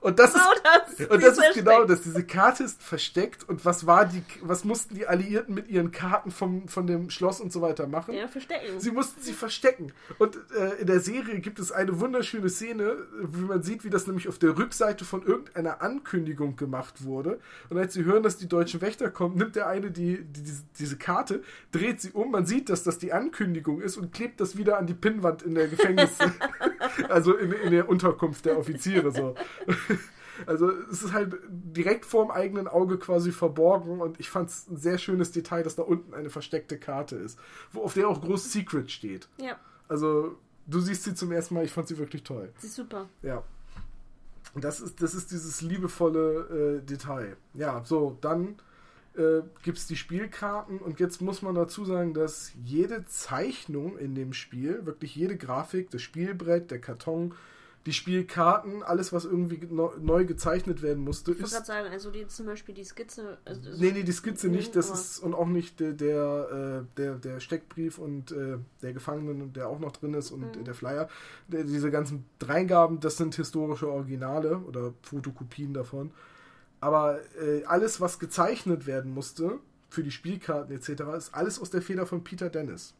Und 0.00 0.18
das 0.18 0.32
Genau 0.32 0.52
ist, 0.52 0.62
das. 1.00 1.08
und 1.08 1.22
das 1.22 1.32
ist 1.32 1.38
versteckt. 1.44 1.54
genau 1.66 1.84
das. 1.84 2.00
Diese 2.02 2.24
Karte 2.24 2.64
ist 2.64 2.82
versteckt. 2.82 3.46
Und 3.48 3.64
was 3.66 3.86
war 3.86 4.06
die, 4.06 4.22
was 4.40 4.64
mussten 4.64 4.94
die 4.94 5.06
Alliierten 5.06 5.54
mit 5.54 5.68
ihren 5.68 5.90
Karten 5.92 6.30
vom, 6.30 6.68
von 6.68 6.86
dem 6.86 7.10
Schloss 7.10 7.40
und 7.40 7.52
so 7.52 7.60
weiter 7.60 7.86
machen? 7.86 8.14
Ja, 8.14 8.26
verstecken. 8.26 8.80
Sie 8.80 8.90
mussten 8.92 9.20
sie 9.20 9.34
verstecken. 9.34 9.92
Und 10.18 10.38
äh, 10.56 10.80
in 10.80 10.86
der 10.86 11.00
Serie 11.00 11.40
gibt 11.40 11.58
es 11.58 11.70
eine 11.70 12.00
wunderschöne 12.00 12.48
Szene, 12.48 12.96
wie 13.22 13.42
man 13.42 13.62
sieht, 13.62 13.84
wie 13.84 13.90
das 13.90 14.06
nämlich 14.06 14.26
auf 14.28 14.38
der 14.38 14.56
Rückseite 14.56 15.04
von 15.04 15.22
irgendeiner 15.22 15.82
Ankündigung 15.82 16.56
gemacht 16.56 17.04
wurde. 17.04 17.38
Und 17.68 17.76
als 17.76 17.92
sie 17.92 18.04
hören, 18.04 18.22
dass 18.22 18.38
die 18.38 18.48
deutschen 18.48 18.80
Wächter 18.80 19.10
kommen, 19.10 19.36
nimmt 19.36 19.54
der 19.54 19.66
eine 19.66 19.90
die, 19.90 20.22
die, 20.24 20.42
diese, 20.42 20.62
diese 20.78 20.96
Karte, 20.96 21.42
dreht 21.72 22.00
sie 22.00 22.12
um, 22.12 22.30
man 22.30 22.46
sieht, 22.46 22.70
dass 22.70 22.84
das 22.84 22.96
die 22.98 23.12
Ankündigung 23.12 23.80
ist 23.82 23.98
und 23.98 24.12
klebt 24.12 24.40
das 24.40 24.56
wieder 24.56 24.78
an 24.78 24.86
die 24.86 24.94
Pinnwand 24.94 25.42
in 25.42 25.54
der 25.54 25.68
Gefängnis. 25.68 26.10
also 27.08 27.36
in, 27.36 27.52
in 27.52 27.70
der 27.72 27.88
Unterkunft 27.88 28.44
der 28.44 28.58
Offiziere 28.58 29.10
so. 29.12 29.34
Also 30.46 30.70
es 30.90 31.02
ist 31.02 31.12
halt 31.12 31.36
direkt 31.50 32.06
vorm 32.06 32.30
eigenen 32.30 32.66
Auge 32.66 32.98
quasi 32.98 33.30
verborgen 33.30 34.00
und 34.00 34.18
ich 34.20 34.30
fand 34.30 34.48
es 34.48 34.68
ein 34.70 34.78
sehr 34.78 34.96
schönes 34.96 35.32
Detail, 35.32 35.62
dass 35.62 35.76
da 35.76 35.82
unten 35.82 36.14
eine 36.14 36.30
versteckte 36.30 36.78
Karte 36.78 37.16
ist, 37.16 37.38
wo 37.72 37.82
auf 37.82 37.92
der 37.92 38.08
auch 38.08 38.22
groß 38.22 38.50
Secret 38.50 38.90
steht. 38.90 39.28
Ja, 39.36 39.58
Also 39.88 40.38
du 40.66 40.80
siehst 40.80 41.04
sie 41.04 41.14
zum 41.14 41.30
ersten 41.32 41.54
Mal, 41.54 41.66
ich 41.66 41.72
fand 41.72 41.88
sie 41.88 41.98
wirklich 41.98 42.22
toll. 42.22 42.52
sie 42.56 42.68
ist 42.68 42.76
super. 42.76 43.10
Ja. 43.20 43.42
Und 44.54 44.64
Das 44.64 44.80
ist, 44.80 45.02
das 45.02 45.14
ist 45.14 45.30
dieses 45.30 45.60
liebevolle 45.60 46.78
äh, 46.80 46.86
Detail. 46.86 47.36
Ja, 47.52 47.82
so, 47.84 48.16
dann 48.22 48.56
äh, 49.16 49.42
gibt 49.62 49.78
es 49.78 49.86
die 49.86 49.96
Spielkarten 49.96 50.78
und 50.78 51.00
jetzt 51.00 51.20
muss 51.20 51.42
man 51.42 51.54
dazu 51.54 51.84
sagen, 51.84 52.14
dass 52.14 52.52
jede 52.64 53.04
Zeichnung 53.06 53.98
in 53.98 54.14
dem 54.14 54.32
Spiel, 54.32 54.86
wirklich 54.86 55.14
jede 55.16 55.36
Grafik, 55.36 55.90
das 55.90 56.02
Spielbrett, 56.02 56.70
der 56.70 56.80
Karton, 56.80 57.34
die 57.86 57.94
Spielkarten, 57.94 58.82
alles, 58.82 59.10
was 59.10 59.24
irgendwie 59.24 59.58
neu 59.66 60.26
gezeichnet 60.26 60.82
werden 60.82 61.02
musste, 61.02 61.32
Ich 61.32 61.38
wollte 61.40 61.54
gerade 61.54 61.64
sagen, 61.66 61.88
also 61.90 62.10
die 62.10 62.26
zum 62.26 62.44
Beispiel 62.44 62.74
die 62.74 62.84
Skizze. 62.84 63.38
Also 63.46 63.72
so- 63.72 63.80
Nee, 63.82 63.92
nee, 63.92 64.02
die 64.02 64.12
Skizze 64.12 64.48
nicht, 64.48 64.76
das 64.76 64.90
ist 64.90 65.18
und 65.20 65.32
auch 65.32 65.46
nicht 65.46 65.80
der, 65.80 65.94
der, 65.94 66.84
äh, 66.84 66.96
der, 66.98 67.14
der 67.14 67.40
Steckbrief 67.40 67.96
und 67.98 68.32
äh, 68.32 68.58
der 68.82 68.92
Gefangenen, 68.92 69.54
der 69.54 69.68
auch 69.68 69.78
noch 69.80 69.92
drin 69.92 70.12
ist 70.12 70.30
und 70.30 70.56
Mhm. 70.58 70.64
der 70.64 70.74
Flyer. 70.74 71.08
Diese 71.48 71.90
ganzen 71.90 72.26
Dreingaben, 72.38 73.00
das 73.00 73.16
sind 73.16 73.34
historische 73.34 73.88
Originale 73.90 74.58
oder 74.58 74.92
Fotokopien 75.02 75.72
davon. 75.72 76.10
Aber 76.80 77.20
äh, 77.40 77.64
alles, 77.64 78.00
was 78.00 78.18
gezeichnet 78.18 78.86
werden 78.86 79.12
musste 79.12 79.58
für 79.88 80.02
die 80.02 80.10
Spielkarten 80.10 80.74
etc., 80.74 81.02
ist 81.16 81.34
alles 81.34 81.60
aus 81.60 81.70
der 81.70 81.82
Feder 81.82 82.06
von 82.06 82.24
Peter 82.24 82.48
Dennis. 82.48 82.94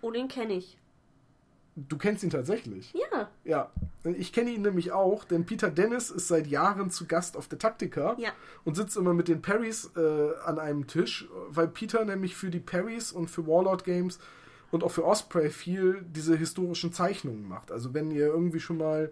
Oh, 0.00 0.10
den 0.10 0.28
kenne 0.28 0.54
ich. 0.54 0.78
Du 1.74 1.96
kennst 1.96 2.22
ihn 2.22 2.28
tatsächlich. 2.28 2.92
Ja, 2.92 3.30
Ja, 3.44 3.70
ich 4.04 4.32
kenne 4.32 4.50
ihn 4.50 4.60
nämlich 4.60 4.92
auch, 4.92 5.24
denn 5.24 5.46
Peter 5.46 5.70
Dennis 5.70 6.10
ist 6.10 6.28
seit 6.28 6.46
Jahren 6.46 6.90
zu 6.90 7.06
Gast 7.06 7.34
auf 7.34 7.48
der 7.48 7.58
Taktika 7.58 8.14
ja. 8.18 8.30
und 8.64 8.74
sitzt 8.74 8.96
immer 8.96 9.14
mit 9.14 9.28
den 9.28 9.40
Parrys 9.40 9.90
äh, 9.96 10.34
an 10.44 10.58
einem 10.58 10.86
Tisch, 10.86 11.28
weil 11.48 11.68
Peter 11.68 12.04
nämlich 12.04 12.36
für 12.36 12.50
die 12.50 12.60
Parrys 12.60 13.10
und 13.10 13.30
für 13.30 13.46
Warlord 13.46 13.84
Games 13.84 14.18
und 14.70 14.84
auch 14.84 14.90
für 14.90 15.04
Osprey 15.06 15.48
viel 15.48 16.04
diese 16.14 16.36
historischen 16.36 16.92
Zeichnungen 16.92 17.48
macht. 17.48 17.72
Also 17.72 17.94
wenn 17.94 18.10
ihr 18.10 18.26
irgendwie 18.26 18.60
schon 18.60 18.76
mal 18.76 19.10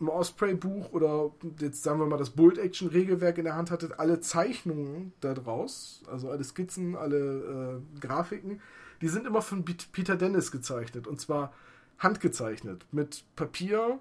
ein 0.00 0.08
Osprey-Buch 0.08 0.92
oder 0.92 1.32
jetzt 1.60 1.82
sagen 1.82 1.98
wir 1.98 2.06
mal 2.06 2.18
das 2.18 2.30
Bolt-Action-Regelwerk 2.30 3.38
in 3.38 3.44
der 3.44 3.56
Hand 3.56 3.70
hattet, 3.70 3.98
alle 3.98 4.20
Zeichnungen 4.20 5.12
da 5.20 5.34
draus, 5.34 6.02
also 6.10 6.30
alle 6.30 6.44
Skizzen, 6.44 6.94
alle 6.96 7.80
äh, 7.96 8.00
Grafiken, 8.00 8.60
die 9.00 9.08
sind 9.08 9.26
immer 9.26 9.42
von 9.42 9.64
Pet- 9.64 9.90
Peter 9.92 10.16
Dennis 10.16 10.50
gezeichnet 10.50 11.06
und 11.06 11.20
zwar 11.20 11.52
handgezeichnet 11.98 12.86
mit 12.92 13.24
Papier, 13.34 13.98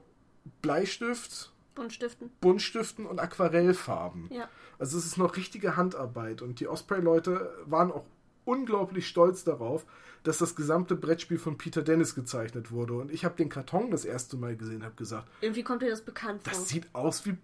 Bleistift, 0.61 1.51
Buntstiften. 1.73 2.31
Buntstiften 2.41 3.05
und 3.05 3.19
Aquarellfarben. 3.19 4.29
Ja. 4.31 4.49
Also 4.79 4.97
es 4.97 5.05
ist 5.05 5.17
noch 5.17 5.35
richtige 5.35 5.77
Handarbeit 5.77 6.41
und 6.41 6.59
die 6.59 6.67
Osprey-Leute 6.67 7.55
waren 7.65 7.91
auch 7.91 8.05
unglaublich 8.47 9.07
stolz 9.07 9.43
darauf, 9.43 9.85
dass 10.23 10.39
das 10.39 10.55
gesamte 10.55 10.95
Brettspiel 10.95 11.37
von 11.37 11.57
Peter 11.57 11.81
Dennis 11.81 12.15
gezeichnet 12.15 12.71
wurde. 12.71 12.93
Und 12.95 13.11
ich 13.11 13.23
habe 13.25 13.35
den 13.35 13.49
Karton 13.49 13.91
das 13.91 14.05
erste 14.05 14.37
Mal 14.37 14.55
gesehen, 14.57 14.83
habe 14.83 14.95
gesagt, 14.95 15.27
Irgendwie 15.41 15.63
kommt 15.63 15.81
dir 15.81 15.89
das 15.89 16.01
bekannt 16.01 16.43
vor. 16.43 16.51
das 16.53 16.67
sieht 16.67 16.87
aus 16.93 17.25
wie, 17.25 17.37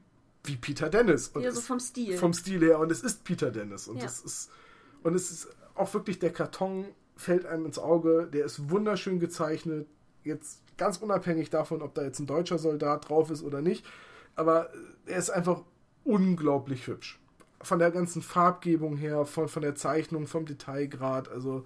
wie 0.43 0.55
Peter 0.57 0.89
Dennis. 0.89 1.27
Und 1.29 1.43
ja, 1.43 1.51
so 1.51 1.61
vom 1.61 1.79
Stil. 1.79 2.17
vom 2.17 2.33
Stil 2.33 2.61
her 2.61 2.79
und 2.79 2.91
es 2.91 3.01
ist 3.03 3.23
Peter 3.23 3.51
Dennis 3.51 3.87
und 3.87 3.97
Ja. 3.97 4.05
es 4.05 4.19
ist 4.21 4.51
und 5.03 5.15
es 5.15 5.31
ist 5.31 5.47
auch 5.75 5.93
wirklich 5.93 6.19
der 6.19 6.31
Karton 6.31 6.85
fällt 7.15 7.45
einem 7.45 7.65
ins 7.65 7.77
Auge, 7.77 8.27
der 8.31 8.45
ist 8.45 8.69
wunderschön 8.69 9.19
gezeichnet, 9.19 9.87
jetzt 10.23 10.61
ganz 10.77 10.97
unabhängig 10.97 11.49
davon, 11.49 11.81
ob 11.81 11.93
da 11.93 12.03
jetzt 12.03 12.19
ein 12.19 12.27
deutscher 12.27 12.57
Soldat 12.57 13.07
drauf 13.09 13.29
ist 13.29 13.43
oder 13.43 13.61
nicht, 13.61 13.85
aber 14.35 14.71
er 15.05 15.17
ist 15.19 15.29
einfach 15.29 15.61
unglaublich 16.03 16.87
hübsch. 16.87 17.19
Von 17.63 17.79
der 17.79 17.91
ganzen 17.91 18.21
Farbgebung 18.21 18.97
her, 18.97 19.25
von, 19.25 19.47
von 19.47 19.61
der 19.61 19.75
Zeichnung, 19.75 20.27
vom 20.27 20.45
Detailgrad, 20.45 21.29
also 21.29 21.65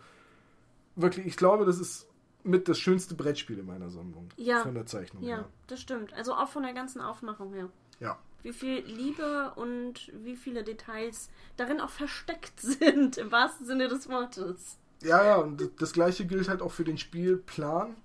wirklich, 0.95 1.25
ich 1.25 1.37
glaube, 1.37 1.65
das 1.65 1.79
ist 1.79 2.07
mit 2.43 2.67
das 2.67 2.79
schönste 2.79 3.15
Brettspiel 3.15 3.59
in 3.59 3.65
meiner 3.65 3.89
Sammlung. 3.89 4.29
Ja. 4.37 4.61
Von 4.61 4.73
der 4.73 4.85
Zeichnung 4.85 5.23
ja, 5.23 5.37
her. 5.37 5.49
das 5.67 5.81
stimmt. 5.81 6.13
Also 6.13 6.33
auch 6.33 6.47
von 6.47 6.63
der 6.63 6.73
ganzen 6.73 7.01
Aufmachung 7.01 7.53
her. 7.53 7.69
Ja. 7.99 8.17
Wie 8.43 8.53
viel 8.53 8.79
Liebe 8.85 9.51
und 9.55 10.11
wie 10.23 10.35
viele 10.35 10.63
Details 10.63 11.29
darin 11.57 11.81
auch 11.81 11.89
versteckt 11.89 12.59
sind, 12.59 13.17
im 13.17 13.31
wahrsten 13.31 13.65
Sinne 13.65 13.87
des 13.87 14.09
Wortes. 14.09 14.77
Ja, 15.03 15.23
ja, 15.23 15.35
und 15.37 15.69
das- 15.79 15.93
gleiche 15.93 16.25
gilt 16.25 16.49
halt 16.49 16.61
auch 16.61 16.71
für 16.71 16.83
den 16.83 16.97
Spielplan. 16.97 17.95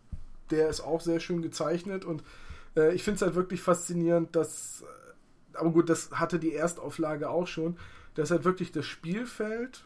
Der 0.50 0.68
ist 0.68 0.80
auch 0.80 1.00
sehr 1.00 1.20
schön 1.20 1.40
gezeichnet 1.40 2.04
und 2.04 2.22
äh, 2.76 2.94
ich 2.94 3.02
finde 3.02 3.16
es 3.16 3.22
halt 3.22 3.34
wirklich 3.34 3.62
faszinierend, 3.62 4.36
dass 4.36 4.84
aber 5.56 5.70
gut, 5.70 5.88
das 5.88 6.10
hatte 6.12 6.38
die 6.38 6.54
Erstauflage 6.54 7.30
auch 7.30 7.46
schon, 7.46 7.76
dass 8.14 8.30
halt 8.30 8.44
wirklich 8.44 8.72
das 8.72 8.86
Spielfeld 8.86 9.84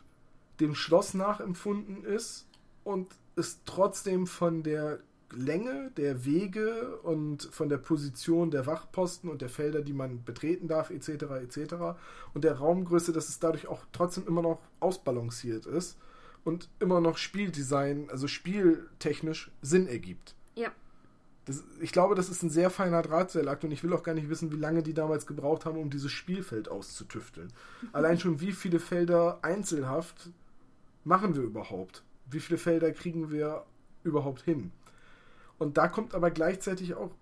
dem 0.61 0.75
Schloss 0.75 1.15
nachempfunden 1.15 2.05
ist 2.05 2.49
und 2.85 3.09
es 3.37 3.61
trotzdem 3.65 4.27
von 4.27 4.63
der 4.63 5.01
Länge 5.33 5.91
der 5.97 6.25
Wege 6.25 6.99
und 7.03 7.43
von 7.53 7.69
der 7.69 7.79
Position 7.79 8.51
der 8.51 8.67
Wachposten 8.67 9.29
und 9.29 9.43
der 9.43 9.49
Felder, 9.49 9.83
die 9.83 9.93
man 9.93 10.25
betreten 10.25 10.69
darf, 10.69 10.91
etc. 10.91 11.09
etc. 11.43 11.75
und 12.33 12.45
der 12.45 12.59
Raumgröße, 12.59 13.13
dass 13.13 13.29
es 13.29 13.39
dadurch 13.39 13.67
auch 13.67 13.85
trotzdem 13.93 14.27
immer 14.27 14.43
noch 14.43 14.61
ausbalanciert 14.81 15.67
ist 15.67 15.99
und 16.45 16.69
immer 16.79 17.01
noch 17.01 17.19
Spieldesign, 17.19 18.09
also 18.09 18.29
spieltechnisch 18.29 19.51
Sinn 19.63 19.89
ergibt. 19.89 20.37
Ja. 20.55 20.71
Das, 21.47 21.63
ich 21.81 21.93
glaube, 21.93 22.15
das 22.15 22.29
ist 22.29 22.43
ein 22.43 22.51
sehr 22.51 22.71
feiner 22.71 23.03
Drahtseilakt 23.03 23.65
und 23.65 23.71
ich 23.71 23.83
will 23.83 23.93
auch 23.93 24.03
gar 24.03 24.15
nicht 24.15 24.29
wissen, 24.29 24.53
wie 24.53 24.57
lange 24.57 24.83
die 24.83 24.95
damals 24.95 25.27
gebraucht 25.27 25.65
haben, 25.65 25.79
um 25.79 25.91
dieses 25.91 26.13
Spielfeld 26.13 26.69
auszutüfteln. 26.69 27.53
Allein 27.93 28.19
schon, 28.19 28.41
wie 28.41 28.53
viele 28.53 28.81
Felder 28.81 29.39
einzelhaft 29.43 30.31
machen 31.05 31.37
wir 31.37 31.43
überhaupt? 31.43 32.03
Wie 32.29 32.41
viele 32.41 32.59
Felder 32.59 32.91
kriegen 32.91 33.31
wir 33.31 33.65
überhaupt 34.03 34.43
hin? 34.43 34.73
Und 35.59 35.79
da 35.79 35.89
kommt 35.89 36.15
aber 36.15 36.31
gleichzeitig 36.31 36.95
auch 36.95 37.13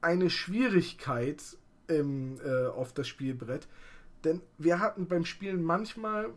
eine 0.00 0.30
Schwierigkeit 0.30 1.42
im, 1.88 2.40
äh, 2.40 2.66
auf 2.66 2.92
das 2.92 3.08
Spielbrett. 3.08 3.68
Denn 4.24 4.40
wir 4.58 4.78
hatten 4.78 5.06
beim 5.06 5.24
Spielen 5.24 5.62
manchmal 5.62 6.30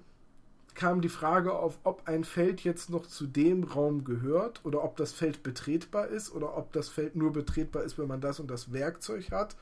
kam 0.75 1.01
die 1.01 1.09
Frage 1.09 1.53
auf, 1.53 1.79
ob 1.83 2.07
ein 2.07 2.23
Feld 2.23 2.63
jetzt 2.63 2.89
noch 2.89 3.07
zu 3.07 3.25
dem 3.25 3.63
Raum 3.63 4.03
gehört 4.03 4.61
oder 4.63 4.83
ob 4.83 4.97
das 4.97 5.13
Feld 5.13 5.41
betretbar 5.41 6.07
ist 6.07 6.31
oder 6.33 6.57
ob 6.57 6.73
das 6.73 6.89
Feld 6.89 7.15
nur 7.15 7.33
betretbar 7.33 7.83
ist, 7.83 7.97
wenn 7.97 8.07
man 8.07 8.21
das 8.21 8.39
und 8.39 8.51
das 8.51 8.73
Werkzeug 8.73 9.31
hat. 9.31 9.55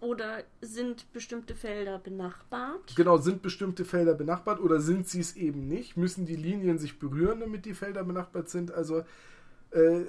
Oder 0.00 0.42
sind 0.60 1.12
bestimmte 1.12 1.54
Felder 1.54 1.98
benachbart? 1.98 2.96
Genau, 2.96 3.18
sind 3.18 3.40
bestimmte 3.40 3.84
Felder 3.84 4.14
benachbart 4.14 4.60
oder 4.60 4.80
sind 4.80 5.08
sie 5.08 5.20
es 5.20 5.36
eben 5.36 5.68
nicht? 5.68 5.96
Müssen 5.96 6.26
die 6.26 6.36
Linien 6.36 6.78
sich 6.78 6.98
berühren, 6.98 7.40
damit 7.40 7.64
die 7.64 7.74
Felder 7.74 8.02
benachbart 8.04 8.50
sind? 8.50 8.72
Also 8.72 9.04
äh, 9.70 10.02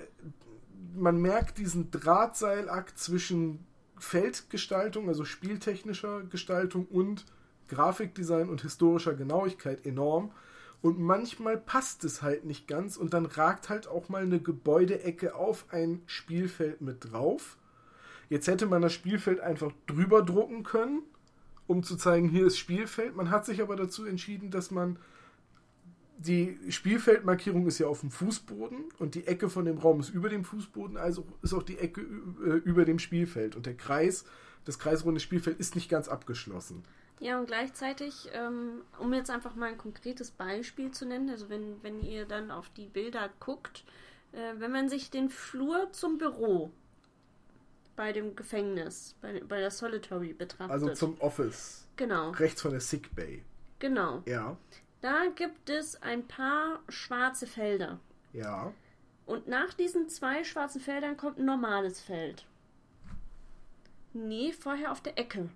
man 0.95 1.21
merkt 1.21 1.57
diesen 1.57 1.91
Drahtseilakt 1.91 2.97
zwischen 2.97 3.65
Feldgestaltung, 3.97 5.07
also 5.07 5.25
spieltechnischer 5.25 6.23
Gestaltung 6.23 6.87
und 6.87 7.25
Grafikdesign 7.68 8.49
und 8.49 8.61
historischer 8.61 9.14
Genauigkeit 9.14 9.86
enorm. 9.86 10.32
Und 10.82 10.99
manchmal 10.99 11.57
passt 11.57 12.03
es 12.03 12.22
halt 12.22 12.43
nicht 12.43 12.68
ganz 12.68 12.97
und 12.97 13.14
dann 13.14 13.26
ragt 13.26 13.70
halt 13.70 13.88
auch 13.88 14.09
mal 14.09 14.24
eine 14.24 14.41
Gebäudeecke 14.41 15.34
auf 15.34 15.66
ein 15.72 16.01
Spielfeld 16.07 16.82
mit 16.82 17.11
drauf. 17.11 17.57
Jetzt 18.30 18.47
hätte 18.47 18.66
man 18.66 18.82
das 18.82 18.93
Spielfeld 18.93 19.39
einfach 19.39 19.72
drüber 19.88 20.22
drucken 20.24 20.64
können, 20.64 21.03
um 21.68 21.84
zu 21.84 21.95
zeigen, 21.95 22.28
hier 22.28 22.45
ist 22.45 22.57
Spielfeld. 22.57 23.16
Man 23.16 23.30
hat 23.30 23.45
sich 23.45 23.61
aber 23.61 23.76
dazu 23.76 24.05
entschieden, 24.05 24.51
dass 24.51 24.72
man 24.72 24.99
die 26.18 26.57
Spielfeldmarkierung 26.70 27.68
ist 27.68 27.80
ja 27.80 27.88
auf 27.88 28.01
dem 28.01 28.11
Fußboden 28.11 28.86
und 28.99 29.16
die 29.16 29.28
Ecke 29.28 29.49
von 29.49 29.66
dem 29.66 29.78
Raum 29.78 29.99
ist 29.99 30.09
über 30.09 30.30
dem 30.30 30.43
Fußboden, 30.43 30.97
also 30.97 31.26
ist 31.41 31.53
auch 31.53 31.64
die 31.64 31.78
Ecke 31.78 32.01
äh, 32.01 32.57
über 32.64 32.86
dem 32.86 32.99
Spielfeld. 32.99 33.55
Und 33.55 33.66
der 33.66 33.76
Kreis, 33.76 34.26
das 34.66 34.80
kreisrunde 34.80 35.20
Spielfeld 35.20 35.59
ist 35.59 35.76
nicht 35.76 35.89
ganz 35.89 36.07
abgeschlossen. 36.07 36.84
Ja, 37.20 37.39
und 37.39 37.45
gleichzeitig, 37.45 38.30
ähm, 38.34 38.82
um 38.99 39.14
jetzt 39.14 39.30
einfach 39.30 39.55
mal 39.55 39.70
ein 39.70 39.78
konkretes 39.78 40.32
Beispiel 40.32 40.91
zu 40.91 41.05
nennen, 41.05 41.30
also 41.30 41.49
wenn, 41.49 41.82
wenn 41.84 42.01
ihr 42.01 42.26
dann 42.26 42.51
auf 42.51 42.70
die 42.70 42.88
Bilder 42.88 43.30
guckt, 43.39 43.86
äh, 44.34 44.53
wenn 44.57 44.72
man 44.72 44.89
sich 44.89 45.09
den 45.09 45.30
Flur 45.30 45.91
zum 45.91 46.18
Büro 46.18 46.72
bei 47.95 48.11
dem 48.11 48.36
Gefängnis, 48.36 49.16
bei, 49.22 49.41
bei 49.41 49.59
der 49.59 49.72
Solitary 49.72 50.34
betrachtet. 50.34 50.72
Also 50.72 50.93
zum 50.93 51.20
Office. 51.22 51.88
Genau. 51.95 52.32
Rechts 52.32 52.61
von 52.61 52.72
der 52.72 52.82
Sick 52.82 53.16
Bay. 53.16 53.43
Genau. 53.80 54.24
Ja. 54.26 54.57
Da 55.01 55.26
gibt 55.36 55.70
es 55.70 56.01
ein 56.01 56.28
paar 56.28 56.80
schwarze 56.89 57.45
Felder. 57.45 57.99
Ja. 58.32 58.74
Und 59.26 59.47
nach 59.47 59.74
diesen 59.74 60.09
zwei 60.09 60.43
schwarzen 60.43 60.82
Feldern 60.82 61.18
kommt 61.18 61.39
ein 61.39 61.45
normales 61.45 62.01
Feld. 62.01 62.45
Nee, 64.14 64.51
vorher 64.53 64.91
auf 64.91 65.01
der 65.01 65.18
Ecke. 65.18 65.49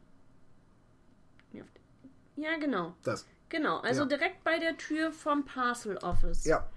Ja, 2.37 2.57
genau. 2.57 2.93
Das. 3.03 3.25
Genau, 3.49 3.77
also 3.79 4.01
Ja. 4.01 4.07
direkt 4.07 4.43
bei 4.43 4.59
der 4.59 4.77
Tür 4.77 5.11
vom 5.11 5.43
Parcel 5.45 5.97
Office. 5.97 6.45
Ja. 6.45 6.69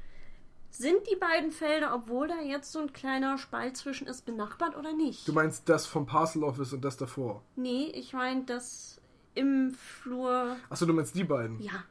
Sind 0.72 0.98
die 1.11 1.16
beiden 1.16 1.50
Felder, 1.50 1.92
obwohl 1.94 2.28
da 2.28 2.40
jetzt 2.40 2.70
so 2.70 2.78
ein 2.80 2.92
kleiner 2.92 3.38
Spalt 3.38 3.76
zwischen 3.76 4.06
ist, 4.06 4.24
benachbart 4.24 4.76
oder 4.76 4.92
nicht? 4.92 5.26
Du 5.26 5.32
meinst 5.32 5.68
das 5.68 5.86
vom 5.86 6.06
Parcel 6.06 6.44
Office 6.44 6.72
und 6.72 6.82
das 6.84 6.96
davor? 6.96 7.42
nee, 7.56 7.86
ich 7.94 8.12
meine 8.12 8.44
das 8.44 9.00
im 9.34 9.72
Flur. 9.74 10.56
Achso, 10.68 10.86
du 10.86 10.92
meinst 10.92 11.14
die 11.14 11.24
beiden? 11.24 11.61
Ja. 11.61 11.84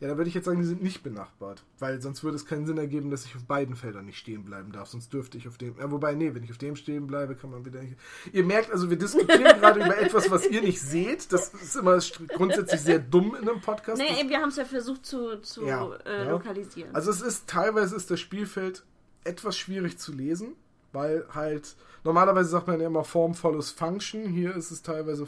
Ja, 0.00 0.08
da 0.08 0.16
würde 0.16 0.28
ich 0.28 0.34
jetzt 0.34 0.46
sagen, 0.46 0.58
die 0.60 0.66
sind 0.66 0.82
nicht 0.82 1.02
benachbart. 1.02 1.62
Weil 1.78 2.00
sonst 2.00 2.24
würde 2.24 2.36
es 2.36 2.46
keinen 2.46 2.64
Sinn 2.66 2.78
ergeben, 2.78 3.10
dass 3.10 3.26
ich 3.26 3.36
auf 3.36 3.44
beiden 3.44 3.76
Feldern 3.76 4.06
nicht 4.06 4.16
stehen 4.18 4.44
bleiben 4.44 4.72
darf. 4.72 4.88
Sonst 4.88 5.12
dürfte 5.12 5.36
ich 5.36 5.46
auf 5.46 5.58
dem. 5.58 5.76
Ja, 5.78 5.90
wobei, 5.90 6.14
nee, 6.14 6.34
wenn 6.34 6.42
ich 6.42 6.50
auf 6.50 6.56
dem 6.58 6.74
stehen 6.74 7.06
bleibe, 7.06 7.34
kann 7.34 7.50
man 7.50 7.66
wieder 7.66 7.82
nicht. 7.82 7.96
Ihr 8.32 8.42
merkt 8.44 8.70
also, 8.72 8.88
wir 8.88 8.96
diskutieren 8.96 9.42
gerade 9.60 9.80
über 9.84 9.98
etwas, 9.98 10.30
was 10.30 10.46
ihr 10.48 10.62
nicht 10.62 10.80
seht. 10.80 11.30
Das 11.34 11.52
ist 11.52 11.76
immer 11.76 11.98
grundsätzlich 12.34 12.80
sehr 12.80 12.98
dumm 12.98 13.36
in 13.40 13.46
einem 13.48 13.60
Podcast. 13.60 13.98
Nee, 13.98 14.08
Das- 14.22 14.28
wir 14.30 14.38
haben 14.40 14.48
es 14.48 14.56
ja 14.56 14.64
versucht 14.64 15.04
zu, 15.04 15.36
zu 15.42 15.66
Ja, 15.66 15.94
äh, 16.06 16.24
ja. 16.24 16.30
lokalisieren. 16.30 16.94
Also 16.94 17.10
es 17.10 17.20
ist 17.20 17.46
teilweise 17.46 17.94
ist 17.94 18.10
das 18.10 18.20
Spielfeld 18.20 18.84
etwas 19.24 19.58
schwierig 19.58 19.98
zu 19.98 20.12
lesen, 20.12 20.54
weil 20.92 21.26
halt 21.34 21.76
normalerweise 22.04 22.48
sagt 22.48 22.66
man 22.68 22.80
ja 22.80 22.86
immer 22.86 23.04
Form 23.04 23.34
follows 23.34 23.70
Function. 23.70 24.24
Hier 24.28 24.56
ist 24.56 24.70
es 24.70 24.80
teilweise 24.82 25.26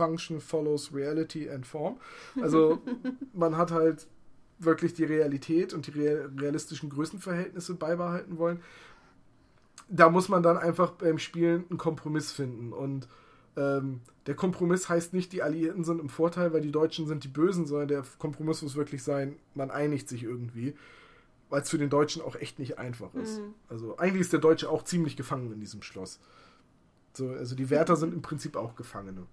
Function 0.00 0.40
follows 0.40 0.94
Reality 0.94 1.50
and 1.50 1.66
Form. 1.66 1.98
Also 2.40 2.80
man 3.34 3.58
hat 3.58 3.70
halt 3.70 4.06
wirklich 4.58 4.94
die 4.94 5.04
Realität 5.04 5.74
und 5.74 5.86
die 5.86 5.90
real- 5.90 6.30
realistischen 6.38 6.88
Größenverhältnisse 6.88 7.74
beibehalten 7.74 8.38
wollen. 8.38 8.60
Da 9.90 10.08
muss 10.08 10.28
man 10.30 10.42
dann 10.42 10.56
einfach 10.56 10.92
beim 10.92 11.18
Spielen 11.18 11.64
einen 11.68 11.78
Kompromiss 11.78 12.32
finden 12.32 12.72
und 12.72 13.08
ähm, 13.56 14.00
der 14.26 14.34
Kompromiss 14.36 14.88
heißt 14.88 15.12
nicht, 15.12 15.32
die 15.32 15.42
Alliierten 15.42 15.84
sind 15.84 16.00
im 16.00 16.08
Vorteil, 16.08 16.52
weil 16.54 16.60
die 16.62 16.70
Deutschen 16.72 17.06
sind 17.06 17.24
die 17.24 17.28
Bösen, 17.28 17.66
sondern 17.66 17.88
der 17.88 18.04
Kompromiss 18.18 18.62
muss 18.62 18.76
wirklich 18.76 19.02
sein, 19.02 19.36
man 19.54 19.70
einigt 19.70 20.08
sich 20.08 20.22
irgendwie, 20.22 20.74
weil 21.50 21.60
es 21.62 21.68
für 21.68 21.78
den 21.78 21.90
Deutschen 21.90 22.22
auch 22.22 22.36
echt 22.36 22.58
nicht 22.58 22.78
einfach 22.78 23.12
ist. 23.14 23.40
Mhm. 23.40 23.54
Also 23.68 23.98
eigentlich 23.98 24.22
ist 24.22 24.32
der 24.32 24.40
Deutsche 24.40 24.70
auch 24.70 24.84
ziemlich 24.84 25.16
gefangen 25.16 25.52
in 25.52 25.60
diesem 25.60 25.82
Schloss. 25.82 26.20
So, 27.12 27.30
also 27.30 27.56
die 27.56 27.70
Wärter 27.70 27.96
sind 27.96 28.14
im 28.14 28.22
Prinzip 28.22 28.54
auch 28.56 28.76
Gefangene. 28.76 29.26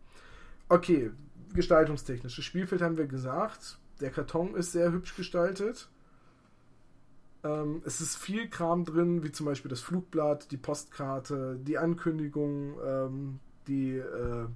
Okay, 0.69 1.11
gestaltungstechnisch. 1.53 2.35
Das 2.35 2.45
Spielfeld 2.45 2.81
haben 2.81 2.97
wir 2.97 3.07
gesagt. 3.07 3.79
Der 4.01 4.11
Karton 4.11 4.55
ist 4.55 4.71
sehr 4.71 4.91
hübsch 4.91 5.15
gestaltet. 5.15 5.89
Ähm, 7.43 7.81
es 7.85 8.01
ist 8.01 8.15
viel 8.17 8.49
Kram 8.49 8.83
drin, 8.83 9.23
wie 9.23 9.31
zum 9.31 9.45
Beispiel 9.45 9.69
das 9.69 9.81
Flugblatt, 9.81 10.51
die 10.51 10.57
Postkarte, 10.57 11.57
die 11.61 11.77
Ankündigung, 11.77 12.77
ähm, 12.83 13.39
die 13.67 13.97
äh, 13.97 14.47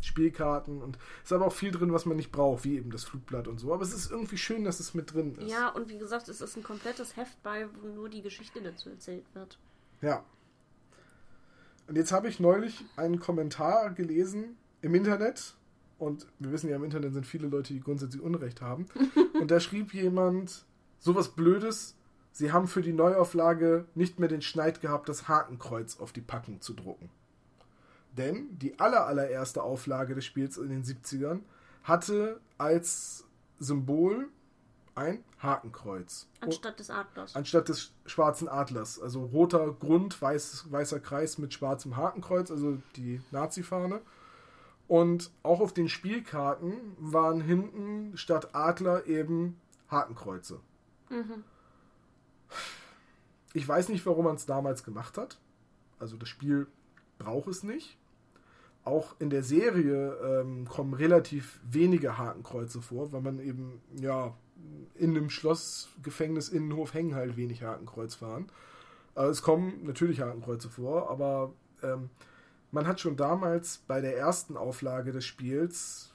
Spielkarten 0.00 0.82
und 0.82 0.96
es 1.18 1.30
ist 1.30 1.32
aber 1.32 1.46
auch 1.46 1.52
viel 1.52 1.70
drin, 1.70 1.92
was 1.92 2.06
man 2.06 2.16
nicht 2.16 2.32
braucht, 2.32 2.64
wie 2.64 2.76
eben 2.76 2.90
das 2.90 3.04
Flugblatt 3.04 3.46
und 3.46 3.58
so. 3.58 3.72
Aber 3.72 3.82
es 3.82 3.92
ist 3.92 4.10
irgendwie 4.10 4.38
schön, 4.38 4.64
dass 4.64 4.80
es 4.80 4.94
mit 4.94 5.12
drin 5.12 5.36
ist. 5.36 5.50
ja, 5.50 5.68
und 5.68 5.88
wie 5.88 5.98
gesagt, 5.98 6.28
es 6.28 6.40
ist 6.40 6.56
ein 6.56 6.62
komplettes 6.62 7.16
Heft 7.16 7.42
bei, 7.42 7.68
wo 7.80 7.88
nur 7.88 8.08
die 8.08 8.22
Geschichte 8.22 8.60
dazu 8.62 8.90
erzählt 8.90 9.24
wird. 9.34 9.58
Ja. 10.00 10.24
Und 11.92 11.98
jetzt 11.98 12.10
habe 12.10 12.26
ich 12.26 12.40
neulich 12.40 12.86
einen 12.96 13.20
Kommentar 13.20 13.90
gelesen 13.90 14.56
im 14.80 14.94
Internet. 14.94 15.52
Und 15.98 16.26
wir 16.38 16.50
wissen 16.50 16.70
ja, 16.70 16.76
im 16.76 16.84
Internet 16.84 17.12
sind 17.12 17.26
viele 17.26 17.48
Leute, 17.48 17.74
die 17.74 17.80
grundsätzlich 17.80 18.22
Unrecht 18.22 18.62
haben. 18.62 18.86
und 19.38 19.50
da 19.50 19.60
schrieb 19.60 19.92
jemand 19.92 20.64
sowas 20.98 21.34
Blödes. 21.34 21.94
Sie 22.30 22.50
haben 22.50 22.66
für 22.66 22.80
die 22.80 22.94
Neuauflage 22.94 23.84
nicht 23.94 24.18
mehr 24.18 24.30
den 24.30 24.40
Schneid 24.40 24.80
gehabt, 24.80 25.06
das 25.10 25.28
Hakenkreuz 25.28 26.00
auf 26.00 26.12
die 26.12 26.22
Packung 26.22 26.62
zu 26.62 26.72
drucken. 26.72 27.10
Denn 28.16 28.58
die 28.58 28.80
aller, 28.80 29.06
allererste 29.06 29.62
Auflage 29.62 30.14
des 30.14 30.24
Spiels 30.24 30.56
in 30.56 30.70
den 30.70 30.84
70ern 30.84 31.40
hatte 31.82 32.40
als 32.56 33.26
Symbol 33.58 34.30
ein 34.94 35.24
Hakenkreuz. 35.38 36.28
Anstatt 36.40 36.78
des 36.78 36.90
Adlers. 36.90 37.34
Anstatt 37.34 37.68
des 37.68 37.92
schwarzen 38.06 38.48
Adlers. 38.48 39.00
Also 39.00 39.24
roter 39.24 39.72
Grund, 39.72 40.20
weiß, 40.20 40.70
weißer 40.70 41.00
Kreis 41.00 41.38
mit 41.38 41.54
schwarzem 41.54 41.96
Hakenkreuz, 41.96 42.50
also 42.50 42.78
die 42.96 43.20
Nazi-Fahne. 43.30 44.00
Und 44.88 45.30
auch 45.42 45.60
auf 45.60 45.72
den 45.72 45.88
Spielkarten 45.88 46.74
waren 46.98 47.40
hinten 47.40 48.16
statt 48.16 48.54
Adler 48.54 49.06
eben 49.06 49.58
Hakenkreuze. 49.90 50.60
Mhm. 51.08 51.44
Ich 53.54 53.66
weiß 53.66 53.88
nicht, 53.88 54.04
warum 54.06 54.24
man 54.24 54.36
es 54.36 54.46
damals 54.46 54.84
gemacht 54.84 55.16
hat. 55.18 55.38
Also 55.98 56.16
das 56.16 56.28
Spiel 56.28 56.66
braucht 57.18 57.48
es 57.48 57.62
nicht. 57.62 57.98
Auch 58.84 59.14
in 59.20 59.30
der 59.30 59.44
Serie 59.44 60.14
ähm, 60.22 60.66
kommen 60.66 60.94
relativ 60.94 61.60
wenige 61.62 62.18
Hakenkreuze 62.18 62.82
vor, 62.82 63.12
weil 63.12 63.20
man 63.20 63.38
eben, 63.38 63.80
ja, 64.00 64.34
in 64.94 65.10
einem 65.10 65.30
Schlossgefängnis 65.30 66.48
Innenhof 66.48 66.94
hängen 66.94 67.14
halt 67.14 67.36
wenig 67.36 67.62
Hakenkreuz 67.62 68.14
fahren. 68.14 68.48
Äh, 69.16 69.24
es 69.24 69.42
kommen 69.42 69.84
natürlich 69.84 70.20
Hakenkreuze 70.20 70.68
vor, 70.68 71.10
aber 71.10 71.52
ähm, 71.82 72.10
man 72.70 72.86
hat 72.86 73.00
schon 73.00 73.16
damals 73.16 73.78
bei 73.86 74.00
der 74.00 74.16
ersten 74.16 74.56
Auflage 74.56 75.12
des 75.12 75.24
Spiels 75.24 76.12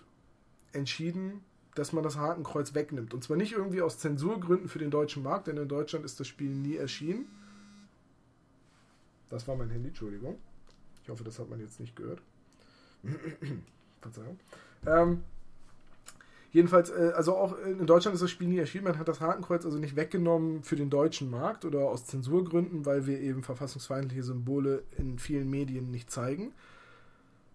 entschieden, 0.73 1.43
dass 1.75 1.93
man 1.93 2.03
das 2.03 2.17
Hakenkreuz 2.17 2.73
wegnimmt. 2.73 3.13
Und 3.13 3.23
zwar 3.23 3.37
nicht 3.37 3.53
irgendwie 3.53 3.81
aus 3.81 3.99
Zensurgründen 3.99 4.67
für 4.67 4.79
den 4.79 4.89
deutschen 4.89 5.21
Markt, 5.21 5.47
denn 5.47 5.57
in 5.57 5.67
Deutschland 5.67 6.05
ist 6.05 6.19
das 6.19 6.27
Spiel 6.27 6.49
nie 6.49 6.75
erschienen. 6.75 7.27
Das 9.29 9.47
war 9.47 9.55
mein 9.55 9.69
Handy, 9.69 9.89
Entschuldigung. 9.89 10.39
Ich 11.03 11.09
hoffe, 11.09 11.23
das 11.23 11.37
hat 11.37 11.49
man 11.49 11.59
jetzt 11.59 11.79
nicht 11.79 11.95
gehört. 11.95 12.21
Verzeihung. 14.01 14.39
Ähm, 14.85 15.23
jedenfalls, 16.57 16.89
äh, 16.89 17.13
also 17.15 17.37
auch 17.37 17.55
in 17.59 17.85
Deutschland 17.85 18.15
ist 18.15 18.21
das 18.21 18.31
Spiel 18.31 18.47
nie 18.47 18.57
erschienen. 18.57 18.85
Man 18.85 18.97
hat 18.97 19.07
das 19.07 19.21
Hakenkreuz 19.21 19.63
also 19.63 19.77
nicht 19.77 19.95
weggenommen 19.95 20.63
für 20.63 20.75
den 20.75 20.89
deutschen 20.89 21.29
Markt 21.29 21.63
oder 21.65 21.81
aus 21.81 22.05
Zensurgründen, 22.05 22.85
weil 22.85 23.05
wir 23.05 23.21
eben 23.21 23.43
verfassungsfeindliche 23.43 24.23
Symbole 24.23 24.83
in 24.97 25.19
vielen 25.19 25.49
Medien 25.49 25.91
nicht 25.91 26.11
zeigen. 26.11 26.53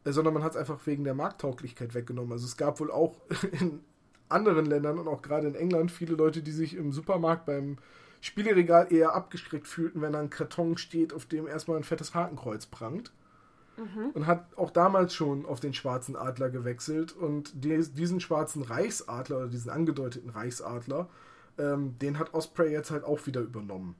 Äh, 0.05 0.13
sondern 0.13 0.35
man 0.35 0.45
hat 0.45 0.53
es 0.53 0.57
einfach 0.57 0.87
wegen 0.87 1.05
der 1.05 1.15
Markttauglichkeit 1.15 1.95
weggenommen. 1.95 2.33
Also 2.33 2.47
es 2.47 2.57
gab 2.57 2.79
wohl 2.81 2.91
auch 2.93 3.17
in 3.61 3.81
anderen 4.29 4.67
Ländern 4.67 4.99
und 4.99 5.09
auch 5.09 5.21
gerade 5.21 5.49
in 5.49 5.57
England 5.57 5.91
viele 5.91 6.15
Leute, 6.15 6.43
die 6.43 6.53
sich 6.53 6.75
im 6.75 6.93
Supermarkt 6.93 7.45
beim 7.45 7.79
Spieleregal 8.21 8.93
eher 8.93 9.15
abgeschreckt 9.15 9.67
fühlten, 9.67 10.01
wenn 10.01 10.13
da 10.13 10.21
ein 10.21 10.31
Karton 10.31 10.79
steht, 10.79 11.13
auf 11.13 11.27
dem 11.27 11.49
erstmal 11.49 11.77
ein 11.77 11.85
fettes 11.85 12.15
Hakenkreuz 12.15 12.67
prangt. 12.67 13.13
Mhm. 13.77 14.11
Und 14.13 14.27
hat 14.27 14.47
auch 14.57 14.71
damals 14.71 15.15
schon 15.15 15.47
auf 15.47 15.61
den 15.61 15.75
schwarzen 15.75 16.17
Adler 16.17 16.51
gewechselt. 16.51 17.13
Und 17.13 17.53
diesen 17.55 18.21
schwarzen 18.21 18.63
Reichsadler 18.63 19.39
oder 19.39 19.49
diesen 19.49 19.71
angedeuteten 19.71 20.31
Reichsadler, 20.31 21.09
ähm, 21.59 21.99
den 21.99 22.19
hat 22.19 22.35
Osprey 22.35 22.71
jetzt 22.71 22.91
halt 22.91 23.05
auch 23.05 23.27
wieder 23.27 23.41
übernommen. 23.41 23.97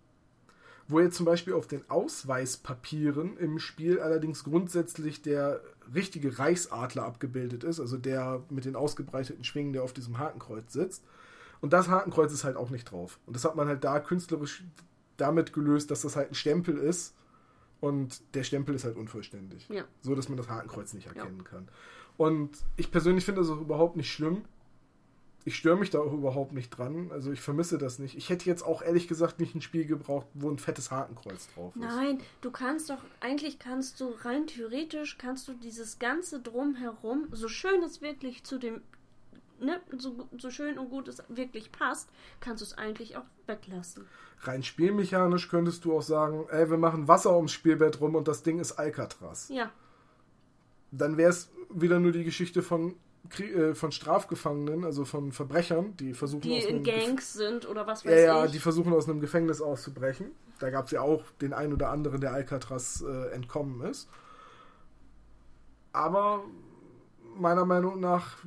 Wo 0.89 1.01
jetzt 1.01 1.17
zum 1.17 1.27
Beispiel 1.27 1.55
auf 1.55 1.67
den 1.67 1.89
Ausweispapieren 1.89 3.37
im 3.39 3.59
Spiel 3.59 4.01
allerdings 4.01 4.45
grundsätzlich 4.45 5.23
der 5.23 5.61
richtige 5.95 6.39
Reichsadler 6.39 7.05
abgebildet 7.05 7.65
ist, 7.65 7.81
also 7.81 7.97
der 7.97 8.43
mit 8.51 8.65
den 8.65 8.77
ausgebreiteten 8.77 9.45
Schwingen, 9.45 9.73
der 9.73 9.85
auf 9.85 9.93
diesem 9.93 10.19
Hakenkreuz 10.19 10.73
sitzt. 10.73 11.05
Und 11.61 11.73
das 11.73 11.89
Hakenkreuz 11.89 12.33
ist 12.33 12.45
halt 12.45 12.57
auch 12.57 12.71
nicht 12.71 12.91
drauf. 12.91 13.21
Und 13.25 13.37
das 13.37 13.45
hat 13.45 13.55
man 13.55 13.69
halt 13.69 13.85
da 13.85 14.01
künstlerisch 14.01 14.65
damit 15.17 15.53
gelöst, 15.53 15.91
dass 15.91 16.03
das 16.03 16.17
halt 16.17 16.33
ein 16.33 16.35
Stempel 16.35 16.77
ist. 16.77 17.15
Und 17.83 18.23
der 18.35 18.45
Stempel 18.45 18.75
ist 18.75 18.85
halt 18.85 18.97
unvollständig. 18.97 19.69
Ja. 19.69 19.85
So, 20.01 20.15
dass 20.15 20.31
man 20.31 20.39
das 20.39 20.49
Hakenkreuz 20.49 20.95
nicht 20.95 21.09
erkennen 21.09 21.39
ja. 21.39 21.45
kann. 21.45 21.69
Und 22.17 22.51
ich 22.77 22.91
persönlich 22.91 23.27
finde 23.27 23.43
das 23.43 23.51
auch 23.51 23.61
überhaupt 23.61 23.97
nicht 23.97 24.11
schlimm 24.11 24.45
ich 25.45 25.57
störe 25.57 25.77
mich 25.77 25.91
da 25.91 26.01
auch 26.01 26.13
überhaupt 26.13 26.53
nicht 26.53 26.71
dran. 26.71 27.11
Also 27.11 27.33
ich 27.33 27.41
vermisse 27.41 27.79
das 27.79 27.99
nicht. 27.99 28.17
Ich 28.17 28.31
hätte 28.31 28.47
jetzt 28.47 28.63
auch 28.63 28.83
ehrlich 28.83 29.09
gesagt 29.09 29.41
nicht 29.41 29.55
ein 29.55 29.63
Spiel 29.63 29.87
gebraucht, 29.87 30.27
wo 30.35 30.51
ein 30.51 30.59
fettes 30.59 30.91
Hakenkreuz 30.91 31.49
drauf 31.55 31.75
ist. 31.75 31.83
Nein, 31.83 32.21
du 32.41 32.51
kannst 32.51 32.91
doch, 32.91 33.03
eigentlich 33.21 33.59
kannst 33.59 34.01
du 34.01 34.11
rein 34.25 34.47
theoretisch, 34.47 35.19
kannst 35.19 35.49
du 35.49 35.55
dieses 35.55 35.99
ganze 35.99 36.41
Drumherum, 36.41 37.29
so 37.33 37.49
schön 37.49 37.83
es 37.83 38.01
wirklich 38.01 38.45
zu 38.45 38.59
dem, 38.59 38.83
ne, 39.63 39.81
so, 39.97 40.29
so 40.39 40.51
schön 40.51 40.79
und 40.79 40.91
gut 40.91 41.09
es 41.09 41.23
wirklich 41.29 41.73
passt, 41.73 42.11
kannst 42.41 42.61
du 42.61 42.65
es 42.65 42.77
eigentlich 42.77 43.17
auch 43.17 43.25
weglassen. 43.47 44.07
Rein 44.41 44.63
spielmechanisch 44.63 45.49
könntest 45.49 45.85
du 45.85 45.97
auch 45.97 46.03
sagen, 46.03 46.47
ey, 46.51 46.69
wir 46.71 46.79
machen 46.79 47.09
Wasser 47.09 47.37
ums 47.37 47.53
Spielbett 47.53 48.01
rum 48.01 48.15
und 48.15 48.29
das 48.29 48.43
Ding 48.43 48.59
ist 48.59 48.73
Alcatraz. 48.73 49.49
Ja. 49.49 49.71
Dann 50.91 51.17
wäre 51.17 51.31
es 51.31 51.51
wieder 51.71 51.99
nur 51.99 52.13
die 52.13 52.25
Geschichte 52.25 52.63
von 52.63 52.97
äh, 53.39 53.75
von 53.75 53.93
Strafgefangenen, 53.93 54.85
also 54.85 55.05
von 55.05 55.33
Verbrechern, 55.33 55.97
die 55.97 56.13
versuchen 56.13 56.43
die 56.43 56.59
aus 56.59 56.65
in 56.65 56.83
Gangs 56.83 57.33
sind 57.33 57.69
oder 57.69 57.87
was 57.87 58.05
weiß 58.05 58.13
ja, 58.13 58.19
ich. 58.19 58.27
Ja, 58.27 58.47
die 58.49 58.59
versuchen 58.59 58.93
aus 58.93 59.09
einem 59.09 59.21
Gefängnis 59.21 59.63
auszubrechen. 59.63 60.33
Da 60.59 60.71
gab 60.71 60.87
es 60.87 60.91
ja 60.91 61.01
auch 61.01 61.23
den 61.41 61.53
einen 61.53 61.73
oder 61.73 61.91
anderen, 61.91 62.21
der 62.21 62.33
Alcatraz 62.33 63.03
äh, 63.07 63.29
entkommen 63.31 63.81
ist. 63.89 64.09
Aber 65.93 66.45
meiner 67.37 67.65
Meinung 67.65 68.01
nach, 68.01 68.39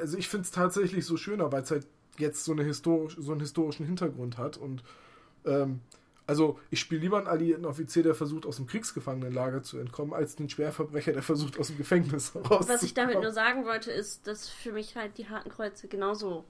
also 0.00 0.16
ich 0.18 0.28
finde 0.28 0.44
es 0.44 0.50
tatsächlich 0.50 1.06
so 1.06 1.16
schöner, 1.16 1.52
weil 1.52 1.62
es 1.62 1.70
halt 1.70 1.86
jetzt 2.18 2.44
so, 2.44 2.52
eine 2.52 2.64
historisch, 2.64 3.16
so 3.18 3.32
einen 3.32 3.40
historischen 3.40 3.86
Hintergrund 3.86 4.38
hat 4.38 4.56
und 4.56 4.82
ähm, 5.44 5.80
also, 6.26 6.58
ich 6.70 6.80
spiele 6.80 7.02
lieber 7.02 7.18
einen 7.18 7.26
alliierten 7.26 7.66
Offizier, 7.66 8.02
der 8.02 8.14
versucht, 8.14 8.46
aus 8.46 8.56
dem 8.56 8.66
Kriegsgefangenenlager 8.66 9.62
zu 9.62 9.78
entkommen, 9.78 10.14
als 10.14 10.38
einen 10.38 10.48
Schwerverbrecher, 10.48 11.12
der 11.12 11.22
versucht, 11.22 11.58
aus 11.58 11.66
dem 11.66 11.76
Gefängnis 11.76 12.34
rauszukommen. 12.34 12.68
Was 12.68 12.82
ich 12.82 12.94
damit 12.94 13.20
nur 13.20 13.30
sagen 13.30 13.66
wollte, 13.66 13.92
ist, 13.92 14.26
dass 14.26 14.48
für 14.48 14.72
mich 14.72 14.96
halt 14.96 15.18
die 15.18 15.28
harten 15.28 15.50
Kreuze 15.50 15.86
genauso 15.86 16.44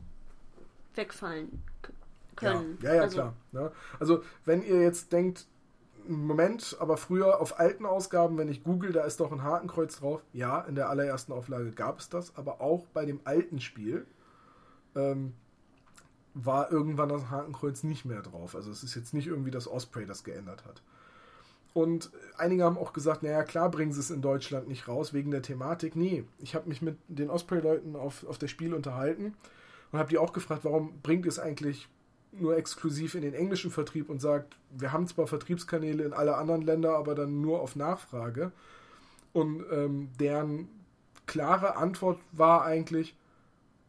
wegfallen 0.95 1.61
können. 2.37 2.79
Ja, 2.83 2.89
ja, 2.89 2.95
ja 2.95 3.03
also, 3.03 3.15
klar. 3.17 3.37
Ja. 3.53 3.61
Ne? 3.63 3.73
Also, 3.99 4.23
wenn 4.45 4.63
ihr 4.63 4.81
jetzt 4.81 5.13
denkt, 5.13 5.47
Moment, 6.09 6.77
aber 6.81 6.97
früher 6.97 7.41
auf 7.41 7.59
alten 7.59 7.87
Ausgaben, 7.87 8.37
wenn 8.37 8.49
ich 8.49 8.63
google, 8.63 8.93
da 8.93 9.05
ist 9.05 9.21
doch 9.21 9.33
ein 9.33 9.43
Hakenkreuz 9.43 9.99
drauf. 9.99 10.23
Ja, 10.33 10.61
in 10.61 10.75
der 10.75 10.89
allerersten 10.89 11.33
Auflage 11.33 11.71
gab 11.71 12.01
es 12.01 12.09
das, 12.09 12.37
aber 12.37 12.61
auch 12.61 12.87
bei 12.93 13.05
dem 13.05 13.21
alten 13.25 13.61
Spiel. 13.61 14.07
Ähm, 14.95 15.35
war 16.35 16.73
irgendwann 16.73 17.09
das 17.09 17.31
Hakenkreuz 17.31 17.85
nicht 17.85 18.05
mehr 18.05 18.21
drauf. 18.21 18.57
Also 18.57 18.71
es 18.71 18.83
ist 18.83 18.95
jetzt 18.97 19.15
nicht 19.15 19.29
irgendwie 19.29 19.53
das 19.53 19.69
Osprey, 19.69 20.05
das 20.05 20.25
geändert 20.25 20.65
hat. 20.65 20.83
Und 21.73 22.11
einige 22.37 22.65
haben 22.65 22.79
auch 22.79 22.93
gesagt, 22.93 23.23
naja, 23.23 23.43
klar 23.43 23.71
bringen 23.71 23.93
sie 23.93 24.01
es 24.01 24.11
in 24.11 24.23
Deutschland 24.23 24.69
nicht 24.69 24.87
raus 24.87 25.13
wegen 25.13 25.31
der 25.31 25.43
Thematik. 25.43 25.97
Nee, 25.97 26.25
ich 26.39 26.55
habe 26.55 26.69
mich 26.69 26.83
mit 26.83 26.99
den 27.09 27.31
Osprey-Leuten 27.31 27.97
auf, 27.97 28.27
auf 28.27 28.39
der 28.39 28.49
Spiel 28.49 28.75
unterhalten 28.75 29.35
und 29.91 29.99
habe 29.99 30.09
die 30.09 30.19
auch 30.19 30.33
gefragt, 30.33 30.65
warum 30.65 31.01
bringt 31.03 31.27
es 31.27 31.39
eigentlich 31.39 31.89
nur 32.39 32.57
exklusiv 32.57 33.15
in 33.15 33.23
den 33.23 33.35
englischen 33.35 33.71
Vertrieb 33.71 34.09
und 34.09 34.21
sagt, 34.21 34.57
wir 34.71 34.93
haben 34.93 35.07
zwar 35.07 35.27
Vertriebskanäle 35.27 36.05
in 36.05 36.13
alle 36.13 36.37
anderen 36.37 36.63
Länder, 36.63 36.97
aber 36.97 37.15
dann 37.15 37.41
nur 37.41 37.61
auf 37.61 37.77
Nachfrage. 37.77 38.53
Und 39.33 39.65
ähm, 39.73 40.11
deren 40.19 40.69
klare 41.27 41.77
Antwort 41.77 42.21
war 42.33 42.65
eigentlich, 42.65 43.17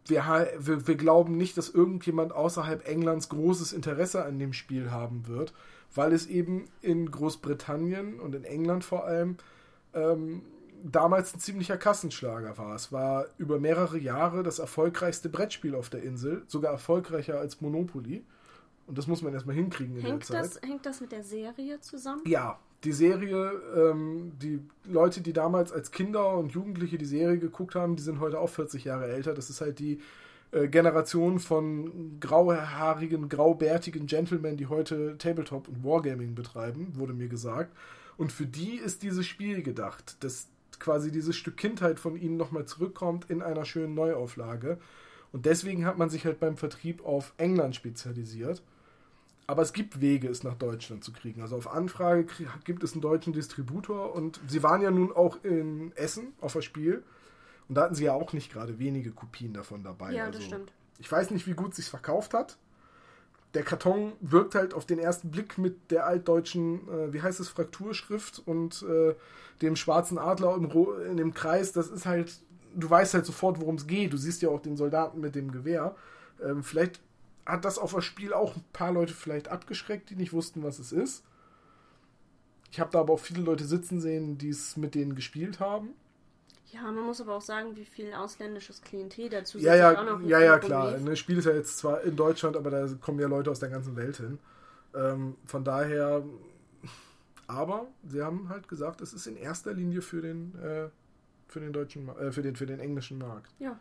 wir, 0.07 0.23
wir, 0.59 0.87
wir, 0.87 0.95
glauben 0.95 1.37
nicht, 1.37 1.57
dass 1.57 1.69
irgendjemand 1.69 2.31
außerhalb 2.33 2.87
Englands 2.87 3.29
großes 3.29 3.73
Interesse 3.73 4.23
an 4.23 4.39
dem 4.39 4.53
Spiel 4.53 4.91
haben 4.91 5.27
wird, 5.27 5.53
weil 5.93 6.13
es 6.13 6.27
eben 6.27 6.65
in 6.81 7.09
Großbritannien 7.09 8.19
und 8.19 8.35
in 8.35 8.43
England 8.43 8.83
vor 8.83 9.05
allem 9.05 9.37
ähm, 9.93 10.43
damals 10.83 11.33
ein 11.33 11.39
ziemlicher 11.39 11.77
Kassenschlager 11.77 12.57
war. 12.57 12.75
Es 12.75 12.91
war 12.91 13.25
über 13.37 13.59
mehrere 13.59 13.97
Jahre 13.97 14.43
das 14.43 14.59
erfolgreichste 14.59 15.29
Brettspiel 15.29 15.73
auf 15.73 15.89
der 15.89 16.03
Insel, 16.03 16.43
sogar 16.47 16.71
erfolgreicher 16.71 17.39
als 17.39 17.61
Monopoly. 17.61 18.23
Und 18.87 18.97
das 18.97 19.07
muss 19.07 19.21
man 19.21 19.33
erstmal 19.33 19.55
hinkriegen 19.55 19.95
in 19.95 20.01
hängt 20.01 20.29
der 20.29 20.43
Zeit. 20.43 20.43
Das, 20.43 20.61
hängt 20.61 20.85
das 20.85 21.01
mit 21.01 21.11
der 21.11 21.23
Serie 21.23 21.79
zusammen? 21.81 22.21
Ja, 22.25 22.59
die 22.83 22.91
Serie, 22.91 23.51
ähm, 23.75 24.33
die 24.39 24.61
Leute, 24.83 25.21
die 25.21 25.33
damals 25.33 25.71
als 25.71 25.91
Kinder 25.91 26.37
und 26.37 26.51
Jugendliche 26.51 26.97
die 26.97 27.05
Serie 27.05 27.39
geguckt 27.39 27.73
haben, 27.75 27.95
die 27.95 28.03
sind 28.03 28.19
heute 28.19 28.39
auch 28.39 28.49
40 28.49 28.83
Jahre 28.83 29.07
älter. 29.07 29.33
Das 29.33 29.49
ist 29.49 29.61
halt 29.61 29.79
die 29.79 29.99
äh, 30.51 30.67
Generation 30.67 31.39
von 31.39 32.19
grauhaarigen, 32.19 33.27
graubärtigen 33.27 34.05
Gentlemen, 34.05 34.55
die 34.55 34.67
heute 34.67 35.17
Tabletop 35.17 35.67
und 35.67 35.83
Wargaming 35.83 36.35
betreiben, 36.35 36.93
wurde 36.95 37.13
mir 37.13 37.27
gesagt. 37.27 37.75
Und 38.17 38.31
für 38.31 38.45
die 38.45 38.75
ist 38.75 39.03
dieses 39.03 39.25
Spiel 39.25 39.63
gedacht, 39.63 40.23
dass 40.23 40.47
quasi 40.79 41.11
dieses 41.11 41.35
Stück 41.35 41.57
Kindheit 41.57 41.99
von 41.99 42.15
ihnen 42.15 42.37
nochmal 42.37 42.65
zurückkommt 42.65 43.29
in 43.29 43.41
einer 43.41 43.65
schönen 43.65 43.95
Neuauflage. 43.95 44.77
Und 45.31 45.45
deswegen 45.45 45.85
hat 45.85 45.97
man 45.97 46.09
sich 46.09 46.25
halt 46.25 46.39
beim 46.39 46.55
Vertrieb 46.55 47.03
auf 47.05 47.33
England 47.37 47.75
spezialisiert. 47.75 48.61
Aber 49.47 49.61
es 49.61 49.73
gibt 49.73 50.01
Wege, 50.01 50.27
es 50.27 50.43
nach 50.43 50.55
Deutschland 50.55 51.03
zu 51.03 51.13
kriegen. 51.13 51.41
Also 51.41 51.55
auf 51.55 51.71
Anfrage 51.71 52.25
gibt 52.63 52.83
es 52.83 52.93
einen 52.93 53.01
deutschen 53.01 53.33
Distributor 53.33 54.15
und 54.15 54.39
sie 54.47 54.63
waren 54.63 54.81
ja 54.81 54.89
nun 54.89 55.11
auch 55.11 55.43
in 55.43 55.91
Essen 55.95 56.33
auf 56.41 56.53
das 56.53 56.65
Spiel. 56.65 57.03
Und 57.67 57.75
da 57.75 57.83
hatten 57.83 57.95
sie 57.95 58.05
ja 58.05 58.13
auch 58.13 58.33
nicht 58.33 58.51
gerade 58.51 58.79
wenige 58.79 59.11
Kopien 59.11 59.53
davon 59.53 59.83
dabei. 59.83 60.13
Ja, 60.13 60.25
also, 60.25 60.39
das 60.39 60.47
stimmt. 60.47 60.73
Ich 60.97 61.11
weiß 61.11 61.31
nicht, 61.31 61.47
wie 61.47 61.53
gut 61.53 61.75
sich 61.75 61.89
verkauft 61.89 62.33
hat. 62.33 62.57
Der 63.53 63.63
Karton 63.63 64.13
wirkt 64.19 64.55
halt 64.55 64.73
auf 64.73 64.85
den 64.85 64.99
ersten 64.99 65.31
Blick 65.31 65.57
mit 65.57 65.91
der 65.91 66.05
altdeutschen, 66.05 66.89
äh, 66.89 67.13
wie 67.13 67.21
heißt 67.21 67.39
es, 67.39 67.47
Frakturschrift 67.47 68.41
und 68.45 68.83
äh, 68.83 69.15
dem 69.61 69.75
schwarzen 69.75 70.17
Adler 70.17 70.55
im 70.55 70.69
in 71.09 71.17
dem 71.17 71.33
Kreis. 71.33 71.71
Das 71.71 71.87
ist 71.87 72.05
halt, 72.05 72.41
du 72.75 72.89
weißt 72.89 73.13
halt 73.13 73.25
sofort, 73.25 73.61
worum 73.61 73.75
es 73.75 73.87
geht. 73.87 74.11
Du 74.11 74.17
siehst 74.17 74.41
ja 74.41 74.49
auch 74.49 74.59
den 74.59 74.75
Soldaten 74.75 75.21
mit 75.21 75.35
dem 75.35 75.51
Gewehr. 75.51 75.95
Ähm, 76.43 76.63
vielleicht 76.63 76.99
hat 77.45 77.65
das 77.65 77.77
auf 77.77 77.93
das 77.93 78.05
Spiel 78.05 78.33
auch 78.33 78.55
ein 78.55 78.63
paar 78.73 78.91
Leute 78.91 79.13
vielleicht 79.13 79.49
abgeschreckt, 79.49 80.09
die 80.09 80.15
nicht 80.15 80.33
wussten, 80.33 80.63
was 80.63 80.79
es 80.79 80.91
ist. 80.91 81.23
Ich 82.71 82.79
habe 82.79 82.91
da 82.91 82.99
aber 82.99 83.13
auch 83.13 83.19
viele 83.19 83.41
Leute 83.41 83.63
sitzen 83.63 84.01
sehen, 84.01 84.37
die 84.37 84.49
es 84.49 84.75
mit 84.77 84.95
denen 84.95 85.15
gespielt 85.15 85.59
haben. 85.59 85.93
Ja, 86.71 86.81
man 86.91 87.05
muss 87.05 87.21
aber 87.21 87.35
auch 87.35 87.41
sagen, 87.41 87.75
wie 87.75 87.85
viel 87.85 88.13
ausländisches 88.13 88.81
Klientel 88.81 89.29
dazu 89.29 89.59
ja, 89.59 89.75
ja, 89.75 89.97
auch 89.97 90.03
noch 90.03 90.21
Ja, 90.21 90.41
ja, 90.41 90.57
klar. 90.57 90.91
Das 90.91 91.01
ne, 91.01 91.15
Spiel 91.15 91.37
ist 91.37 91.45
ja 91.45 91.53
jetzt 91.53 91.77
zwar 91.77 92.01
in 92.01 92.15
Deutschland, 92.15 92.57
aber 92.57 92.69
da 92.71 92.87
kommen 92.99 93.19
ja 93.19 93.27
Leute 93.27 93.51
aus 93.51 93.59
der 93.59 93.69
ganzen 93.69 93.95
Welt 93.95 94.17
hin. 94.17 94.39
Ähm, 94.93 95.37
von 95.45 95.63
daher, 95.63 96.23
aber 97.47 97.87
sie 98.05 98.21
haben 98.21 98.49
halt 98.49 98.67
gesagt, 98.67 98.99
es 99.01 99.13
ist 99.13 99.27
in 99.27 99.37
erster 99.37 99.73
Linie 99.73 100.01
für 100.01 100.21
den, 100.21 100.53
äh, 100.61 100.89
für 101.47 101.59
den 101.61 101.71
deutschen, 101.71 102.09
äh, 102.09 102.31
für 102.31 102.41
den, 102.41 102.55
für 102.55 102.65
den 102.65 102.79
englischen 102.79 103.19
Markt. 103.19 103.53
Ja. 103.59 103.79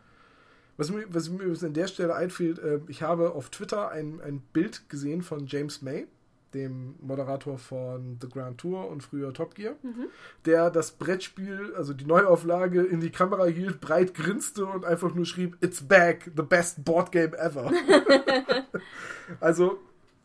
Was 0.77 0.91
mir, 0.91 1.05
was 1.09 1.29
mir 1.29 1.43
an 1.63 1.73
der 1.73 1.87
Stelle 1.87 2.15
einfällt, 2.15 2.59
äh, 2.59 2.79
ich 2.87 3.01
habe 3.01 3.31
auf 3.33 3.49
Twitter 3.49 3.89
ein, 3.89 4.19
ein 4.21 4.39
Bild 4.53 4.89
gesehen 4.89 5.21
von 5.21 5.45
James 5.47 5.81
May, 5.81 6.07
dem 6.53 6.95
Moderator 7.01 7.57
von 7.57 8.17
The 8.21 8.29
Grand 8.29 8.57
Tour 8.59 8.87
und 8.89 9.01
früher 9.03 9.33
Top 9.33 9.55
Gear, 9.55 9.75
Mhm. 9.83 10.07
der 10.45 10.69
das 10.71 10.91
Brettspiel, 10.91 11.73
also 11.75 11.93
die 11.93 12.05
Neuauflage, 12.05 12.81
in 12.83 12.99
die 13.01 13.09
Kamera 13.09 13.45
hielt, 13.45 13.79
breit 13.81 14.13
grinste 14.13 14.65
und 14.65 14.85
einfach 14.85 15.13
nur 15.13 15.25
schrieb, 15.25 15.57
It's 15.61 15.81
back, 15.81 16.31
the 16.35 16.43
best 16.43 16.83
board 16.85 17.11
game 17.11 17.33
ever. 17.33 17.71
also 19.39 19.79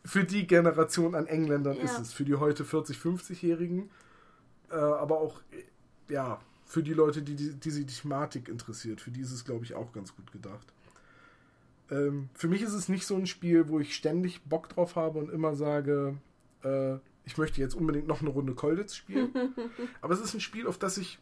für 0.05 0.23
die 0.23 0.47
Generation 0.47 1.15
an 1.15 1.27
Engländern 1.27 1.77
Ja. 1.77 1.83
ist 1.83 1.99
es, 1.99 2.13
für 2.13 2.25
die 2.25 2.35
heute 2.35 2.63
40-, 2.63 2.93
50-Jährigen, 2.97 3.89
äh, 4.71 4.75
aber 4.75 5.19
auch, 5.19 5.41
äh, 5.51 6.13
ja, 6.13 6.39
für 6.71 6.83
die 6.83 6.93
Leute, 6.93 7.21
die, 7.21 7.35
die, 7.35 7.53
die 7.53 7.69
sich 7.69 7.85
die 7.85 7.93
Thematik 7.93 8.47
interessiert, 8.47 9.01
für 9.01 9.11
die 9.11 9.19
ist 9.19 9.33
es, 9.33 9.43
glaube 9.43 9.65
ich, 9.65 9.73
auch 9.73 9.91
ganz 9.91 10.15
gut 10.15 10.31
gedacht. 10.31 10.65
Ähm, 11.89 12.29
für 12.33 12.47
mich 12.47 12.61
ist 12.61 12.71
es 12.71 12.87
nicht 12.87 13.05
so 13.05 13.17
ein 13.17 13.27
Spiel, 13.27 13.67
wo 13.67 13.81
ich 13.81 13.93
ständig 13.93 14.41
Bock 14.43 14.69
drauf 14.69 14.95
habe 14.95 15.19
und 15.19 15.29
immer 15.29 15.53
sage, 15.57 16.15
äh, 16.63 16.95
ich 17.25 17.37
möchte 17.37 17.59
jetzt 17.59 17.75
unbedingt 17.75 18.07
noch 18.07 18.21
eine 18.21 18.29
Runde 18.29 18.55
Kolditz 18.55 18.95
spielen. 18.95 19.33
Aber 20.01 20.13
es 20.13 20.21
ist 20.21 20.33
ein 20.33 20.39
Spiel, 20.39 20.65
auf 20.65 20.77
das 20.77 20.97
ich, 20.97 21.19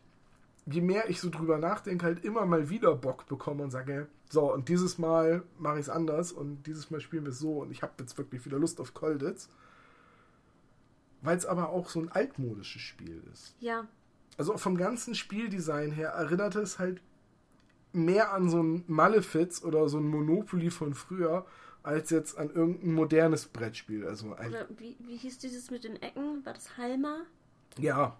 je 0.67 0.81
mehr 0.81 1.09
ich 1.09 1.19
so 1.19 1.31
drüber 1.31 1.57
nachdenke, 1.57 2.05
halt 2.05 2.23
immer 2.23 2.45
mal 2.45 2.69
wieder 2.69 2.93
Bock 2.95 3.25
bekomme 3.25 3.63
und 3.63 3.71
sage, 3.71 4.05
so, 4.29 4.53
und 4.53 4.69
dieses 4.69 4.99
Mal 4.99 5.41
mache 5.57 5.79
ich 5.79 5.85
es 5.85 5.89
anders 5.89 6.31
und 6.31 6.67
dieses 6.67 6.91
Mal 6.91 7.01
spielen 7.01 7.23
wir 7.23 7.31
es 7.31 7.39
so 7.39 7.63
und 7.63 7.71
ich 7.71 7.81
habe 7.81 7.93
jetzt 8.01 8.19
wirklich 8.19 8.45
wieder 8.45 8.59
Lust 8.59 8.79
auf 8.79 8.93
Kolditz. 8.93 9.49
Weil 11.23 11.37
es 11.37 11.47
aber 11.47 11.69
auch 11.69 11.89
so 11.89 11.99
ein 11.99 12.11
altmodisches 12.11 12.83
Spiel 12.83 13.23
ist. 13.33 13.55
Ja, 13.59 13.87
Also 14.39 14.57
vom 14.57 14.77
ganzen 14.77 15.15
Spieldesign 15.15 15.91
her 15.91 16.09
erinnert 16.11 16.55
es 16.55 16.79
halt 16.79 17.01
mehr 17.91 18.33
an 18.33 18.49
so 18.49 18.63
ein 18.63 18.85
Malefiz 18.87 19.63
oder 19.63 19.89
so 19.89 19.97
ein 19.97 20.07
Monopoly 20.07 20.69
von 20.71 20.93
früher, 20.93 21.45
als 21.83 22.09
jetzt 22.09 22.37
an 22.37 22.49
irgendein 22.49 22.93
modernes 22.93 23.47
Brettspiel. 23.47 24.07
Also 24.07 24.33
ein, 24.33 24.49
oder 24.51 24.65
wie, 24.77 24.95
wie 25.01 25.17
hieß 25.17 25.39
dieses 25.39 25.69
mit 25.71 25.83
den 25.83 26.01
Ecken? 26.01 26.45
War 26.45 26.53
das 26.53 26.77
Halma? 26.77 27.21
ja. 27.77 28.17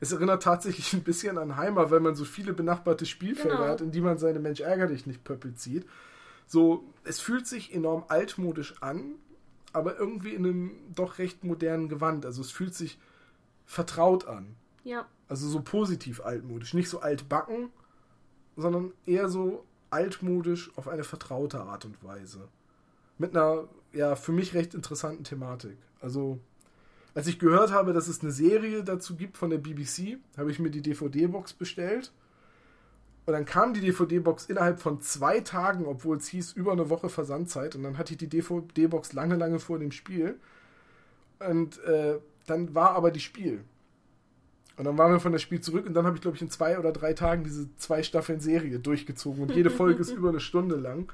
Es 0.00 0.12
erinnert 0.12 0.42
tatsächlich 0.44 0.92
ein 0.94 1.02
bisschen 1.02 1.38
an 1.38 1.56
Heimer, 1.56 1.90
weil 1.90 2.00
man 2.00 2.14
so 2.14 2.24
viele 2.24 2.52
benachbarte 2.52 3.04
Spielfelder 3.04 3.56
Genau. 3.56 3.68
hat, 3.68 3.80
in 3.80 3.90
die 3.90 4.00
man 4.00 4.16
seine 4.16 4.38
Mensch 4.38 4.60
ärger 4.60 4.86
dich 4.86 5.06
nicht 5.06 5.24
Pöppel 5.24 5.54
zieht. 5.54 5.86
So, 6.46 6.84
es 7.04 7.20
fühlt 7.20 7.46
sich 7.46 7.74
enorm 7.74 8.04
altmodisch 8.08 8.80
an, 8.80 9.16
aber 9.72 9.98
irgendwie 9.98 10.34
in 10.34 10.44
einem 10.46 10.70
doch 10.94 11.18
recht 11.18 11.44
modernen 11.44 11.88
Gewand. 11.88 12.24
Also 12.26 12.42
es 12.42 12.50
fühlt 12.50 12.74
sich 12.74 12.98
vertraut 13.66 14.26
an. 14.26 14.54
Ja, 14.84 15.06
Also 15.28 15.48
so 15.48 15.60
positiv 15.62 16.20
altmodisch. 16.20 16.74
Nicht 16.74 16.88
so 16.88 17.00
altbacken, 17.00 17.70
sondern 18.56 18.92
eher 19.06 19.28
so 19.28 19.64
altmodisch 19.90 20.70
auf 20.76 20.88
eine 20.88 21.04
vertraute 21.04 21.60
Art 21.60 21.84
und 21.84 22.02
Weise. 22.02 22.48
Mit 23.18 23.36
einer, 23.36 23.68
ja, 23.92 24.16
für 24.16 24.32
mich 24.32 24.54
recht 24.54 24.74
interessanten 24.74 25.24
Thematik. 25.24 25.76
Also, 26.00 26.40
als 27.14 27.26
ich 27.26 27.38
gehört 27.38 27.70
habe, 27.70 27.92
dass 27.92 28.08
es 28.08 28.22
eine 28.22 28.32
Serie 28.32 28.82
dazu 28.82 29.16
gibt 29.16 29.36
von 29.36 29.50
der 29.50 29.58
BBC, 29.58 30.18
habe 30.36 30.50
ich 30.50 30.58
mir 30.58 30.70
die 30.70 30.82
DVD-Box 30.82 31.52
bestellt. 31.52 32.12
Und 33.24 33.34
dann 33.34 33.44
kam 33.44 33.72
die 33.72 33.80
DVD-Box 33.80 34.46
innerhalb 34.46 34.80
von 34.80 35.00
zwei 35.00 35.40
Tagen, 35.40 35.86
obwohl 35.86 36.16
es 36.16 36.26
hieß, 36.26 36.52
über 36.54 36.72
eine 36.72 36.90
Woche 36.90 37.08
Versandzeit. 37.08 37.76
Und 37.76 37.84
dann 37.84 37.98
hatte 37.98 38.14
ich 38.14 38.18
die 38.18 38.28
DVD-Box 38.28 39.12
lange, 39.12 39.36
lange 39.36 39.60
vor 39.60 39.78
dem 39.78 39.92
Spiel. 39.92 40.40
Und 41.38 41.78
äh, 41.84 42.18
dann 42.46 42.74
war 42.74 42.92
aber 42.92 43.12
die 43.12 43.20
Spiel. 43.20 43.64
Und 44.76 44.84
dann 44.84 44.96
waren 44.98 45.12
wir 45.12 45.20
von 45.20 45.32
das 45.32 45.42
Spiel 45.42 45.60
zurück 45.60 45.86
und 45.86 45.94
dann 45.94 46.06
habe 46.06 46.16
ich, 46.16 46.22
glaube 46.22 46.36
ich, 46.36 46.42
in 46.42 46.50
zwei 46.50 46.78
oder 46.78 46.92
drei 46.92 47.12
Tagen 47.12 47.44
diese 47.44 47.74
zwei 47.76 48.02
Staffeln 48.02 48.40
Serie 48.40 48.78
durchgezogen 48.78 49.42
und 49.42 49.54
jede 49.54 49.70
Folge 49.70 50.00
ist 50.00 50.10
über 50.16 50.30
eine 50.30 50.40
Stunde 50.40 50.76
lang. 50.76 51.12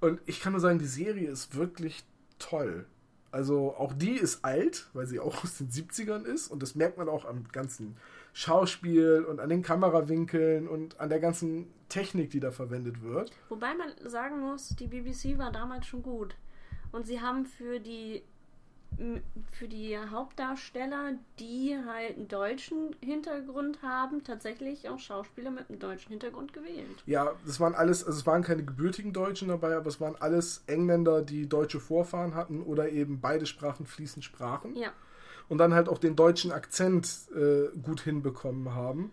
Und 0.00 0.20
ich 0.26 0.40
kann 0.40 0.52
nur 0.52 0.60
sagen, 0.60 0.78
die 0.78 0.84
Serie 0.84 1.30
ist 1.30 1.54
wirklich 1.56 2.04
toll. 2.38 2.86
Also 3.30 3.74
auch 3.76 3.94
die 3.94 4.12
ist 4.12 4.44
alt, 4.44 4.90
weil 4.92 5.06
sie 5.06 5.18
auch 5.18 5.42
aus 5.42 5.56
den 5.56 5.70
70ern 5.70 6.24
ist 6.24 6.48
und 6.48 6.62
das 6.62 6.74
merkt 6.74 6.98
man 6.98 7.08
auch 7.08 7.24
am 7.24 7.44
ganzen 7.50 7.96
Schauspiel 8.34 9.24
und 9.26 9.40
an 9.40 9.48
den 9.48 9.62
Kamerawinkeln 9.62 10.68
und 10.68 11.00
an 11.00 11.08
der 11.08 11.20
ganzen 11.20 11.66
Technik, 11.88 12.30
die 12.30 12.40
da 12.40 12.50
verwendet 12.50 13.02
wird. 13.02 13.30
wobei 13.48 13.74
man 13.74 13.88
sagen 14.10 14.40
muss, 14.40 14.70
die 14.70 14.86
BBC 14.86 15.38
war 15.38 15.50
damals 15.50 15.86
schon 15.86 16.02
gut. 16.02 16.34
Und 16.90 17.06
sie 17.06 17.20
haben 17.20 17.46
für 17.46 17.80
die 17.80 18.22
für 19.50 19.68
die 19.68 19.96
Hauptdarsteller, 19.98 21.12
die 21.38 21.76
halt 21.86 22.16
einen 22.16 22.28
deutschen 22.28 22.94
Hintergrund 23.00 23.82
haben, 23.82 24.22
tatsächlich 24.24 24.88
auch 24.88 24.98
Schauspieler 24.98 25.50
mit 25.50 25.68
einem 25.68 25.78
deutschen 25.78 26.10
Hintergrund 26.10 26.52
gewählt. 26.52 27.02
Ja, 27.06 27.32
das 27.46 27.58
waren 27.60 27.74
alles, 27.74 28.04
also 28.04 28.18
es 28.18 28.26
waren 28.26 28.42
keine 28.42 28.64
gebürtigen 28.64 29.12
Deutschen 29.12 29.48
dabei, 29.48 29.76
aber 29.76 29.88
es 29.88 30.00
waren 30.00 30.16
alles 30.20 30.62
Engländer, 30.66 31.22
die 31.22 31.48
deutsche 31.48 31.80
Vorfahren 31.80 32.34
hatten 32.34 32.62
oder 32.62 32.90
eben 32.90 33.20
beide 33.20 33.46
Sprachen 33.46 33.86
fließend 33.86 34.24
sprachen. 34.24 34.76
Ja, 34.76 34.92
und 35.48 35.58
dann 35.58 35.74
halt 35.74 35.88
auch 35.88 35.98
den 35.98 36.16
deutschen 36.16 36.50
Akzent 36.52 37.28
äh, 37.34 37.76
gut 37.82 38.00
hinbekommen 38.00 38.74
haben. 38.74 39.12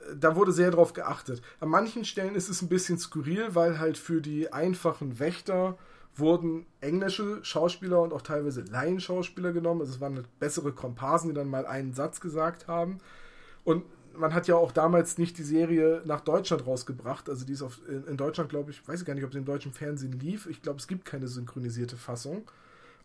Äh, 0.00 0.16
Da 0.16 0.36
wurde 0.36 0.52
sehr 0.52 0.70
drauf 0.70 0.92
geachtet. 0.92 1.40
An 1.60 1.68
manchen 1.70 2.04
Stellen 2.04 2.34
ist 2.34 2.48
es 2.48 2.60
ein 2.60 2.68
bisschen 2.68 2.98
skurril, 2.98 3.54
weil 3.54 3.78
halt 3.78 3.96
für 3.96 4.20
die 4.20 4.52
einfachen 4.52 5.18
Wächter 5.18 5.78
wurden 6.18 6.66
englische 6.80 7.44
Schauspieler 7.44 8.00
und 8.00 8.12
auch 8.12 8.22
teilweise 8.22 8.62
Laienschauspieler 8.62 9.52
genommen. 9.52 9.80
Also 9.80 9.94
es 9.94 10.00
waren 10.00 10.16
halt 10.16 10.38
bessere 10.38 10.72
Komparsen, 10.72 11.30
die 11.30 11.34
dann 11.34 11.48
mal 11.48 11.66
einen 11.66 11.92
Satz 11.92 12.20
gesagt 12.20 12.68
haben. 12.68 12.98
Und 13.64 13.84
man 14.16 14.34
hat 14.34 14.48
ja 14.48 14.56
auch 14.56 14.72
damals 14.72 15.18
nicht 15.18 15.38
die 15.38 15.42
Serie 15.42 16.02
nach 16.04 16.20
Deutschland 16.20 16.66
rausgebracht. 16.66 17.28
Also 17.28 17.44
die 17.44 17.52
ist 17.52 17.62
auf, 17.62 17.80
in, 17.88 18.04
in 18.06 18.16
Deutschland, 18.16 18.50
glaube 18.50 18.70
ich, 18.70 18.86
weiß 18.86 19.00
ich 19.00 19.06
gar 19.06 19.14
nicht, 19.14 19.24
ob 19.24 19.32
sie 19.32 19.38
im 19.38 19.44
deutschen 19.44 19.72
Fernsehen 19.72 20.12
lief. 20.12 20.46
Ich 20.46 20.62
glaube, 20.62 20.78
es 20.78 20.88
gibt 20.88 21.04
keine 21.04 21.28
synchronisierte 21.28 21.96
Fassung. 21.96 22.50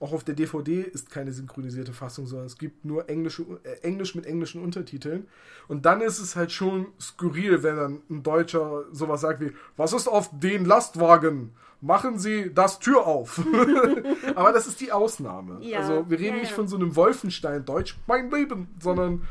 Auch 0.03 0.11
auf 0.11 0.25
der 0.25 0.35
DVD 0.35 0.81
ist 0.81 1.11
keine 1.11 1.31
synchronisierte 1.31 1.93
Fassung, 1.93 2.27
sondern 2.27 2.47
es 2.47 2.57
gibt 2.57 2.83
nur 2.83 3.07
englische, 3.07 3.43
äh, 3.63 3.77
Englisch 3.83 4.15
mit 4.15 4.25
englischen 4.25 4.61
Untertiteln. 4.61 5.27
Und 5.69 5.85
dann 5.85 6.01
ist 6.01 6.19
es 6.19 6.35
halt 6.35 6.51
schon 6.51 6.87
skurril, 6.99 7.63
wenn 7.63 7.77
dann 7.77 8.01
ein 8.09 8.21
Deutscher 8.21 8.83
sowas 8.91 9.21
sagt 9.21 9.39
wie, 9.39 9.53
was 9.77 9.93
ist 9.93 10.09
auf 10.09 10.29
den 10.37 10.65
Lastwagen? 10.65 11.53
Machen 11.79 12.19
Sie 12.19 12.53
das 12.53 12.79
Tür 12.79 13.07
auf. 13.07 13.41
Aber 14.35 14.51
das 14.51 14.67
ist 14.67 14.81
die 14.81 14.91
Ausnahme. 14.91 15.59
Ja, 15.61 15.79
also 15.79 16.09
wir 16.09 16.19
reden 16.19 16.35
ja, 16.35 16.41
nicht 16.41 16.49
ja. 16.49 16.55
von 16.57 16.67
so 16.67 16.75
einem 16.75 16.97
Wolfenstein-Deutsch, 16.97 17.97
mein 18.05 18.29
Leben, 18.29 18.67
sondern 18.81 19.21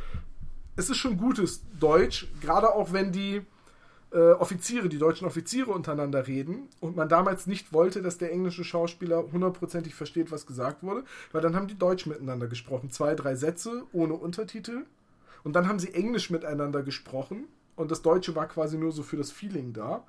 es 0.76 0.88
ist 0.88 0.96
schon 0.96 1.18
gutes 1.18 1.66
Deutsch, 1.78 2.28
gerade 2.40 2.74
auch 2.74 2.94
wenn 2.94 3.12
die 3.12 3.42
äh, 4.12 4.32
Offiziere, 4.32 4.88
die 4.88 4.98
deutschen 4.98 5.26
Offiziere 5.26 5.70
untereinander 5.70 6.26
reden 6.26 6.68
und 6.80 6.96
man 6.96 7.08
damals 7.08 7.46
nicht 7.46 7.72
wollte, 7.72 8.02
dass 8.02 8.18
der 8.18 8.32
englische 8.32 8.64
Schauspieler 8.64 9.24
hundertprozentig 9.32 9.94
versteht, 9.94 10.30
was 10.30 10.46
gesagt 10.46 10.82
wurde, 10.82 11.04
weil 11.32 11.40
dann 11.40 11.56
haben 11.56 11.68
die 11.68 11.78
Deutsch 11.78 12.06
miteinander 12.06 12.46
gesprochen. 12.46 12.90
Zwei, 12.90 13.14
drei 13.14 13.34
Sätze 13.34 13.84
ohne 13.92 14.14
Untertitel 14.14 14.84
und 15.44 15.54
dann 15.56 15.68
haben 15.68 15.78
sie 15.78 15.94
Englisch 15.94 16.30
miteinander 16.30 16.82
gesprochen 16.82 17.46
und 17.76 17.90
das 17.90 18.02
Deutsche 18.02 18.34
war 18.36 18.46
quasi 18.48 18.76
nur 18.76 18.92
so 18.92 19.02
für 19.02 19.16
das 19.16 19.30
Feeling 19.30 19.72
da. 19.72 20.04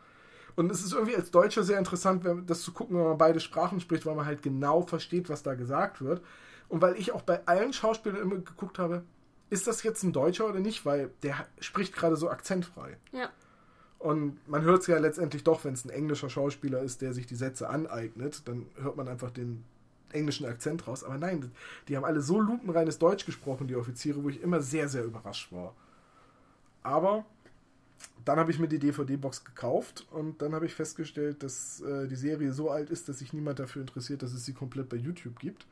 Und 0.55 0.71
es 0.71 0.83
ist 0.83 0.93
irgendwie 0.93 1.15
als 1.15 1.31
Deutscher 1.31 1.63
sehr 1.63 1.79
interessant, 1.79 2.23
das 2.45 2.61
zu 2.61 2.73
gucken, 2.73 2.97
wenn 2.97 3.05
man 3.05 3.17
beide 3.17 3.39
Sprachen 3.39 3.79
spricht, 3.79 4.05
weil 4.05 4.15
man 4.15 4.25
halt 4.25 4.43
genau 4.43 4.83
versteht, 4.83 5.29
was 5.29 5.41
da 5.41 5.55
gesagt 5.55 6.01
wird. 6.01 6.21
Und 6.69 6.81
weil 6.81 6.95
ich 6.95 7.11
auch 7.11 7.23
bei 7.23 7.45
allen 7.47 7.73
Schauspielern 7.73 8.21
immer 8.21 8.35
geguckt 8.35 8.77
habe, 8.77 9.03
ist 9.49 9.65
das 9.65 9.81
jetzt 9.81 10.03
ein 10.03 10.13
Deutscher 10.13 10.47
oder 10.47 10.59
nicht, 10.59 10.85
weil 10.85 11.11
der 11.23 11.47
spricht 11.59 11.95
gerade 11.95 12.15
so 12.15 12.29
akzentfrei. 12.29 12.97
ja, 13.11 13.29
Und 14.03 14.37
man 14.49 14.63
hört 14.63 14.81
es 14.81 14.87
ja 14.87 14.97
letztendlich 14.99 15.45
doch, 15.45 15.63
wenn 15.63 15.75
es 15.75 15.85
ein 15.85 15.89
englischer 15.89 16.29
Schauspieler 16.29 16.81
ist, 16.81 17.01
der 17.01 17.13
sich 17.13 17.25
die 17.25 17.35
Sätze 17.35 17.69
aneignet, 17.69 18.41
dann 18.45 18.65
hört 18.81 18.97
man 18.97 19.07
einfach 19.07 19.31
den 19.31 19.63
englischen 20.11 20.45
Akzent 20.45 20.85
raus. 20.87 21.05
Aber 21.05 21.17
nein, 21.17 21.53
die 21.87 21.95
haben 21.95 22.03
alle 22.03 22.19
so 22.21 22.41
lupenreines 22.41 22.99
Deutsch 22.99 23.25
gesprochen, 23.25 23.67
die 23.69 23.77
Offiziere, 23.77 24.21
wo 24.21 24.27
ich 24.27 24.41
immer 24.41 24.59
sehr, 24.61 24.89
sehr 24.89 25.05
überrascht 25.05 25.53
war. 25.53 25.73
Aber 26.81 27.23
dann 28.25 28.39
habe 28.39 28.51
ich 28.51 28.59
mir 28.59 28.67
die 28.67 28.77
DVD-Box 28.77 29.45
gekauft 29.45 30.05
und 30.11 30.41
dann 30.41 30.53
habe 30.53 30.65
ich 30.65 30.73
festgestellt, 30.75 31.41
dass 31.41 31.79
äh, 31.79 32.09
die 32.09 32.17
Serie 32.17 32.51
so 32.51 32.69
alt 32.71 32.89
ist, 32.89 33.07
dass 33.07 33.19
sich 33.19 33.31
niemand 33.31 33.59
dafür 33.59 33.83
interessiert, 33.83 34.21
dass 34.21 34.33
es 34.33 34.43
sie 34.43 34.53
komplett 34.53 34.89
bei 34.89 34.97
YouTube 34.97 35.39
gibt. 35.39 35.65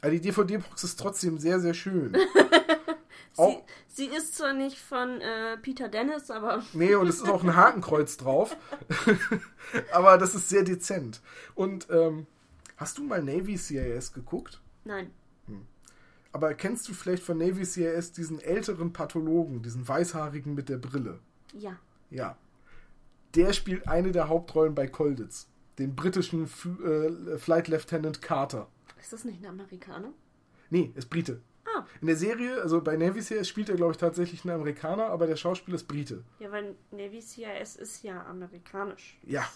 Aber 0.00 0.10
die 0.10 0.20
DVD-Box 0.20 0.82
ist 0.82 0.98
trotzdem 0.98 1.38
sehr, 1.38 1.60
sehr 1.60 1.74
schön. 1.74 2.12
sie, 3.34 3.42
Auch- 3.42 3.62
sie 3.98 4.06
ist 4.06 4.36
zwar 4.36 4.54
nicht 4.54 4.78
von 4.78 5.20
äh, 5.20 5.58
Peter 5.58 5.88
Dennis, 5.88 6.30
aber 6.30 6.62
Nee, 6.72 6.94
und 6.94 7.08
es 7.08 7.16
ist 7.16 7.28
auch 7.28 7.42
ein 7.42 7.54
Hakenkreuz 7.54 8.16
drauf. 8.16 8.56
Aber 9.92 10.16
das 10.16 10.34
ist 10.34 10.48
sehr 10.48 10.62
dezent. 10.62 11.20
Und 11.54 11.88
ähm, 11.90 12.26
hast 12.76 12.96
du 12.96 13.04
mal 13.04 13.22
Navy 13.22 13.58
CIS 13.58 14.14
geguckt? 14.14 14.62
nein. 14.84 15.10
Aber 16.30 16.52
kennst 16.52 16.86
du 16.86 16.92
vielleicht 16.92 17.22
von 17.22 17.38
Navy 17.38 17.64
CIS 17.64 18.12
diesen 18.12 18.38
älteren 18.38 18.92
Pathologen, 18.92 19.62
diesen 19.62 19.88
weißhaarigen 19.88 20.54
mit 20.54 20.68
der 20.68 20.76
Brille? 20.76 21.20
Ja. 21.54 21.78
Ja. 22.10 22.36
Der 23.34 23.54
spielt 23.54 23.88
eine 23.88 24.12
der 24.12 24.28
Hauptrollen 24.28 24.74
bei 24.74 24.86
Colditz, 24.86 25.48
den 25.78 25.96
britischen 25.96 26.44
F 26.44 26.68
äh, 26.84 27.38
Flight 27.38 27.68
Lieutenant 27.68 28.20
Carter. 28.20 28.68
Ist 29.00 29.12
das 29.12 29.24
nicht 29.24 29.42
ein 29.42 29.46
Amerikaner? 29.46 30.12
Nee, 30.68 30.92
ist 30.94 31.08
Brite. 31.08 31.40
Ah, 31.80 31.86
In 32.00 32.06
der 32.06 32.16
Serie, 32.16 32.60
also 32.62 32.80
bei 32.80 32.96
Navy 32.96 33.20
CIS 33.22 33.48
spielt 33.48 33.68
er, 33.68 33.76
glaube 33.76 33.92
ich, 33.92 33.98
tatsächlich 33.98 34.44
einen 34.44 34.54
Amerikaner, 34.54 35.06
aber 35.06 35.26
der 35.26 35.36
Schauspieler 35.36 35.76
ist 35.76 35.88
Brite. 35.88 36.24
ja, 36.38 36.50
weil 36.50 36.74
Navy 36.90 37.20
CIS 37.20 37.76
ist 37.76 38.02
ja 38.02 38.24
amerikanisch. 38.26 39.18
Ja. 39.24 39.48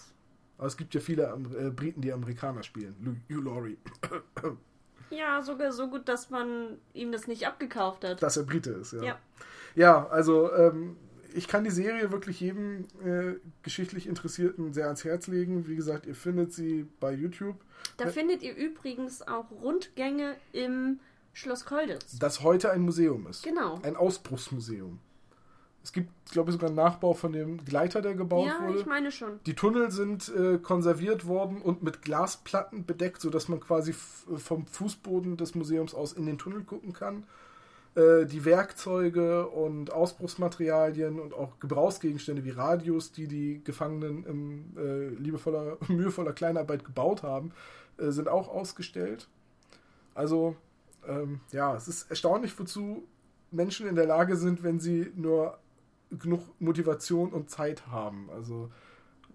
Aber 0.57 0.67
es 0.67 0.77
gibt 0.77 0.93
ja 0.93 1.01
viele 1.01 1.23
äh, 1.57 1.69
Briten, 1.71 2.01
die 2.01 2.13
Amerikaner 2.13 2.63
spielen. 2.63 3.23
Hugh 3.29 3.41
Laurie. 3.41 3.77
Ja, 5.09 5.43
sogar 5.43 5.71
so 5.71 5.89
gut, 5.89 6.07
dass 6.09 6.31
man 6.31 6.79
ihm 6.93 7.11
das 7.11 7.27
nicht 7.27 7.45
abgekauft 7.45 8.03
hat. 8.03 8.23
Dass 8.23 8.35
er 8.37 8.43
Brite 8.43 8.71
ist, 8.71 8.93
ja. 8.93 9.03
Ja. 9.03 9.19
Ja, 9.75 10.07
also 10.07 10.51
ähm, 10.53 10.97
ich 11.35 11.47
kann 11.47 11.63
die 11.63 11.69
Serie 11.69 12.11
wirklich 12.11 12.39
jedem 12.39 12.85
äh, 13.03 13.35
geschichtlich 13.61 14.07
Interessierten 14.07 14.73
sehr 14.73 14.85
ans 14.85 15.03
Herz 15.03 15.27
legen. 15.27 15.67
Wie 15.67 15.75
gesagt, 15.75 16.05
ihr 16.07 16.15
findet 16.15 16.53
sie 16.53 16.87
bei 16.99 17.11
YouTube. 17.13 17.57
Da 17.97 18.07
findet 18.07 18.41
ihr 18.41 18.55
übrigens 18.55 19.21
auch 19.27 19.51
Rundgänge 19.51 20.35
im 20.51 20.99
Schloss 21.33 21.65
Kolditz. 21.65 22.17
Das 22.19 22.41
heute 22.41 22.71
ein 22.71 22.81
Museum 22.81 23.27
ist. 23.27 23.43
Genau. 23.43 23.79
Ein 23.83 23.95
Ausbruchsmuseum. 23.95 24.99
Es 25.83 25.91
gibt, 25.91 26.09
glaube 26.31 26.49
ich, 26.49 26.53
sogar 26.53 26.67
einen 26.69 26.77
Nachbau 26.77 27.13
von 27.13 27.33
dem 27.33 27.63
Gleiter, 27.65 28.01
der 28.01 28.13
gebaut 28.15 28.47
Ja, 28.47 28.65
wurde. 28.65 28.79
ich 28.79 28.85
meine 28.85 29.11
schon. 29.11 29.39
Die 29.45 29.53
Tunnel 29.53 29.91
sind 29.91 30.29
äh, 30.33 30.57
konserviert 30.57 31.25
worden 31.27 31.61
und 31.61 31.83
mit 31.83 32.01
Glasplatten 32.01 32.85
bedeckt, 32.85 33.19
sodass 33.19 33.49
man 33.49 33.59
quasi 33.59 33.91
f- 33.91 34.25
vom 34.37 34.65
Fußboden 34.65 35.35
des 35.35 35.55
Museums 35.55 35.93
aus 35.93 36.13
in 36.13 36.25
den 36.25 36.37
Tunnel 36.37 36.63
gucken 36.63 36.93
kann. 36.93 37.25
Äh, 37.95 38.25
die 38.25 38.45
Werkzeuge 38.45 39.47
und 39.49 39.91
Ausbruchsmaterialien 39.91 41.19
und 41.19 41.33
auch 41.33 41.59
Gebrauchsgegenstände 41.59 42.45
wie 42.45 42.51
Radios, 42.51 43.11
die 43.11 43.27
die 43.27 43.61
Gefangenen 43.65 44.25
in 44.25 44.77
äh, 44.77 45.09
liebevoller, 45.21 45.77
mühevoller 45.89 46.31
Kleinarbeit 46.31 46.85
gebaut 46.85 47.23
haben, 47.23 47.51
äh, 47.97 48.09
sind 48.11 48.29
auch 48.29 48.47
ausgestellt. 48.47 49.27
Also, 50.15 50.55
ähm, 51.07 51.41
ja, 51.51 51.75
es 51.75 51.87
ist 51.87 52.09
erstaunlich, 52.09 52.57
wozu 52.59 53.03
Menschen 53.51 53.87
in 53.87 53.95
der 53.95 54.05
Lage 54.05 54.35
sind, 54.35 54.63
wenn 54.63 54.79
sie 54.79 55.11
nur 55.15 55.57
genug 56.11 56.41
Motivation 56.59 57.31
und 57.31 57.49
Zeit 57.49 57.87
haben. 57.87 58.29
Also 58.31 58.69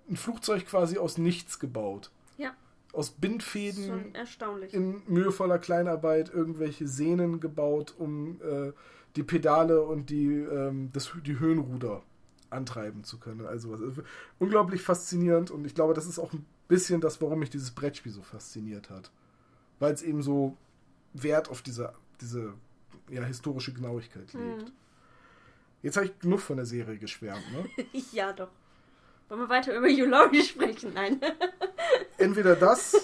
ein 0.09 0.17
Flugzeug 0.17 0.67
quasi 0.67 0.99
aus 0.99 1.19
nichts 1.19 1.59
gebaut. 1.59 2.11
Ja, 2.37 2.55
Aus 2.93 3.11
Bindfäden 3.11 3.87
schon 3.87 4.15
erstaunlich. 4.15 4.73
in 4.75 5.03
mühevoller 5.07 5.59
Kleinarbeit 5.59 6.33
irgendwelche 6.33 6.87
Sehnen 6.89 7.41
gebaut, 7.41 7.95
um 7.99 8.41
äh, 8.43 8.73
die 9.17 9.23
Pedale 9.23 9.83
und 9.83 10.11
die, 10.11 10.29
ähm, 10.35 10.91
das, 10.93 11.13
die 11.27 11.39
Höhenruder 11.39 12.03
antreiben 12.51 13.05
zu 13.05 13.19
können. 13.19 13.45
Also 13.47 13.75
ist 13.75 14.01
unglaublich 14.39 14.81
faszinierend 14.83 15.51
und 15.51 15.67
ich 15.67 15.75
glaube, 15.75 15.95
das 15.95 16.07
ist 16.07 16.19
auch 16.19 16.33
ein 16.33 16.47
bisschen 16.69 17.01
das, 17.01 17.21
warum 17.21 17.41
mich 17.41 17.51
dieses 17.51 17.73
Brettspiel 17.73 18.13
so 18.13 18.23
fasziniert 18.23 18.89
hat. 18.91 19.11
Weil 19.81 19.93
es 19.93 20.03
eben 20.03 20.23
so 20.23 20.57
Wert 21.13 21.49
auf 21.49 21.63
diese, 21.63 21.93
diese 22.21 22.55
ja, 23.09 23.23
historische 23.23 23.73
Genauigkeit 23.73 24.33
legt. 24.33 24.63
Hm. 24.63 24.73
Jetzt 25.83 25.97
habe 25.97 26.07
ich 26.07 26.19
genug 26.19 26.41
von 26.41 26.57
der 26.57 26.67
Serie 26.67 26.99
geschwärmt. 26.99 27.45
Ne? 27.53 27.69
ja, 28.13 28.33
doch. 28.33 28.49
Wollen 29.29 29.43
wir 29.43 29.49
weiter 29.49 29.77
über 29.77 29.89
Laurie 29.89 30.43
sprechen? 30.43 30.95
Nein. 30.95 31.21
Entweder 32.19 32.57
das, 32.57 32.97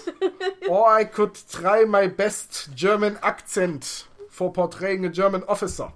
or 0.67 0.99
I 0.99 1.05
could 1.05 1.35
try 1.51 1.85
my 1.85 2.07
best 2.07 2.71
German 2.75 3.17
accent 3.21 4.07
for 4.29 4.51
portraying 4.51 5.05
a 5.05 5.09
German 5.09 5.43
officer 5.43 5.93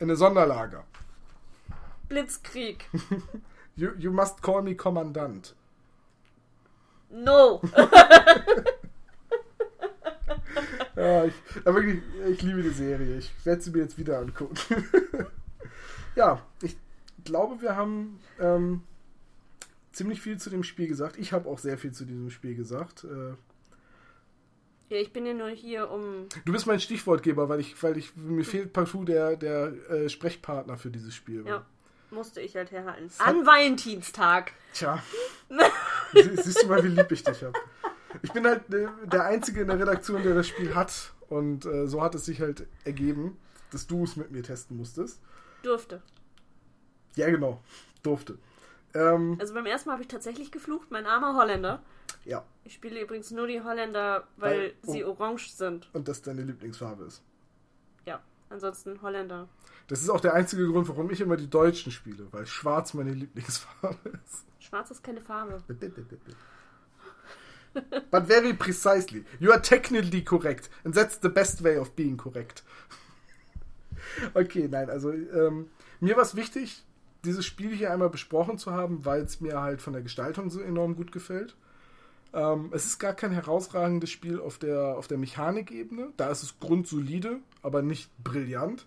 in 0.00 0.10
a 0.10 0.14
Sonderlager. 0.14 0.84
Blitzkrieg. 2.08 2.84
You, 3.76 3.92
you 3.98 4.12
must 4.12 4.40
call 4.40 4.62
me 4.62 4.74
Kommandant. 4.74 5.52
No. 7.10 7.60
Ja, 10.96 11.24
ich, 11.24 11.34
aber 11.64 11.74
wirklich, 11.82 12.00
ich 12.30 12.42
liebe 12.42 12.62
die 12.62 12.70
Serie. 12.70 13.18
Ich 13.18 13.32
werde 13.44 13.60
sie 13.60 13.70
mir 13.72 13.78
jetzt 13.82 13.98
wieder 13.98 14.18
angucken. 14.20 14.54
ja, 16.14 16.40
ich 16.62 16.76
glaube, 17.24 17.60
wir 17.60 17.74
haben 17.76 18.20
ähm, 18.38 18.82
ziemlich 19.92 20.20
viel 20.20 20.38
zu 20.38 20.50
dem 20.50 20.62
Spiel 20.62 20.86
gesagt. 20.86 21.18
Ich 21.18 21.32
habe 21.32 21.48
auch 21.48 21.58
sehr 21.58 21.78
viel 21.78 21.90
zu 21.92 22.04
diesem 22.04 22.30
Spiel 22.30 22.54
gesagt. 22.54 23.04
Äh, 23.04 23.34
ja, 24.94 25.00
ich 25.00 25.12
bin 25.12 25.26
ja 25.26 25.34
nur 25.34 25.48
hier, 25.48 25.90
um. 25.90 26.28
du 26.44 26.52
bist 26.52 26.66
mein 26.66 26.78
Stichwortgeber, 26.78 27.48
weil 27.48 27.58
ich, 27.60 27.82
weil 27.82 27.96
ich 27.96 28.14
mir 28.14 28.44
fehlt 28.44 28.72
partout 28.72 29.04
der, 29.04 29.36
der 29.36 29.72
äh, 29.90 30.08
Sprechpartner 30.08 30.76
für 30.76 30.90
dieses 30.90 31.14
Spiel. 31.14 31.44
Ja, 31.46 31.64
musste 32.10 32.40
ich 32.40 32.54
halt 32.54 32.70
herhalten. 32.70 33.10
An 33.18 33.44
Valentinstag. 33.46 34.52
Tja. 34.74 35.02
Sie- 36.12 36.36
Siehst 36.42 36.62
du 36.62 36.68
mal, 36.68 36.84
wie 36.84 36.88
lieb 36.88 37.10
ich 37.10 37.24
dich 37.24 37.42
habe. 37.42 37.58
Ich 38.22 38.32
bin 38.32 38.44
halt 38.46 38.72
äh, 38.72 38.86
der 39.06 39.24
Einzige 39.24 39.62
in 39.62 39.68
der 39.68 39.78
Redaktion, 39.78 40.22
der 40.22 40.34
das 40.34 40.46
Spiel 40.48 40.74
hat. 40.74 41.12
Und 41.28 41.64
äh, 41.66 41.86
so 41.88 42.02
hat 42.02 42.14
es 42.14 42.24
sich 42.26 42.40
halt 42.40 42.66
ergeben, 42.84 43.38
dass 43.70 43.86
du 43.86 44.04
es 44.04 44.16
mit 44.16 44.30
mir 44.30 44.42
testen 44.42 44.76
musstest. 44.76 45.20
Durfte. 45.62 46.02
Ja, 47.16 47.30
genau. 47.30 47.60
Durfte. 48.02 48.38
Ähm, 48.92 49.36
Also 49.40 49.54
beim 49.54 49.66
ersten 49.66 49.88
Mal 49.88 49.94
habe 49.94 50.02
ich 50.02 50.08
tatsächlich 50.08 50.52
geflucht, 50.52 50.90
mein 50.90 51.06
armer 51.06 51.34
Holländer. 51.36 51.82
ja. 52.24 52.44
Ich 52.66 52.72
spiele 52.74 52.98
übrigens 53.02 53.30
nur 53.30 53.46
die 53.46 53.60
Holländer, 53.62 54.26
weil 54.38 54.58
Weil- 54.58 54.74
oh. 54.86 54.92
sie 54.92 55.04
orange 55.04 55.50
sind. 55.50 55.88
Und 55.92 56.08
das 56.08 56.22
deine 56.22 56.42
Lieblingsfarbe 56.42 57.04
ist. 57.04 57.22
Ja, 58.06 58.20
ansonsten 58.48 59.02
Holländer. 59.02 59.48
Das 59.88 60.00
ist 60.00 60.08
auch 60.08 60.20
der 60.20 60.32
einzige 60.32 60.66
Grund, 60.66 60.88
warum 60.88 61.10
ich 61.10 61.20
immer 61.20 61.36
die 61.36 61.50
Deutschen 61.50 61.92
spiele, 61.92 62.26
weil 62.32 62.46
schwarz 62.46 62.94
meine 62.94 63.12
Lieblingsfarbe 63.12 64.08
ist. 64.24 64.44
Schwarz 64.60 64.90
ist 64.90 65.02
keine 65.04 65.20
Farbe. 65.20 65.62
But 68.10 68.28
very 68.28 68.52
precisely. 68.52 69.24
You 69.40 69.52
are 69.52 69.60
technically 69.60 70.22
correct. 70.22 70.70
And 70.84 70.94
that's 70.94 71.18
the 71.20 71.28
best 71.28 71.62
way 71.62 71.76
of 71.76 71.96
being 71.96 72.16
correct. 72.16 72.62
okay, 74.34 74.68
nein, 74.68 74.90
also 74.90 75.12
ähm, 75.12 75.70
mir 76.00 76.16
war 76.16 76.22
es 76.22 76.36
wichtig, 76.36 76.84
dieses 77.24 77.46
Spiel 77.46 77.74
hier 77.74 77.92
einmal 77.92 78.10
besprochen 78.10 78.58
zu 78.58 78.72
haben, 78.72 79.04
weil 79.04 79.22
es 79.22 79.40
mir 79.40 79.60
halt 79.60 79.80
von 79.80 79.92
der 79.92 80.02
Gestaltung 80.02 80.50
so 80.50 80.60
enorm 80.60 80.96
gut 80.96 81.12
gefällt. 81.12 81.56
Ähm, 82.32 82.70
es 82.72 82.84
ist 82.84 82.98
gar 82.98 83.14
kein 83.14 83.30
herausragendes 83.30 84.10
Spiel 84.10 84.40
auf 84.40 84.58
der, 84.58 84.96
auf 84.96 85.06
der 85.06 85.18
Mechanikebene. 85.18 86.12
Da 86.16 86.30
ist 86.30 86.42
es 86.42 86.58
grundsolide, 86.58 87.38
aber 87.62 87.82
nicht 87.82 88.10
brillant. 88.22 88.86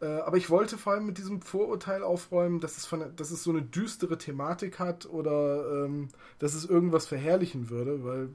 Äh, 0.00 0.06
aber 0.06 0.36
ich 0.36 0.50
wollte 0.50 0.76
vor 0.76 0.92
allem 0.92 1.06
mit 1.06 1.18
diesem 1.18 1.40
Vorurteil 1.40 2.02
aufräumen, 2.02 2.60
dass 2.60 2.76
es, 2.76 2.86
von, 2.86 3.14
dass 3.16 3.30
es 3.30 3.42
so 3.42 3.50
eine 3.50 3.62
düstere 3.62 4.18
Thematik 4.18 4.78
hat 4.78 5.06
oder 5.06 5.84
ähm, 5.84 6.08
dass 6.38 6.54
es 6.54 6.66
irgendwas 6.66 7.06
verherrlichen 7.06 7.70
würde, 7.70 8.04
weil 8.04 8.28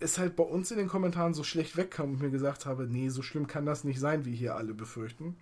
es 0.00 0.18
halt 0.18 0.36
bei 0.36 0.44
uns 0.44 0.70
in 0.70 0.78
den 0.78 0.88
Kommentaren 0.88 1.34
so 1.34 1.42
schlecht 1.42 1.76
wegkam 1.76 2.12
und 2.12 2.20
mir 2.20 2.30
gesagt 2.30 2.66
habe, 2.66 2.86
nee, 2.86 3.08
so 3.08 3.22
schlimm 3.22 3.46
kann 3.46 3.66
das 3.66 3.84
nicht 3.84 4.00
sein, 4.00 4.24
wie 4.24 4.34
hier 4.34 4.54
alle 4.54 4.72
befürchten. 4.72 5.36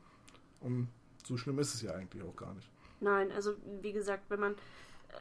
Und 0.61 0.89
so 1.25 1.37
schlimm 1.37 1.59
ist 1.59 1.75
es 1.75 1.83
ja 1.83 1.93
eigentlich 1.93 2.23
auch 2.23 2.35
gar 2.35 2.55
nicht. 2.55 2.69
Nein, 3.01 3.31
also 3.33 3.55
wie 3.83 3.93
gesagt, 3.93 4.25
wenn 4.29 4.41
man. 4.41 4.55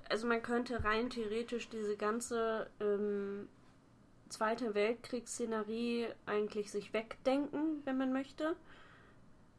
Also 0.09 0.27
man 0.27 0.41
könnte 0.41 0.83
rein 0.83 1.09
theoretisch 1.09 1.69
diese 1.69 1.95
ganze 1.95 2.67
ähm, 2.79 3.47
Zweite 4.29 4.73
Weltkriegsszenerie 4.73 6.07
eigentlich 6.25 6.71
sich 6.71 6.91
wegdenken, 6.93 7.81
wenn 7.85 7.97
man 7.97 8.11
möchte. 8.11 8.55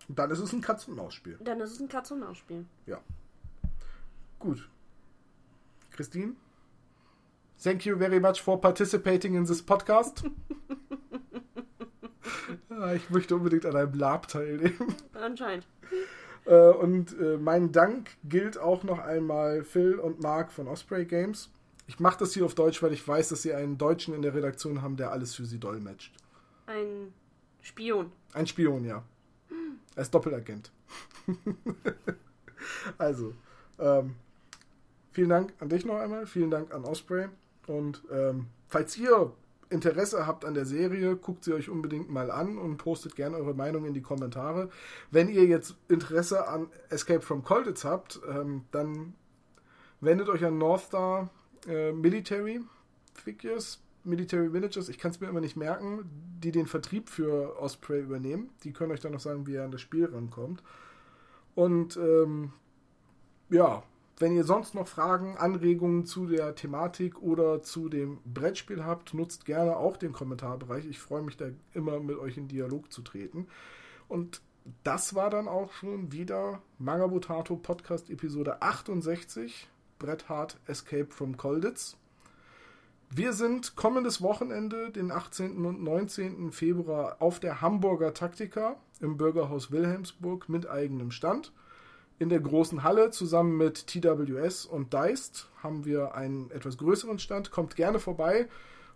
Und 0.08 0.18
dann 0.18 0.30
ist 0.30 0.38
es 0.38 0.52
ein 0.52 0.60
Katz-und-Maus-Spiel. 0.60 1.38
Dann 1.42 1.60
ist 1.60 1.72
es 1.72 1.80
ein 1.80 1.88
Katz-und-Maus-Spiel. 1.88 2.64
Ja. 2.86 3.00
Gut. 4.38 4.68
Christine? 5.90 6.34
Thank 7.62 7.86
you 7.86 7.96
very 7.96 8.20
much 8.20 8.42
for 8.42 8.60
participating 8.60 9.34
in 9.34 9.46
this 9.46 9.62
podcast. 9.62 10.24
Ah, 12.78 12.92
ich 12.92 13.08
möchte 13.08 13.34
unbedingt 13.34 13.64
an 13.64 13.74
einem 13.74 13.94
Lab 13.94 14.28
teilnehmen. 14.28 14.94
Anscheinend. 15.14 15.66
Äh, 16.44 16.68
und 16.68 17.18
äh, 17.18 17.38
mein 17.38 17.72
Dank 17.72 18.10
gilt 18.24 18.58
auch 18.58 18.84
noch 18.84 18.98
einmal 18.98 19.64
Phil 19.64 19.94
und 19.94 20.20
Mark 20.20 20.52
von 20.52 20.68
Osprey 20.68 21.06
Games. 21.06 21.50
Ich 21.86 22.00
mache 22.00 22.18
das 22.18 22.34
hier 22.34 22.44
auf 22.44 22.54
Deutsch, 22.54 22.82
weil 22.82 22.92
ich 22.92 23.06
weiß, 23.06 23.30
dass 23.30 23.42
sie 23.42 23.54
einen 23.54 23.78
Deutschen 23.78 24.12
in 24.14 24.22
der 24.22 24.34
Redaktion 24.34 24.82
haben, 24.82 24.96
der 24.96 25.10
alles 25.10 25.34
für 25.34 25.46
sie 25.46 25.58
dolmetscht. 25.58 26.14
Ein 26.66 27.14
Spion. 27.62 28.12
Ein 28.34 28.46
Spion, 28.46 28.84
ja. 28.84 29.02
Ist 29.96 30.14
Doppelagent. 30.14 30.70
also, 32.98 33.34
ähm, 33.78 34.14
vielen 35.12 35.30
Dank 35.30 35.54
an 35.58 35.68
dich 35.70 35.84
noch 35.84 35.96
einmal, 35.96 36.26
vielen 36.26 36.50
Dank 36.50 36.72
an 36.72 36.84
Osprey. 36.84 37.28
Und 37.66 38.02
ähm, 38.12 38.46
falls 38.68 38.96
ihr 38.96 39.32
Interesse 39.70 40.26
habt 40.26 40.44
an 40.44 40.54
der 40.54 40.66
Serie, 40.66 41.16
guckt 41.16 41.44
sie 41.44 41.52
euch 41.52 41.68
unbedingt 41.68 42.10
mal 42.10 42.30
an 42.30 42.58
und 42.58 42.76
postet 42.76 43.16
gerne 43.16 43.36
eure 43.36 43.54
Meinung 43.54 43.84
in 43.84 43.94
die 43.94 44.02
Kommentare. 44.02 44.70
Wenn 45.10 45.28
ihr 45.28 45.44
jetzt 45.46 45.74
Interesse 45.88 46.46
an 46.46 46.68
Escape 46.90 47.22
from 47.22 47.42
Colditz 47.42 47.84
habt, 47.84 48.20
ähm, 48.28 48.64
dann 48.70 49.14
wendet 50.00 50.28
euch 50.28 50.44
an 50.44 50.58
North 50.58 50.82
Star 50.82 51.30
äh, 51.66 51.92
Military 51.92 52.60
Figures, 53.14 53.82
Military 54.06 54.48
Managers, 54.48 54.88
ich 54.88 54.98
kann 54.98 55.10
es 55.10 55.20
mir 55.20 55.28
immer 55.28 55.40
nicht 55.40 55.56
merken, 55.56 56.08
die 56.42 56.52
den 56.52 56.66
Vertrieb 56.66 57.08
für 57.08 57.58
Osprey 57.60 58.00
übernehmen. 58.00 58.50
Die 58.64 58.72
können 58.72 58.92
euch 58.92 59.00
dann 59.00 59.12
noch 59.12 59.20
sagen, 59.20 59.46
wie 59.46 59.54
ihr 59.54 59.64
an 59.64 59.70
das 59.70 59.80
Spiel 59.80 60.06
rankommt. 60.06 60.62
Und 61.54 61.96
ähm, 61.96 62.52
ja, 63.50 63.82
wenn 64.18 64.34
ihr 64.34 64.44
sonst 64.44 64.74
noch 64.74 64.88
Fragen, 64.88 65.36
Anregungen 65.36 66.06
zu 66.06 66.26
der 66.26 66.54
Thematik 66.54 67.20
oder 67.20 67.62
zu 67.62 67.88
dem 67.88 68.18
Brettspiel 68.24 68.84
habt, 68.84 69.12
nutzt 69.12 69.44
gerne 69.44 69.76
auch 69.76 69.96
den 69.96 70.12
Kommentarbereich. 70.12 70.86
Ich 70.86 70.98
freue 70.98 71.22
mich 71.22 71.36
da 71.36 71.46
immer 71.74 72.00
mit 72.00 72.18
euch 72.18 72.36
in 72.36 72.48
Dialog 72.48 72.92
zu 72.92 73.02
treten. 73.02 73.46
Und 74.08 74.40
das 74.84 75.14
war 75.14 75.30
dann 75.30 75.48
auch 75.48 75.72
schon 75.72 76.12
wieder 76.12 76.62
Magabotato 76.78 77.56
Podcast 77.56 78.10
Episode 78.10 78.62
68. 78.62 79.68
Bret 79.98 80.28
Hart 80.28 80.58
Escape 80.66 81.08
from 81.10 81.36
Colditz. 81.36 81.96
Wir 83.10 83.32
sind 83.32 83.76
kommendes 83.76 84.20
Wochenende, 84.20 84.90
den 84.90 85.10
18. 85.10 85.64
und 85.64 85.82
19. 85.82 86.50
Februar, 86.52 87.16
auf 87.20 87.40
der 87.40 87.60
Hamburger 87.60 88.12
Taktika 88.12 88.76
im 89.00 89.16
Bürgerhaus 89.16 89.70
Wilhelmsburg 89.70 90.48
mit 90.48 90.68
eigenem 90.68 91.10
Stand. 91.10 91.52
In 92.18 92.28
der 92.28 92.40
großen 92.40 92.82
Halle 92.82 93.10
zusammen 93.10 93.56
mit 93.56 93.86
TWS 93.86 94.66
und 94.66 94.92
Deist 94.92 95.48
haben 95.62 95.84
wir 95.84 96.14
einen 96.14 96.50
etwas 96.50 96.78
größeren 96.78 97.18
Stand. 97.18 97.50
Kommt 97.50 97.76
gerne 97.76 98.00
vorbei 98.00 98.48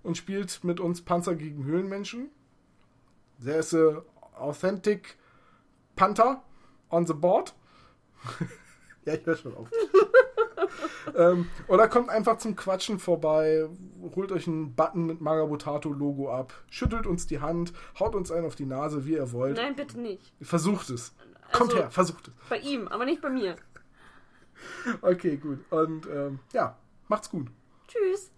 und 0.02 0.16
spielt 0.16 0.64
mit 0.64 0.80
uns 0.80 1.02
Panzer 1.02 1.34
gegen 1.34 1.64
Höhlenmenschen. 1.64 2.30
There 3.42 3.58
is 3.58 3.74
a 3.74 4.02
authentic 4.34 5.16
Panther 5.96 6.42
on 6.90 7.06
the 7.06 7.14
board. 7.14 7.54
ja, 9.04 9.14
ich 9.14 9.24
höre 9.24 9.36
schon 9.36 9.54
auf. 9.54 9.68
ähm, 11.16 11.48
oder 11.68 11.88
kommt 11.88 12.08
einfach 12.08 12.38
zum 12.38 12.56
Quatschen 12.56 12.98
vorbei, 12.98 13.68
holt 14.14 14.32
euch 14.32 14.46
einen 14.46 14.74
Button 14.74 15.06
mit 15.06 15.20
Magabotato-Logo 15.20 16.30
ab, 16.32 16.52
schüttelt 16.70 17.06
uns 17.06 17.26
die 17.26 17.40
Hand, 17.40 17.72
haut 17.98 18.14
uns 18.14 18.30
einen 18.30 18.46
auf 18.46 18.54
die 18.56 18.66
Nase, 18.66 19.04
wie 19.06 19.12
ihr 19.14 19.32
wollt. 19.32 19.56
Nein, 19.56 19.74
bitte 19.76 19.98
nicht. 20.00 20.32
Versucht 20.40 20.90
es. 20.90 21.14
Kommt 21.52 21.70
Also- 21.70 21.82
her, 21.82 21.90
versucht 21.90 22.28
es. 22.28 22.34
Bei 22.48 22.58
ihm, 22.58 22.88
aber 22.88 23.04
nicht 23.04 23.20
bei 23.22 23.30
mir. 23.30 23.56
Okay, 25.00 25.36
gut. 25.38 25.58
Und 25.70 26.06
ähm, 26.06 26.38
ja, 26.52 26.76
macht's 27.08 27.30
gut. 27.30 27.48
Tschüss. 27.88 28.30